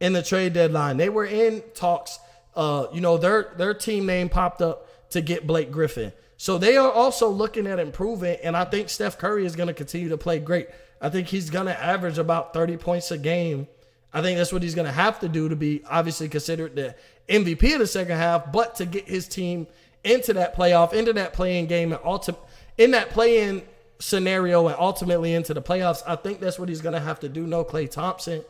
in 0.00 0.12
the 0.12 0.22
trade 0.22 0.52
deadline. 0.52 0.98
They 0.98 1.08
were 1.08 1.24
in 1.24 1.62
talks. 1.74 2.18
Uh, 2.54 2.86
you 2.92 3.00
know, 3.00 3.16
their 3.16 3.54
their 3.56 3.74
team 3.74 4.06
name 4.06 4.28
popped 4.28 4.60
up 4.62 4.88
to 5.10 5.20
get 5.20 5.46
Blake 5.46 5.72
Griffin. 5.72 6.12
So 6.36 6.58
they 6.58 6.76
are 6.76 6.92
also 6.92 7.28
looking 7.30 7.66
at 7.66 7.80
improving, 7.80 8.36
and 8.44 8.56
I 8.56 8.64
think 8.64 8.90
Steph 8.90 9.18
Curry 9.18 9.44
is 9.44 9.56
going 9.56 9.66
to 9.66 9.74
continue 9.74 10.10
to 10.10 10.18
play 10.18 10.38
great. 10.38 10.68
I 11.00 11.08
think 11.08 11.26
he's 11.28 11.50
going 11.50 11.66
to 11.66 11.82
average 11.82 12.18
about 12.18 12.52
30 12.52 12.76
points 12.76 13.10
a 13.10 13.18
game. 13.18 13.66
I 14.12 14.22
think 14.22 14.38
that's 14.38 14.52
what 14.52 14.62
he's 14.62 14.74
going 14.74 14.86
to 14.86 14.92
have 14.92 15.18
to 15.20 15.28
do 15.28 15.48
to 15.48 15.56
be 15.56 15.82
obviously 15.88 16.28
considered 16.28 16.76
the 16.76 16.94
MVP 17.28 17.72
of 17.72 17.80
the 17.80 17.86
second 17.86 18.16
half, 18.18 18.52
but 18.52 18.76
to 18.76 18.86
get 18.86 19.08
his 19.08 19.26
team 19.26 19.66
into 20.04 20.32
that 20.34 20.54
playoff, 20.54 20.92
into 20.92 21.12
that 21.14 21.32
playing 21.32 21.66
game, 21.66 21.92
and 21.92 22.00
ultimate 22.04 22.40
in 22.76 22.92
that 22.92 23.10
play-in 23.10 23.62
scenario, 23.98 24.66
and 24.68 24.76
ultimately 24.78 25.34
into 25.34 25.54
the 25.54 25.62
playoffs. 25.62 26.02
I 26.06 26.16
think 26.16 26.40
that's 26.40 26.58
what 26.58 26.68
he's 26.68 26.80
gonna 26.80 27.00
have 27.00 27.20
to 27.20 27.28
do. 27.28 27.46
No 27.46 27.64
Klay 27.64 27.90
Thompson, 27.90 28.44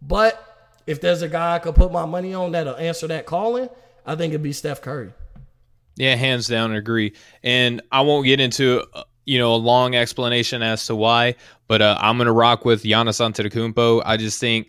but 0.00 0.52
if 0.86 1.00
there's 1.00 1.22
a 1.22 1.28
guy 1.28 1.56
I 1.56 1.58
could 1.58 1.74
put 1.74 1.92
my 1.92 2.04
money 2.04 2.34
on 2.34 2.52
that'll 2.52 2.76
answer 2.76 3.06
that 3.08 3.26
calling, 3.26 3.68
I 4.04 4.16
think 4.16 4.32
it'd 4.32 4.42
be 4.42 4.52
Steph 4.52 4.82
Curry. 4.82 5.12
Yeah, 5.96 6.14
hands 6.16 6.46
down, 6.48 6.72
I 6.72 6.76
agree. 6.76 7.14
And 7.42 7.82
I 7.92 8.00
won't 8.00 8.24
get 8.24 8.40
into 8.40 8.84
uh, 8.94 9.04
you 9.24 9.38
know 9.38 9.54
a 9.54 9.56
long 9.56 9.94
explanation 9.94 10.62
as 10.62 10.86
to 10.86 10.96
why, 10.96 11.36
but 11.68 11.82
uh, 11.82 11.98
I'm 12.00 12.18
gonna 12.18 12.32
rock 12.32 12.64
with 12.64 12.82
Giannis 12.82 13.20
Antetokounmpo. 13.20 14.02
I 14.04 14.16
just 14.16 14.40
think, 14.40 14.68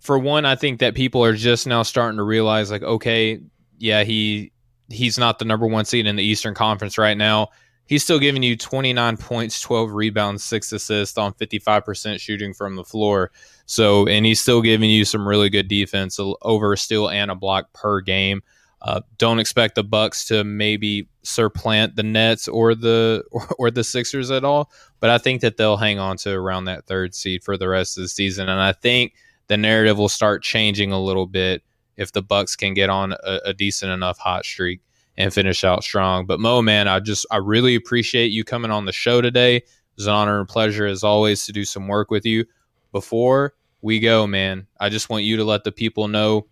for 0.00 0.18
one, 0.18 0.44
I 0.44 0.56
think 0.56 0.80
that 0.80 0.94
people 0.94 1.24
are 1.24 1.34
just 1.34 1.66
now 1.66 1.82
starting 1.82 2.18
to 2.18 2.24
realize 2.24 2.70
like, 2.70 2.82
okay, 2.82 3.40
yeah, 3.78 4.04
he 4.04 4.52
he's 4.88 5.18
not 5.18 5.38
the 5.38 5.44
number 5.44 5.66
one 5.66 5.84
seed 5.84 6.06
in 6.06 6.16
the 6.16 6.22
Eastern 6.22 6.54
Conference 6.54 6.98
right 6.98 7.16
now. 7.16 7.50
He's 7.86 8.02
still 8.02 8.18
giving 8.18 8.42
you 8.42 8.56
29 8.56 9.16
points, 9.16 9.60
12 9.60 9.92
rebounds, 9.92 10.42
six 10.42 10.72
assists 10.72 11.16
on 11.16 11.34
55% 11.34 12.20
shooting 12.20 12.52
from 12.52 12.76
the 12.76 12.84
floor. 12.84 13.30
So, 13.66 14.08
and 14.08 14.26
he's 14.26 14.40
still 14.40 14.60
giving 14.60 14.90
you 14.90 15.04
some 15.04 15.26
really 15.26 15.48
good 15.48 15.68
defense 15.68 16.18
over 16.42 16.72
a 16.72 16.76
steal 16.76 17.08
and 17.08 17.30
a 17.30 17.36
block 17.36 17.72
per 17.72 18.00
game. 18.00 18.42
Uh, 18.82 19.00
don't 19.18 19.38
expect 19.38 19.74
the 19.74 19.82
Bucks 19.82 20.26
to 20.26 20.44
maybe 20.44 21.08
supplant 21.22 21.96
the 21.96 22.02
Nets 22.02 22.46
or 22.46 22.74
the 22.74 23.24
or, 23.30 23.48
or, 23.58 23.70
the 23.70 23.82
Sixers 23.82 24.30
at 24.30 24.44
all, 24.44 24.70
but 25.00 25.10
I 25.10 25.18
think 25.18 25.40
that 25.40 25.56
they'll 25.56 25.78
hang 25.78 25.98
on 25.98 26.18
to 26.18 26.32
around 26.32 26.66
that 26.66 26.86
third 26.86 27.14
seed 27.14 27.42
for 27.42 27.56
the 27.56 27.68
rest 27.68 27.96
of 27.96 28.02
the 28.02 28.08
season, 28.08 28.48
and 28.48 28.60
I 28.60 28.72
think 28.72 29.14
the 29.48 29.56
narrative 29.56 29.98
will 29.98 30.08
start 30.08 30.42
changing 30.42 30.92
a 30.92 31.02
little 31.02 31.26
bit 31.26 31.62
if 31.96 32.12
the 32.12 32.22
Bucks 32.22 32.54
can 32.54 32.74
get 32.74 32.90
on 32.90 33.12
a, 33.12 33.40
a 33.46 33.54
decent 33.54 33.90
enough 33.90 34.18
hot 34.18 34.44
streak 34.44 34.82
and 35.18 35.32
finish 35.32 35.64
out 35.64 35.82
strong. 35.82 36.26
But 36.26 36.40
Mo, 36.40 36.62
man, 36.62 36.88
I 36.88 37.00
just 37.00 37.26
I 37.30 37.38
really 37.38 37.74
appreciate 37.74 38.32
you 38.32 38.44
coming 38.44 38.70
on 38.70 38.84
the 38.84 38.92
show 38.92 39.20
today. 39.20 39.62
It's 39.96 40.06
an 40.06 40.12
honor 40.12 40.38
and 40.38 40.48
pleasure 40.48 40.86
as 40.86 41.02
always 41.02 41.46
to 41.46 41.52
do 41.52 41.64
some 41.64 41.88
work 41.88 42.10
with 42.10 42.26
you. 42.26 42.44
Before 42.92 43.54
we 43.80 44.00
go, 44.00 44.26
man, 44.26 44.66
I 44.78 44.88
just 44.88 45.08
want 45.08 45.24
you 45.24 45.36
to 45.36 45.44
let 45.44 45.64
the 45.64 45.72
people 45.72 46.08
know, 46.08 46.46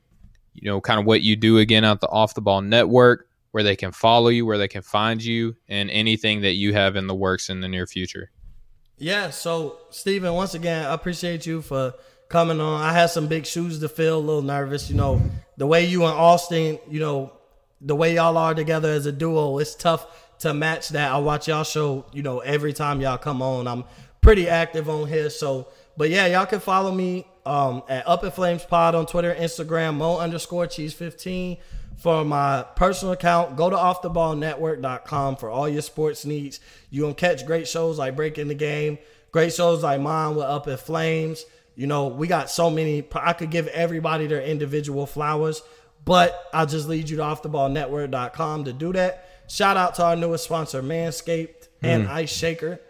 you 0.55 0.71
know, 0.71 0.81
kind 0.81 1.01
of 1.01 1.07
what 1.07 1.23
you 1.23 1.37
do 1.37 1.59
again 1.59 1.85
at 1.85 2.01
the 2.01 2.09
Off 2.09 2.35
the 2.35 2.41
Ball 2.41 2.63
Network, 2.63 3.29
where 3.51 3.63
they 3.63 3.77
can 3.77 3.93
follow 3.93 4.29
you, 4.29 4.47
where 4.47 4.59
they 4.59 4.69
can 4.69 4.83
find 4.83 5.23
you, 5.23 5.57
and 5.69 5.91
anything 5.91 6.41
that 6.43 6.55
you 6.55 6.73
have 6.73 6.97
in 6.97 7.07
the 7.07 7.15
works 7.15 7.51
in 7.51 7.61
the 7.61 7.69
near 7.69 7.87
future. 7.87 8.31
Yeah. 8.97 9.31
So, 9.31 9.79
Stephen, 9.91 10.33
once 10.33 10.55
again, 10.55 10.87
I 10.87 10.95
appreciate 10.95 11.45
you 11.47 11.61
for 11.61 11.95
coming 12.29 12.61
on. 12.61 12.81
I 12.81 12.93
had 12.93 13.07
some 13.07 13.27
big 13.27 13.47
shoes 13.47 13.79
to 13.81 13.89
fill, 13.89 14.19
a 14.19 14.21
little 14.21 14.43
nervous. 14.43 14.89
You 14.89 14.97
know, 14.97 15.21
the 15.57 15.67
way 15.67 15.87
you 15.87 16.05
and 16.05 16.15
Austin, 16.15 16.79
you 16.89 17.01
know, 17.01 17.33
the 17.85 17.95
way 17.95 18.15
y'all 18.15 18.37
are 18.37 18.55
together 18.55 18.91
as 18.91 19.07
a 19.07 19.13
duo, 19.13 19.59
it's 19.59 19.75
tough 19.75 20.07
to 20.41 20.53
match 20.55 20.89
that. 20.91 21.13
I 21.13 21.19
watch 21.19 21.49
y'all 21.49 21.65
show, 21.65 22.07
you 22.13 22.23
know, 22.23 22.41
every 22.41 22.73
time 22.73 23.01
y'all 23.01 23.19
come 23.19 23.43
on. 23.43 23.69
I'm 23.69 23.85
pretty 24.21 24.49
active 24.49 24.89
on 24.89 25.07
here. 25.07 25.31
So, 25.31 25.69
but 25.97 26.11
yeah, 26.11 26.27
y'all 26.27 26.47
can 26.47 26.61
follow 26.61 26.91
me 26.91 27.27
um, 27.47 27.83
at 27.89 28.09
Up 28.09 28.25
in 28.25 28.31
Flames 28.31 28.65
Pod 28.65 28.95
on 28.95 29.07
Twitter, 29.07 29.35
Instagram, 29.35 29.97
Mo 29.97 30.19
underscore 30.19 30.67
Cheese 30.67 30.95
15 30.95 31.59
for 31.99 32.25
my 32.25 32.65
personal 32.75 33.13
account. 33.13 33.57
Go 33.57 33.71
to 33.71 33.77
offtheballnetwork.com 33.77 35.37
for 35.37 35.51
all 35.51 35.69
your 35.69 35.83
sports 35.83 36.25
needs. 36.25 36.61
You 36.91 37.03
can 37.03 37.15
catch 37.15 37.47
great 37.47 37.69
shows 37.69 37.99
like 37.99 38.17
Breaking 38.17 38.49
the 38.49 38.55
Game, 38.55 38.99
great 39.31 39.53
shows 39.53 39.83
like 39.83 40.01
mine 40.01 40.35
with 40.35 40.47
Up 40.47 40.67
in 40.67 40.77
Flames. 40.79 41.45
You 41.77 41.87
know, 41.87 42.07
we 42.07 42.29
got 42.29 42.51
so 42.51 42.71
many. 42.71 43.07
I 43.15 43.33
could 43.33 43.51
give 43.51 43.67
everybody 43.69 44.27
their 44.27 44.43
individual 44.43 45.07
flowers, 45.07 45.63
but 46.05 46.49
I'll 46.53 46.67
just 46.67 46.89
lead 46.89 47.09
you 47.09 47.17
to 47.19 47.23
offtheballnetwork.com 47.23 48.65
to 48.65 48.73
do 48.73 48.93
that. 48.93 49.29
Shout 49.49 49.77
out 49.77 49.95
to 49.97 50.05
our 50.05 50.17
newest 50.17 50.45
sponsor, 50.45 50.83
Manscaped 50.83 51.69
and 51.83 52.07
mm. 52.07 52.11
Ice 52.11 52.35
Shaker. 52.35 52.81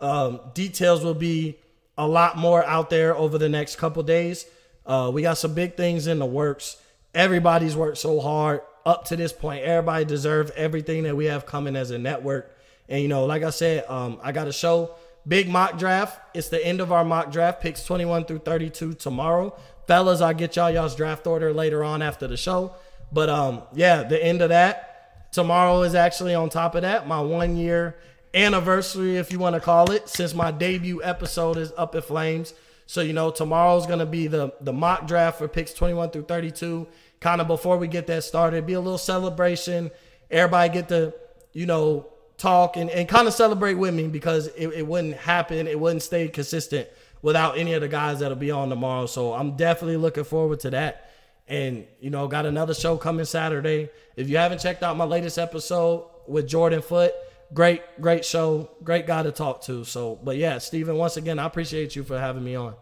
Um, 0.00 0.40
details 0.54 1.04
will 1.04 1.14
be 1.14 1.58
a 1.96 2.06
lot 2.06 2.36
more 2.36 2.64
out 2.64 2.90
there 2.90 3.16
over 3.16 3.38
the 3.38 3.48
next 3.48 3.76
couple 3.76 4.02
days. 4.02 4.46
Uh, 4.86 5.10
we 5.12 5.22
got 5.22 5.38
some 5.38 5.54
big 5.54 5.76
things 5.76 6.06
in 6.06 6.18
the 6.18 6.26
works. 6.26 6.76
Everybody's 7.14 7.76
worked 7.76 7.98
so 7.98 8.20
hard 8.20 8.60
up 8.84 9.06
to 9.06 9.16
this 9.16 9.32
point. 9.32 9.64
Everybody 9.64 10.04
deserves 10.04 10.50
everything 10.56 11.04
that 11.04 11.16
we 11.16 11.26
have 11.26 11.46
coming 11.46 11.76
as 11.76 11.90
a 11.90 11.98
network. 11.98 12.54
And 12.88 13.00
you 13.00 13.08
know, 13.08 13.24
like 13.24 13.42
I 13.42 13.50
said, 13.50 13.84
um, 13.88 14.18
I 14.22 14.32
got 14.32 14.46
a 14.46 14.52
show 14.52 14.94
Big 15.26 15.48
mock 15.48 15.78
draft. 15.78 16.20
It's 16.34 16.48
the 16.48 16.64
end 16.64 16.80
of 16.80 16.92
our 16.92 17.04
mock 17.04 17.32
draft. 17.32 17.62
Picks 17.62 17.84
21 17.84 18.26
through 18.26 18.40
32 18.40 18.94
tomorrow. 18.94 19.56
Fellas, 19.86 20.20
I'll 20.20 20.34
get 20.34 20.56
y'all 20.56 20.70
y'all's 20.70 20.96
draft 20.96 21.26
order 21.26 21.52
later 21.52 21.84
on 21.84 22.02
after 22.02 22.26
the 22.26 22.36
show. 22.36 22.74
But 23.12 23.28
um, 23.28 23.62
yeah, 23.74 24.02
the 24.02 24.22
end 24.22 24.42
of 24.42 24.48
that. 24.48 25.32
Tomorrow 25.32 25.82
is 25.82 25.94
actually 25.94 26.34
on 26.34 26.48
top 26.48 26.74
of 26.74 26.82
that. 26.82 27.08
My 27.08 27.20
one 27.20 27.56
year 27.56 27.96
anniversary, 28.32 29.16
if 29.16 29.32
you 29.32 29.38
want 29.38 29.54
to 29.54 29.60
call 29.60 29.90
it, 29.90 30.08
since 30.08 30.34
my 30.34 30.50
debut 30.50 31.02
episode 31.02 31.56
is 31.56 31.72
up 31.76 31.94
in 31.94 32.02
flames. 32.02 32.54
So 32.86 33.00
you 33.00 33.12
know, 33.12 33.30
tomorrow's 33.30 33.86
gonna 33.86 34.06
be 34.06 34.26
the 34.26 34.52
the 34.60 34.72
mock 34.72 35.06
draft 35.06 35.38
for 35.38 35.48
picks 35.48 35.72
21 35.72 36.10
through 36.10 36.24
32. 36.24 36.86
Kind 37.20 37.40
of 37.40 37.46
before 37.46 37.78
we 37.78 37.88
get 37.88 38.06
that 38.08 38.24
started, 38.24 38.66
be 38.66 38.74
a 38.74 38.80
little 38.80 38.98
celebration. 38.98 39.90
Everybody 40.30 40.72
get 40.72 40.88
to 40.88 41.14
you 41.52 41.66
know 41.66 42.06
talk 42.36 42.76
and, 42.76 42.90
and 42.90 43.08
kind 43.08 43.28
of 43.28 43.34
celebrate 43.34 43.74
with 43.74 43.94
me 43.94 44.08
because 44.08 44.48
it, 44.48 44.68
it 44.68 44.86
wouldn't 44.86 45.16
happen. 45.16 45.66
It 45.66 45.78
wouldn't 45.78 46.02
stay 46.02 46.28
consistent 46.28 46.88
without 47.24 47.56
any 47.56 47.72
of 47.72 47.80
the 47.80 47.88
guys 47.88 48.20
that'll 48.20 48.36
be 48.36 48.50
on 48.50 48.68
tomorrow. 48.68 49.06
So 49.06 49.32
I'm 49.32 49.56
definitely 49.56 49.96
looking 49.96 50.24
forward 50.24 50.60
to 50.60 50.70
that. 50.70 51.10
And 51.48 51.86
you 51.98 52.10
know, 52.10 52.28
got 52.28 52.44
another 52.44 52.74
show 52.74 52.98
coming 52.98 53.24
Saturday. 53.24 53.88
If 54.14 54.28
you 54.28 54.36
haven't 54.36 54.58
checked 54.58 54.82
out 54.82 54.94
my 54.98 55.06
latest 55.06 55.38
episode 55.38 56.04
with 56.28 56.46
Jordan 56.46 56.82
Foot, 56.82 57.14
great, 57.54 57.80
great 57.98 58.26
show, 58.26 58.68
great 58.82 59.06
guy 59.06 59.22
to 59.22 59.32
talk 59.32 59.62
to. 59.62 59.84
So, 59.84 60.20
but 60.22 60.36
yeah, 60.36 60.58
Stephen, 60.58 60.96
once 60.96 61.16
again, 61.16 61.38
I 61.38 61.46
appreciate 61.46 61.96
you 61.96 62.04
for 62.04 62.18
having 62.18 62.44
me 62.44 62.56
on. 62.56 62.74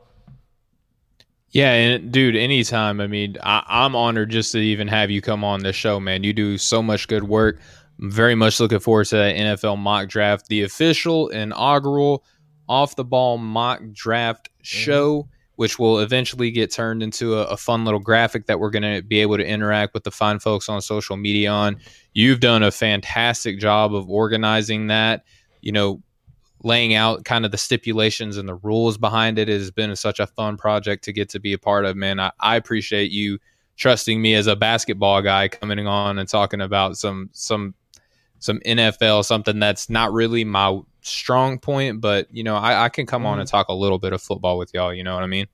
Yeah, 1.51 1.73
and 1.75 2.11
dude, 2.11 2.35
anytime. 2.35 3.01
I 3.01 3.07
mean, 3.07 3.37
I, 3.45 3.85
am 3.85 3.95
honored 3.95 4.31
just 4.31 4.51
to 4.53 4.59
even 4.59 4.89
have 4.89 5.09
you 5.09 5.21
come 5.21 5.45
on 5.45 5.63
this 5.63 5.77
show, 5.77 6.01
man. 6.01 6.25
You 6.25 6.33
do 6.33 6.59
so 6.59 6.83
much 6.83 7.07
good 7.07 7.25
work. 7.25 7.61
I'm 8.01 8.11
very 8.11 8.35
much 8.35 8.59
looking 8.59 8.81
forward 8.81 9.05
to 9.07 9.17
that 9.17 9.37
NFL 9.37 9.79
mock 9.79 10.09
draft, 10.09 10.49
the 10.49 10.63
official 10.63 11.29
inaugural 11.29 12.25
off 12.69 12.97
the 12.97 13.05
ball 13.05 13.39
mock 13.39 13.81
draft 13.93 14.49
mm-hmm. 14.51 14.63
show. 14.63 15.29
Which 15.57 15.79
will 15.79 16.01
eventually 16.01 16.51
get 16.51 16.73
turned 16.73 17.03
into 17.03 17.37
a, 17.37 17.45
a 17.45 17.57
fun 17.59 17.85
little 17.85 18.01
graphic 18.01 18.47
that 18.47 18.59
we're 18.59 18.71
going 18.71 18.97
to 18.97 19.03
be 19.03 19.21
able 19.21 19.37
to 19.37 19.47
interact 19.47 19.93
with 19.93 20.03
the 20.03 20.11
fine 20.11 20.39
folks 20.39 20.69
on 20.69 20.81
social 20.81 21.17
media 21.19 21.51
on. 21.51 21.77
You've 22.15 22.41
done 22.41 22.63
a 22.63 22.71
fantastic 22.71 23.61
job 23.61 23.95
of 23.95 24.09
organizing 24.09 24.87
that. 24.87 25.25
You 25.61 25.73
know, 25.73 26.03
laying 26.65 26.95
out 26.95 27.25
kind 27.25 27.45
of 27.45 27.51
the 27.51 27.59
stipulations 27.59 28.37
and 28.37 28.49
the 28.49 28.55
rules 28.55 28.97
behind 28.97 29.39
it 29.39 29.49
It 29.49 29.61
has 29.61 29.71
been 29.71 29.95
such 29.97 30.21
a 30.21 30.27
fun 30.27 30.57
project 30.57 31.05
to 31.05 31.13
get 31.13 31.29
to 31.31 31.41
be 31.41 31.53
a 31.53 31.59
part 31.59 31.85
of, 31.85 31.97
man. 31.97 32.21
I, 32.21 32.33
I 32.41 32.57
appreciate 32.57 33.11
you 33.11 33.39
trusting 33.77 34.21
me 34.21 34.35
as 34.35 34.47
a 34.47 34.57
basketball 34.57 35.23
guy 35.23 35.49
coming 35.49 35.87
on 35.87 36.19
and 36.19 36.29
talking 36.29 36.61
about 36.61 36.97
some 36.97 37.31
some 37.33 37.75
some 38.39 38.59
NFL, 38.61 39.25
something 39.25 39.61
that's 39.61 39.89
not 39.89 40.13
really 40.13 40.45
my 40.45 40.81
strong 41.03 41.59
point, 41.59 42.01
but 42.01 42.29
you 42.33 42.43
know, 42.43 42.57
I, 42.57 42.85
I 42.85 42.89
can 42.89 43.07
come 43.07 43.23
mm 43.23 43.27
on 43.27 43.39
and 43.39 43.47
mm-hmm. 43.47 43.57
talk 43.57 43.69
a 43.69 43.75
little 43.75 43.99
bit 43.99 44.13
of 44.13 44.23
football 44.23 44.59
with 44.59 44.73
y'all. 44.73 44.95
You 44.95 45.05
know 45.05 45.15
what 45.15 45.23
I 45.23 45.27
mean? 45.27 45.47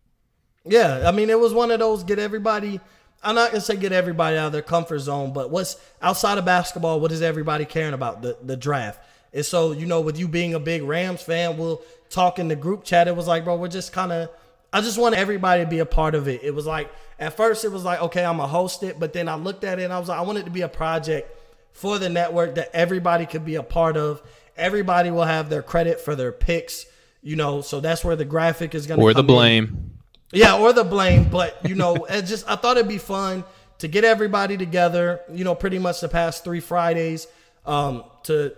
Yeah, 0.64 1.08
I 1.08 1.12
mean, 1.12 1.30
it 1.30 1.40
was 1.40 1.52
one 1.52 1.70
of 1.70 1.80
those 1.80 2.04
get 2.04 2.18
everybody. 2.18 2.80
I'm 3.22 3.34
not 3.34 3.50
gonna 3.50 3.60
say 3.60 3.76
get 3.76 3.92
everybody 3.92 4.36
out 4.36 4.46
of 4.46 4.52
their 4.52 4.62
comfort 4.62 5.00
zone, 5.00 5.32
but 5.32 5.50
what's 5.50 5.76
outside 6.00 6.38
of 6.38 6.44
basketball? 6.44 7.00
What 7.00 7.10
is 7.10 7.22
everybody 7.22 7.64
caring 7.64 7.94
about? 7.94 8.22
The 8.22 8.36
the 8.42 8.56
draft. 8.56 9.00
And 9.32 9.44
so, 9.44 9.72
you 9.72 9.86
know, 9.86 10.00
with 10.00 10.18
you 10.18 10.28
being 10.28 10.54
a 10.54 10.60
big 10.60 10.82
Rams 10.82 11.22
fan, 11.22 11.58
we'll 11.58 11.82
talk 12.08 12.38
in 12.38 12.48
the 12.48 12.56
group 12.56 12.84
chat. 12.84 13.08
It 13.08 13.16
was 13.16 13.26
like, 13.26 13.44
bro, 13.44 13.56
we're 13.56 13.68
just 13.68 13.92
kind 13.92 14.12
of. 14.12 14.30
I 14.72 14.82
just 14.82 14.98
want 14.98 15.14
everybody 15.14 15.64
to 15.64 15.70
be 15.70 15.78
a 15.78 15.86
part 15.86 16.14
of 16.14 16.28
it. 16.28 16.42
It 16.42 16.54
was 16.54 16.66
like 16.66 16.90
at 17.18 17.36
first 17.36 17.64
it 17.64 17.72
was 17.72 17.84
like, 17.84 18.00
okay, 18.02 18.24
I'm 18.24 18.36
gonna 18.36 18.48
host 18.48 18.82
it, 18.82 19.00
but 19.00 19.12
then 19.12 19.28
I 19.28 19.34
looked 19.34 19.64
at 19.64 19.78
it 19.78 19.84
and 19.84 19.92
I 19.92 19.98
was 19.98 20.08
like, 20.08 20.18
I 20.18 20.22
want 20.22 20.38
it 20.38 20.44
to 20.44 20.50
be 20.50 20.60
a 20.60 20.68
project 20.68 21.34
for 21.72 21.98
the 21.98 22.08
network 22.08 22.56
that 22.56 22.70
everybody 22.74 23.24
could 23.24 23.44
be 23.44 23.54
a 23.54 23.62
part 23.62 23.96
of 23.96 24.22
Everybody 24.58 25.10
will 25.10 25.24
have 25.24 25.48
their 25.48 25.62
credit 25.62 26.00
for 26.00 26.14
their 26.14 26.32
picks, 26.32 26.86
you 27.22 27.36
know. 27.36 27.60
So 27.60 27.80
that's 27.80 28.04
where 28.04 28.16
the 28.16 28.24
graphic 28.24 28.74
is 28.74 28.86
going 28.86 28.98
to 28.98 29.04
be. 29.04 29.10
or 29.10 29.14
the 29.14 29.22
blame. 29.22 29.64
In. 29.64 30.40
Yeah, 30.40 30.58
or 30.58 30.72
the 30.72 30.84
blame. 30.84 31.28
But 31.30 31.58
you 31.68 31.74
know, 31.74 31.94
it 32.10 32.22
just 32.22 32.48
I 32.48 32.56
thought 32.56 32.76
it'd 32.76 32.88
be 32.88 32.98
fun 32.98 33.44
to 33.78 33.88
get 33.88 34.04
everybody 34.04 34.56
together. 34.56 35.20
You 35.32 35.44
know, 35.44 35.54
pretty 35.54 35.78
much 35.78 36.00
the 36.00 36.08
past 36.08 36.44
three 36.44 36.60
Fridays 36.60 37.26
um, 37.64 38.04
to 38.24 38.54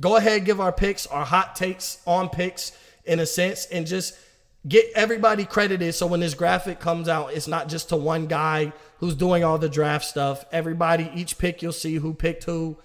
go 0.00 0.16
ahead 0.16 0.44
give 0.44 0.60
our 0.60 0.72
picks, 0.72 1.06
our 1.06 1.24
hot 1.24 1.56
takes 1.56 1.98
on 2.06 2.28
picks 2.28 2.72
in 3.04 3.20
a 3.20 3.26
sense, 3.26 3.66
and 3.66 3.86
just 3.86 4.14
get 4.66 4.86
everybody 4.94 5.44
credited. 5.44 5.94
So 5.94 6.06
when 6.06 6.20
this 6.20 6.34
graphic 6.34 6.80
comes 6.80 7.08
out, 7.08 7.32
it's 7.32 7.46
not 7.46 7.68
just 7.68 7.90
to 7.90 7.96
one 7.96 8.26
guy 8.26 8.72
who's 8.98 9.14
doing 9.14 9.44
all 9.44 9.58
the 9.58 9.68
draft 9.68 10.04
stuff. 10.04 10.44
Everybody, 10.50 11.10
each 11.14 11.38
pick, 11.38 11.62
you'll 11.62 11.72
see 11.72 11.96
who 11.96 12.14
picked 12.14 12.44
who. 12.44 12.76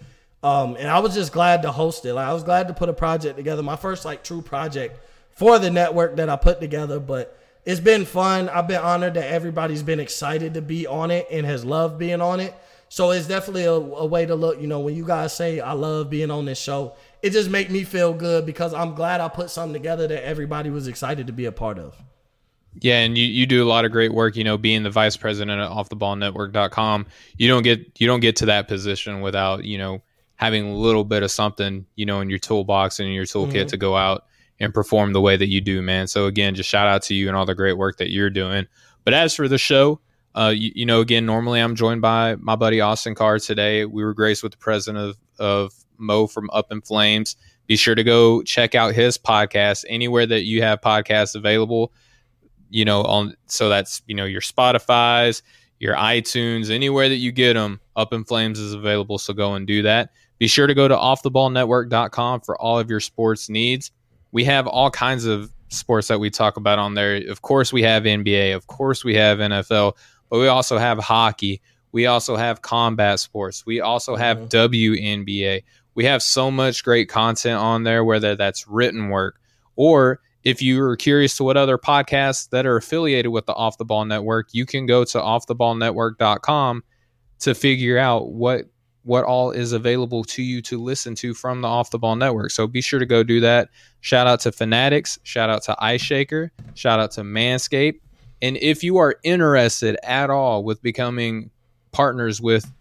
Um, 0.43 0.75
and 0.75 0.89
I 0.89 0.99
was 0.99 1.13
just 1.13 1.31
glad 1.31 1.61
to 1.63 1.71
host 1.71 2.05
it. 2.05 2.13
Like 2.13 2.27
I 2.27 2.33
was 2.33 2.43
glad 2.43 2.67
to 2.67 2.73
put 2.73 2.89
a 2.89 2.93
project 2.93 3.37
together, 3.37 3.61
my 3.61 3.75
first 3.75 4.05
like 4.05 4.23
true 4.23 4.41
project 4.41 4.99
for 5.29 5.59
the 5.59 5.69
network 5.69 6.15
that 6.15 6.29
I 6.29 6.35
put 6.35 6.59
together. 6.59 6.99
But 6.99 7.37
it's 7.63 7.79
been 7.79 8.05
fun. 8.05 8.49
I've 8.49 8.67
been 8.67 8.81
honored 8.81 9.13
that 9.13 9.31
everybody's 9.31 9.83
been 9.83 9.99
excited 9.99 10.55
to 10.55 10.61
be 10.61 10.87
on 10.87 11.11
it 11.11 11.27
and 11.29 11.45
has 11.45 11.63
loved 11.63 11.99
being 11.99 12.21
on 12.21 12.39
it. 12.39 12.55
So 12.89 13.11
it's 13.11 13.27
definitely 13.27 13.65
a, 13.65 13.71
a 13.71 14.05
way 14.05 14.25
to 14.25 14.35
look. 14.35 14.59
You 14.59 14.67
know, 14.67 14.79
when 14.79 14.95
you 14.95 15.05
guys 15.05 15.33
say 15.33 15.59
I 15.59 15.73
love 15.73 16.09
being 16.09 16.31
on 16.31 16.45
this 16.45 16.59
show, 16.59 16.95
it 17.21 17.29
just 17.29 17.49
make 17.49 17.69
me 17.69 17.83
feel 17.83 18.13
good 18.13 18.45
because 18.45 18.73
I'm 18.73 18.95
glad 18.95 19.21
I 19.21 19.29
put 19.29 19.49
something 19.49 19.73
together 19.73 20.07
that 20.07 20.25
everybody 20.25 20.69
was 20.69 20.87
excited 20.87 21.27
to 21.27 21.33
be 21.33 21.45
a 21.45 21.51
part 21.51 21.77
of. 21.79 21.95
Yeah, 22.79 22.99
and 22.99 23.17
you, 23.17 23.25
you 23.25 23.45
do 23.45 23.63
a 23.63 23.67
lot 23.67 23.85
of 23.85 23.91
great 23.91 24.13
work, 24.13 24.35
you 24.35 24.43
know, 24.43 24.57
being 24.57 24.83
the 24.83 24.89
vice 24.89 25.17
president 25.17 25.61
at 25.61 25.69
offtheballnetwork.com. 25.69 27.05
You 27.37 27.47
don't 27.47 27.63
get 27.63 27.99
you 28.01 28.07
don't 28.07 28.21
get 28.21 28.37
to 28.37 28.47
that 28.47 28.67
position 28.67 29.21
without, 29.21 29.65
you 29.65 29.77
know, 29.77 30.01
having 30.41 30.71
a 30.71 30.75
little 30.75 31.05
bit 31.05 31.21
of 31.21 31.29
something, 31.29 31.85
you 31.95 32.05
know, 32.05 32.19
in 32.19 32.27
your 32.27 32.39
toolbox 32.39 32.99
and 32.99 33.07
in 33.07 33.13
your 33.13 33.25
toolkit 33.25 33.53
mm-hmm. 33.53 33.67
to 33.67 33.77
go 33.77 33.95
out 33.95 34.25
and 34.59 34.73
perform 34.73 35.13
the 35.13 35.21
way 35.21 35.37
that 35.37 35.49
you 35.49 35.61
do, 35.61 35.83
man. 35.83 36.07
So 36.07 36.25
again, 36.25 36.55
just 36.55 36.67
shout 36.67 36.87
out 36.87 37.03
to 37.03 37.13
you 37.13 37.27
and 37.27 37.37
all 37.37 37.45
the 37.45 37.53
great 37.53 37.77
work 37.77 37.97
that 37.97 38.09
you're 38.09 38.31
doing. 38.31 38.65
But 39.03 39.13
as 39.13 39.35
for 39.35 39.47
the 39.47 39.59
show, 39.59 40.01
uh, 40.33 40.51
you, 40.55 40.71
you, 40.73 40.85
know, 40.85 40.99
again, 40.99 41.27
normally 41.27 41.59
I'm 41.59 41.75
joined 41.75 42.01
by 42.01 42.37
my 42.37 42.55
buddy 42.55 42.81
Austin 42.81 43.13
Carr 43.13 43.37
today. 43.37 43.85
We 43.85 44.03
were 44.03 44.15
graced 44.15 44.41
with 44.41 44.53
the 44.53 44.57
president 44.57 45.03
of, 45.03 45.17
of 45.37 45.73
Mo 45.99 46.25
from 46.25 46.49
Up 46.51 46.71
in 46.71 46.81
Flames. 46.81 47.35
Be 47.67 47.75
sure 47.75 47.93
to 47.93 48.03
go 48.03 48.41
check 48.41 48.73
out 48.73 48.95
his 48.95 49.19
podcast 49.19 49.85
anywhere 49.87 50.25
that 50.25 50.43
you 50.45 50.63
have 50.63 50.81
podcasts 50.81 51.35
available. 51.35 51.93
You 52.71 52.85
know, 52.85 53.03
on 53.03 53.35
so 53.45 53.69
that's 53.69 54.01
you 54.07 54.15
know 54.15 54.25
your 54.25 54.41
Spotify's, 54.41 55.43
your 55.79 55.95
iTunes, 55.95 56.71
anywhere 56.71 57.09
that 57.09 57.17
you 57.17 57.31
get 57.31 57.53
them. 57.53 57.79
Up 57.95 58.13
in 58.13 58.23
Flames 58.23 58.57
is 58.57 58.73
available, 58.73 59.17
so 59.17 59.33
go 59.33 59.53
and 59.53 59.67
do 59.67 59.81
that. 59.83 60.11
Be 60.41 60.47
sure 60.47 60.65
to 60.65 60.73
go 60.73 60.87
to 60.87 60.95
offtheballnetwork.com 60.95 62.41
for 62.41 62.59
all 62.59 62.79
of 62.79 62.89
your 62.89 62.99
sports 62.99 63.47
needs. 63.47 63.91
We 64.31 64.43
have 64.45 64.65
all 64.65 64.89
kinds 64.89 65.25
of 65.25 65.53
sports 65.69 66.07
that 66.07 66.19
we 66.19 66.31
talk 66.31 66.57
about 66.57 66.79
on 66.79 66.95
there. 66.95 67.17
Of 67.29 67.43
course, 67.43 67.71
we 67.71 67.83
have 67.83 68.05
NBA. 68.05 68.55
Of 68.55 68.65
course, 68.65 69.03
we 69.03 69.13
have 69.13 69.37
NFL, 69.37 69.95
but 70.31 70.39
we 70.39 70.47
also 70.47 70.79
have 70.79 70.97
hockey. 70.97 71.61
We 71.91 72.07
also 72.07 72.37
have 72.37 72.63
combat 72.63 73.19
sports. 73.19 73.67
We 73.67 73.81
also 73.81 74.15
have 74.15 74.39
mm-hmm. 74.39 74.75
WNBA. 75.21 75.63
We 75.93 76.05
have 76.05 76.23
so 76.23 76.49
much 76.49 76.83
great 76.83 77.07
content 77.07 77.59
on 77.59 77.83
there, 77.83 78.03
whether 78.03 78.35
that's 78.35 78.67
written 78.67 79.09
work 79.09 79.39
or 79.75 80.21
if 80.43 80.59
you 80.59 80.81
are 80.81 80.97
curious 80.97 81.37
to 81.37 81.43
what 81.43 81.55
other 81.55 81.77
podcasts 81.77 82.49
that 82.49 82.65
are 82.65 82.77
affiliated 82.77 83.31
with 83.31 83.45
the 83.45 83.53
Off 83.53 83.77
the 83.77 83.85
Ball 83.85 84.05
Network, 84.05 84.47
you 84.53 84.65
can 84.65 84.87
go 84.87 85.03
to 85.03 85.19
offtheballnetwork.com 85.19 86.83
to 87.41 87.53
figure 87.53 87.99
out 87.99 88.31
what 88.31 88.65
what 89.03 89.23
all 89.23 89.51
is 89.51 89.71
available 89.71 90.23
to 90.23 90.43
you 90.43 90.61
to 90.61 90.81
listen 90.81 91.15
to 91.15 91.33
from 91.33 91.61
the 91.61 91.67
Off 91.67 91.89
the 91.89 91.99
Ball 91.99 92.15
Network. 92.15 92.51
So 92.51 92.67
be 92.67 92.81
sure 92.81 92.99
to 92.99 93.05
go 93.05 93.23
do 93.23 93.39
that. 93.39 93.69
Shout 94.01 94.27
out 94.27 94.39
to 94.41 94.51
Fanatics, 94.51 95.19
shout 95.23 95.49
out 95.49 95.63
to 95.63 95.75
Ice 95.79 96.01
Shaker, 96.01 96.51
shout 96.75 96.99
out 96.99 97.11
to 97.11 97.21
Manscaped. 97.21 97.99
And 98.41 98.57
if 98.57 98.83
you 98.83 98.97
are 98.97 99.15
interested 99.23 99.97
at 100.03 100.29
all 100.29 100.63
with 100.63 100.81
becoming 100.81 101.51
partners 101.91 102.41
with 102.41 102.71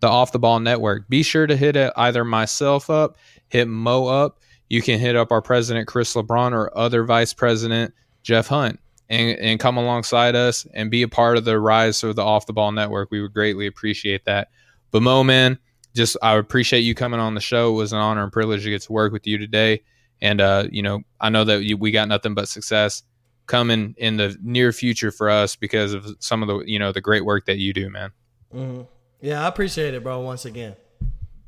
the 0.00 0.08
Off 0.08 0.32
the 0.32 0.38
Ball 0.38 0.60
Network, 0.60 1.08
be 1.08 1.22
sure 1.22 1.46
to 1.46 1.56
hit 1.56 1.76
uh, 1.76 1.92
either 1.96 2.24
myself 2.24 2.88
up, 2.88 3.16
hit 3.48 3.68
Mo 3.68 4.06
up. 4.06 4.38
You 4.68 4.80
can 4.82 4.98
hit 4.98 5.16
up 5.16 5.32
our 5.32 5.42
president, 5.42 5.88
Chris 5.88 6.14
LeBron, 6.14 6.52
or 6.52 6.76
other 6.78 7.04
vice 7.04 7.34
president, 7.34 7.92
Jeff 8.22 8.46
Hunt, 8.46 8.78
and, 9.08 9.36
and 9.38 9.60
come 9.60 9.76
alongside 9.76 10.36
us 10.36 10.66
and 10.72 10.90
be 10.90 11.02
a 11.02 11.08
part 11.08 11.36
of 11.36 11.44
the 11.44 11.58
rise 11.58 12.02
of 12.04 12.16
the 12.16 12.22
Off 12.22 12.46
the 12.46 12.52
Ball 12.52 12.72
Network. 12.72 13.10
We 13.10 13.20
would 13.20 13.34
greatly 13.34 13.66
appreciate 13.66 14.24
that. 14.26 14.48
But 14.90 15.02
Mo, 15.02 15.22
man, 15.24 15.58
just 15.94 16.16
I 16.22 16.36
appreciate 16.36 16.80
you 16.80 16.94
coming 16.94 17.20
on 17.20 17.34
the 17.34 17.40
show. 17.40 17.70
It 17.70 17.76
was 17.76 17.92
an 17.92 17.98
honor 17.98 18.22
and 18.22 18.32
privilege 18.32 18.64
to 18.64 18.70
get 18.70 18.82
to 18.82 18.92
work 18.92 19.12
with 19.12 19.26
you 19.26 19.38
today. 19.38 19.82
And 20.20 20.40
uh, 20.40 20.68
you 20.70 20.82
know, 20.82 21.00
I 21.20 21.30
know 21.30 21.44
that 21.44 21.64
you, 21.64 21.76
we 21.76 21.90
got 21.90 22.08
nothing 22.08 22.34
but 22.34 22.48
success 22.48 23.02
coming 23.46 23.94
in 23.98 24.16
the 24.16 24.36
near 24.42 24.72
future 24.72 25.10
for 25.10 25.28
us 25.28 25.56
because 25.56 25.92
of 25.92 26.14
some 26.20 26.42
of 26.42 26.48
the 26.48 26.58
you 26.70 26.78
know 26.78 26.92
the 26.92 27.00
great 27.00 27.24
work 27.24 27.46
that 27.46 27.58
you 27.58 27.72
do, 27.72 27.90
man. 27.90 28.12
Mm-hmm. 28.54 28.82
Yeah, 29.20 29.44
I 29.44 29.48
appreciate 29.48 29.94
it, 29.94 30.02
bro. 30.02 30.20
Once 30.20 30.44
again. 30.44 30.76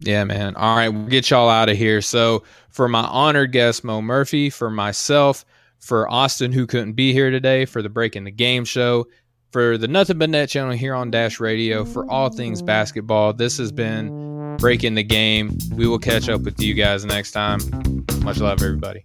Yeah, 0.00 0.24
man. 0.24 0.56
All 0.56 0.74
right, 0.74 0.88
we'll 0.88 1.06
get 1.06 1.30
y'all 1.30 1.48
out 1.48 1.68
of 1.68 1.76
here. 1.76 2.00
So 2.00 2.42
for 2.70 2.88
my 2.88 3.02
honored 3.02 3.52
guest 3.52 3.84
Mo 3.84 4.02
Murphy, 4.02 4.50
for 4.50 4.68
myself, 4.68 5.44
for 5.78 6.10
Austin 6.10 6.50
who 6.50 6.66
couldn't 6.66 6.94
be 6.94 7.12
here 7.12 7.30
today, 7.30 7.64
for 7.64 7.82
the 7.82 7.88
Breaking 7.88 8.24
the 8.24 8.32
Game 8.32 8.64
show, 8.64 9.06
for 9.52 9.78
the 9.78 9.86
Nothing 9.86 10.18
But 10.18 10.30
Net 10.30 10.48
channel 10.48 10.72
here 10.72 10.94
on 10.94 11.10
Dash 11.12 11.38
Radio, 11.38 11.84
for 11.84 12.10
all 12.10 12.30
things 12.30 12.62
basketball. 12.62 13.32
This 13.32 13.58
has 13.58 13.70
been 13.70 14.31
breaking 14.62 14.94
the 14.94 15.02
game. 15.02 15.58
We 15.74 15.88
will 15.88 15.98
catch 15.98 16.28
up 16.28 16.42
with 16.42 16.62
you 16.62 16.72
guys 16.72 17.04
next 17.04 17.32
time. 17.32 17.58
Much 18.22 18.38
love, 18.38 18.62
everybody. 18.62 19.04